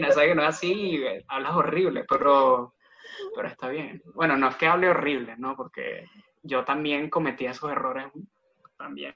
No 0.00 0.10
sabes 0.10 0.30
que 0.30 0.34
no 0.34 0.42
es 0.42 0.48
así, 0.48 1.04
hablas 1.28 1.54
horrible, 1.54 2.04
pero, 2.08 2.74
pero 3.36 3.46
está 3.46 3.68
bien. 3.68 4.02
Bueno, 4.16 4.36
no 4.36 4.48
es 4.48 4.56
que 4.56 4.66
hable 4.66 4.88
horrible, 4.88 5.36
¿no? 5.38 5.54
Porque 5.54 6.08
yo 6.42 6.64
también 6.64 7.08
cometí 7.08 7.46
esos 7.46 7.70
errores 7.70 8.06
también. 8.76 9.14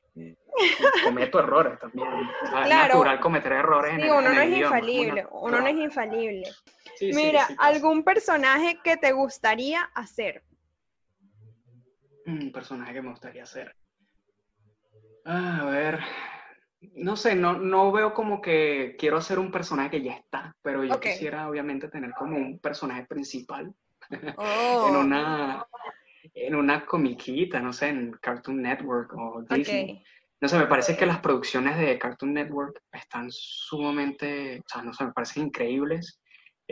Cometo 1.05 1.39
errores 1.39 1.79
también. 1.79 2.09
Es 2.43 2.69
natural 2.69 3.21
cometer 3.21 3.53
errores 3.53 3.95
en 3.95 4.11
uno 4.11 4.33
no 4.33 4.41
es 4.41 4.57
infalible, 4.57 5.27
uno 5.31 5.61
no 5.61 5.67
es 5.67 5.77
infalible. 5.77 6.51
Mira, 7.01 7.49
¿algún 7.59 8.03
personaje 8.03 8.79
que 8.83 8.97
te 8.97 9.13
gustaría 9.13 9.83
hacer? 9.95 10.43
Un 12.27 12.53
personaje 12.53 12.95
que 12.95 13.03
me 13.03 13.11
gustaría 13.11 13.43
hacer. 13.43 13.75
a 15.25 15.65
ver, 15.65 16.01
no 16.95 17.17
sé, 17.17 17.35
no, 17.35 17.55
no 17.55 17.93
veo 17.93 18.15
como 18.15 18.41
que 18.41 18.97
quiero 18.99 19.19
hacer 19.19 19.39
un 19.39 19.51
personaje 19.51 19.91
que 19.91 20.03
ya 20.03 20.15
está, 20.15 20.57
pero 20.63 20.85
yo 20.85 20.99
quisiera 20.99 21.49
obviamente 21.49 21.89
tener 21.89 22.13
como 22.13 22.37
un 22.37 22.59
personaje 22.59 23.05
principal 23.07 23.73
en 24.11 24.35
oh. 24.37 25.01
una 25.01 25.67
en 26.35 26.55
una 26.55 26.85
comiquita, 26.85 27.61
no 27.61 27.73
sé, 27.73 27.89
en 27.89 28.13
Cartoon 28.21 28.63
Network 28.63 29.13
o 29.15 29.43
Disney. 29.49 30.03
No 30.41 30.49
sé, 30.49 30.59
me 30.59 30.67
parece 30.67 30.97
que 30.97 31.05
las 31.05 31.21
producciones 31.21 31.79
de 31.79 31.99
Cartoon 31.99 32.33
Network 32.33 32.83
están 32.93 33.31
sumamente, 33.31 34.61
o 34.61 34.69
sea, 34.69 34.83
no 34.83 34.95
sé, 34.95 35.05
me 35.05 35.13
parecen 35.13 35.45
increíbles. 35.45 36.21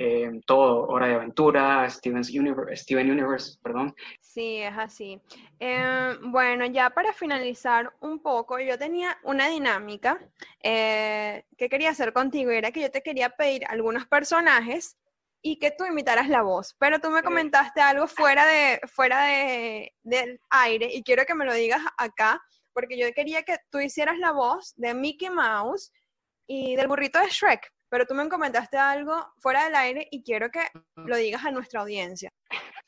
eh, 0.01 0.31
todo, 0.47 0.87
Hora 0.87 1.09
de 1.09 1.15
Aventura, 1.15 1.91
Steven's 1.91 2.31
Universe, 2.31 2.85
Steven 2.85 3.11
Universe, 3.11 3.59
perdón. 3.61 3.93
Sí, 4.21 4.59
es 4.59 4.79
así. 4.79 5.21
Eh, 5.59 6.17
bueno, 6.23 6.67
ya 6.67 6.91
para 6.91 7.13
finalizar 7.13 7.93
un 8.01 8.21
poco, 8.21 8.61
yo 8.61 8.79
tenía 8.79 9.19
una 9.25 9.49
dinámica 9.49 10.21
eh, 10.63 11.45
que 11.57 11.69
quería 11.69 11.91
hacer 11.91 12.13
contigo, 12.13 12.53
era 12.53 12.71
que 12.71 12.83
yo 12.83 12.91
te 12.93 13.03
quería 13.03 13.31
pedir 13.31 13.65
algunos 13.67 14.07
personajes 14.07 14.97
y 15.43 15.59
que 15.59 15.70
tú 15.70 15.84
imitaras 15.86 16.28
la 16.28 16.43
voz, 16.43 16.74
pero 16.78 16.99
tú 16.99 17.11
me 17.11 17.22
comentaste 17.22 17.80
algo 17.80 18.07
fuera 18.07 18.47
de 18.47 18.80
fuera 18.86 19.24
de, 19.24 19.93
del 20.03 20.41
aire 20.51 20.89
y 20.93 21.03
quiero 21.03 21.24
que 21.24 21.34
me 21.34 21.45
lo 21.45 21.55
digas 21.55 21.82
acá, 21.97 22.41
porque 22.72 22.99
yo 22.99 23.12
quería 23.14 23.43
que 23.43 23.59
tú 23.70 23.78
hicieras 23.80 24.18
la 24.18 24.32
voz 24.32 24.74
de 24.76 24.95
Mickey 24.95 25.30
Mouse 25.30 25.93
y 26.47 26.76
del 26.76 26.89
burrito 26.89 27.18
de 27.20 27.28
Shrek 27.28 27.72
pero 27.89 28.07
tú 28.07 28.14
me 28.14 28.28
comentaste 28.28 28.76
algo 28.76 29.14
fuera 29.39 29.64
del 29.64 29.74
aire 29.74 30.09
y 30.11 30.22
quiero 30.22 30.51
que 30.51 30.61
lo 30.97 31.16
digas 31.16 31.45
a 31.45 31.51
nuestra 31.51 31.80
audiencia. 31.80 32.30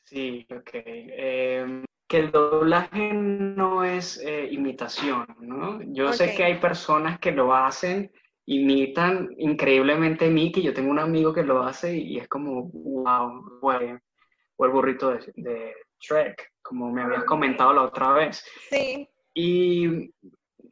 Sí, 0.03 0.45
ok. 0.51 0.69
Em, 0.73 1.85
que 2.07 2.17
el 2.17 2.31
doblaje 2.31 3.13
no 3.13 3.83
es 3.83 4.17
eh, 4.17 4.49
imitación, 4.51 5.25
¿no? 5.39 5.81
Yo 5.93 6.11
sé 6.11 6.35
que 6.35 6.43
hay 6.43 6.59
personas 6.59 7.19
que 7.19 7.31
lo 7.31 7.55
hacen, 7.55 8.11
imitan 8.55 9.29
increíblemente 9.37 10.25
a 10.25 10.29
mí, 10.29 10.51
que 10.51 10.61
yo 10.61 10.73
tengo 10.73 10.91
un 10.91 10.99
amigo 10.99 11.33
que 11.33 11.43
lo 11.43 11.63
hace 11.63 11.97
y 11.97 12.17
es 12.17 12.27
como, 12.27 12.69
wow, 12.69 13.59
o 13.61 14.65
el 14.65 14.71
burrito 14.71 15.11
de, 15.11 15.31
de 15.37 15.73
Shrek, 16.01 16.51
como 16.61 16.91
me 16.91 17.01
habías 17.01 17.23
comentado 17.23 17.73
la 17.73 17.83
otra 17.83 18.11
vez. 18.11 18.45
Sí. 18.69 19.07
Y 19.33 20.13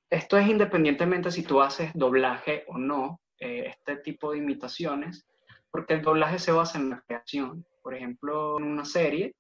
esto 0.09 0.37
es 0.37 0.47
independientemente 0.47 1.31
si 1.31 1.43
tú 1.43 1.61
haces 1.61 1.91
doblaje 1.93 2.65
o 2.67 2.77
no, 2.77 3.21
eh, 3.39 3.67
este 3.69 3.95
tipo 3.97 4.31
de 4.31 4.39
imitaciones, 4.39 5.25
porque 5.71 5.93
el 5.93 6.01
doblaje 6.01 6.37
se 6.37 6.51
basa 6.51 6.77
en 6.77 6.89
la 6.89 7.01
creación. 7.07 7.65
Por 7.81 7.95
ejemplo, 7.95 8.59
en 8.59 8.65
una 8.65 8.83
serie, 8.83 9.35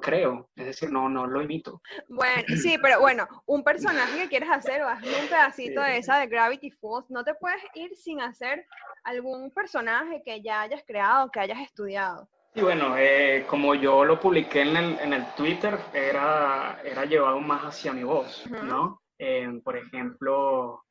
creo, 0.00 0.48
es 0.56 0.66
decir, 0.66 0.90
no, 0.90 1.08
no 1.08 1.26
lo 1.26 1.42
imito. 1.42 1.80
Bueno, 2.08 2.42
sí, 2.60 2.76
pero 2.82 3.00
bueno, 3.00 3.26
un 3.46 3.62
personaje 3.62 4.22
que 4.22 4.28
quieres 4.28 4.50
hacer 4.50 4.82
o 4.82 4.88
hazme 4.88 5.14
un 5.20 5.28
pedacito 5.28 5.80
de 5.80 5.98
esa 5.98 6.18
de 6.18 6.26
Gravity 6.26 6.70
Falls, 6.70 7.10
no 7.10 7.24
te 7.24 7.34
puedes 7.34 7.62
ir 7.74 7.94
sin 7.96 8.20
hacer 8.20 8.66
algún 9.02 9.50
personaje 9.50 10.22
que 10.24 10.42
ya 10.42 10.62
hayas 10.62 10.82
creado, 10.86 11.30
que 11.30 11.40
hayas 11.40 11.60
estudiado. 11.60 12.28
Sí, 12.54 12.62
bueno, 12.62 12.96
eh, 12.96 13.44
como 13.48 13.74
yo 13.74 14.04
lo 14.04 14.20
publiqué 14.20 14.62
en 14.62 14.76
el, 14.76 14.98
en 15.00 15.12
el, 15.12 15.26
Twitter, 15.34 15.76
era, 15.92 16.80
era 16.84 17.04
llevado 17.04 17.40
más 17.40 17.62
hacia 17.62 17.92
mi 17.92 18.04
voz, 18.04 18.44
¿no? 18.48 19.02
Eh, 19.18 19.60
por 19.64 19.76
ejemplo, 19.76 20.84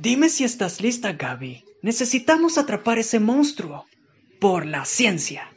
Dime 0.00 0.28
si 0.28 0.44
estás 0.44 0.80
lista, 0.80 1.12
Gaby. 1.12 1.64
Necesitamos 1.82 2.58
atrapar 2.58 2.98
ese 2.98 3.18
monstruo. 3.18 3.86
Por 4.40 4.66
la 4.66 4.84
ciencia. 4.84 5.50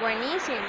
Buenísimo. 0.00 0.66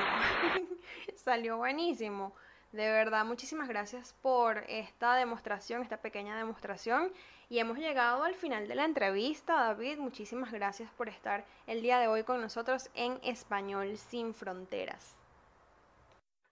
Salió 1.16 1.56
buenísimo. 1.56 2.36
De 2.74 2.92
verdad, 2.92 3.24
muchísimas 3.24 3.70
gracias 3.70 4.14
por 4.22 4.58
esta 4.68 5.16
demostración, 5.16 5.82
esta 5.82 6.02
pequeña 6.02 6.36
demostración. 6.36 7.14
Y 7.50 7.60
hemos 7.60 7.78
llegado 7.78 8.24
al 8.26 8.36
final 8.36 8.68
de 8.68 8.76
la 8.76 8.84
entrevista, 8.84 9.56
David. 9.56 10.00
Muchísimas 10.00 10.52
gracias 10.52 10.92
por 10.92 11.08
estar 11.08 11.46
el 11.66 11.82
día 11.82 12.00
de 12.00 12.10
hoy 12.10 12.24
con 12.24 12.42
nosotros 12.42 12.90
en 12.94 13.20
Español 13.24 13.98
sin 13.98 14.34
Fronteras. 14.34 15.16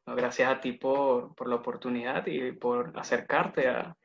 Gracias 0.05 0.49
a 0.49 0.61
ti 0.61 0.71
por, 0.71 1.35
por 1.35 1.49
la 1.49 1.55
oportunidad 1.55 2.25
y 2.27 2.53
por 2.53 2.97
acercarte 2.97 3.67
a, 3.67 3.95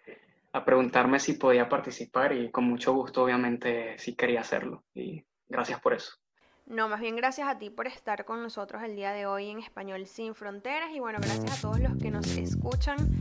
a 0.52 0.64
preguntarme 0.64 1.20
si 1.20 1.34
podía 1.34 1.68
participar 1.68 2.32
y 2.32 2.50
con 2.50 2.64
mucho 2.64 2.92
gusto 2.92 3.22
obviamente 3.22 3.96
sí 3.98 4.16
quería 4.16 4.40
hacerlo 4.40 4.82
y 4.94 5.24
gracias 5.48 5.80
por 5.80 5.94
eso. 5.94 6.23
No, 6.66 6.88
más 6.88 7.00
bien 7.00 7.14
gracias 7.14 7.46
a 7.46 7.58
ti 7.58 7.68
por 7.68 7.86
estar 7.86 8.24
con 8.24 8.42
nosotros 8.42 8.82
el 8.82 8.96
día 8.96 9.12
de 9.12 9.26
hoy 9.26 9.50
en 9.50 9.58
Español 9.58 10.06
Sin 10.06 10.34
Fronteras 10.34 10.90
y 10.94 10.98
bueno, 10.98 11.18
gracias 11.20 11.58
a 11.58 11.60
todos 11.60 11.78
los 11.78 11.94
que 11.96 12.10
nos 12.10 12.26
escuchan 12.38 13.20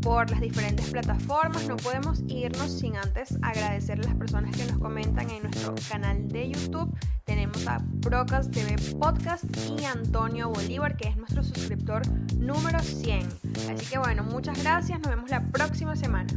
por 0.00 0.30
las 0.30 0.40
diferentes 0.40 0.90
plataformas. 0.90 1.66
No 1.66 1.76
podemos 1.76 2.22
irnos 2.28 2.70
sin 2.70 2.96
antes 2.96 3.36
agradecer 3.42 3.98
a 3.98 4.02
las 4.04 4.14
personas 4.14 4.56
que 4.56 4.64
nos 4.64 4.78
comentan 4.78 5.28
en 5.30 5.42
nuestro 5.42 5.74
canal 5.88 6.28
de 6.28 6.50
YouTube. 6.50 6.96
Tenemos 7.24 7.66
a 7.66 7.80
Procast 8.00 8.52
TV 8.52 8.76
Podcast 9.00 9.44
y 9.76 9.84
Antonio 9.86 10.50
Bolívar, 10.50 10.96
que 10.96 11.08
es 11.08 11.16
nuestro 11.16 11.42
suscriptor 11.42 12.02
número 12.36 12.78
100. 12.78 13.26
Así 13.72 13.86
que 13.90 13.98
bueno, 13.98 14.22
muchas 14.22 14.62
gracias. 14.62 15.00
Nos 15.00 15.08
vemos 15.08 15.30
la 15.30 15.42
próxima 15.50 15.96
semana. 15.96 16.32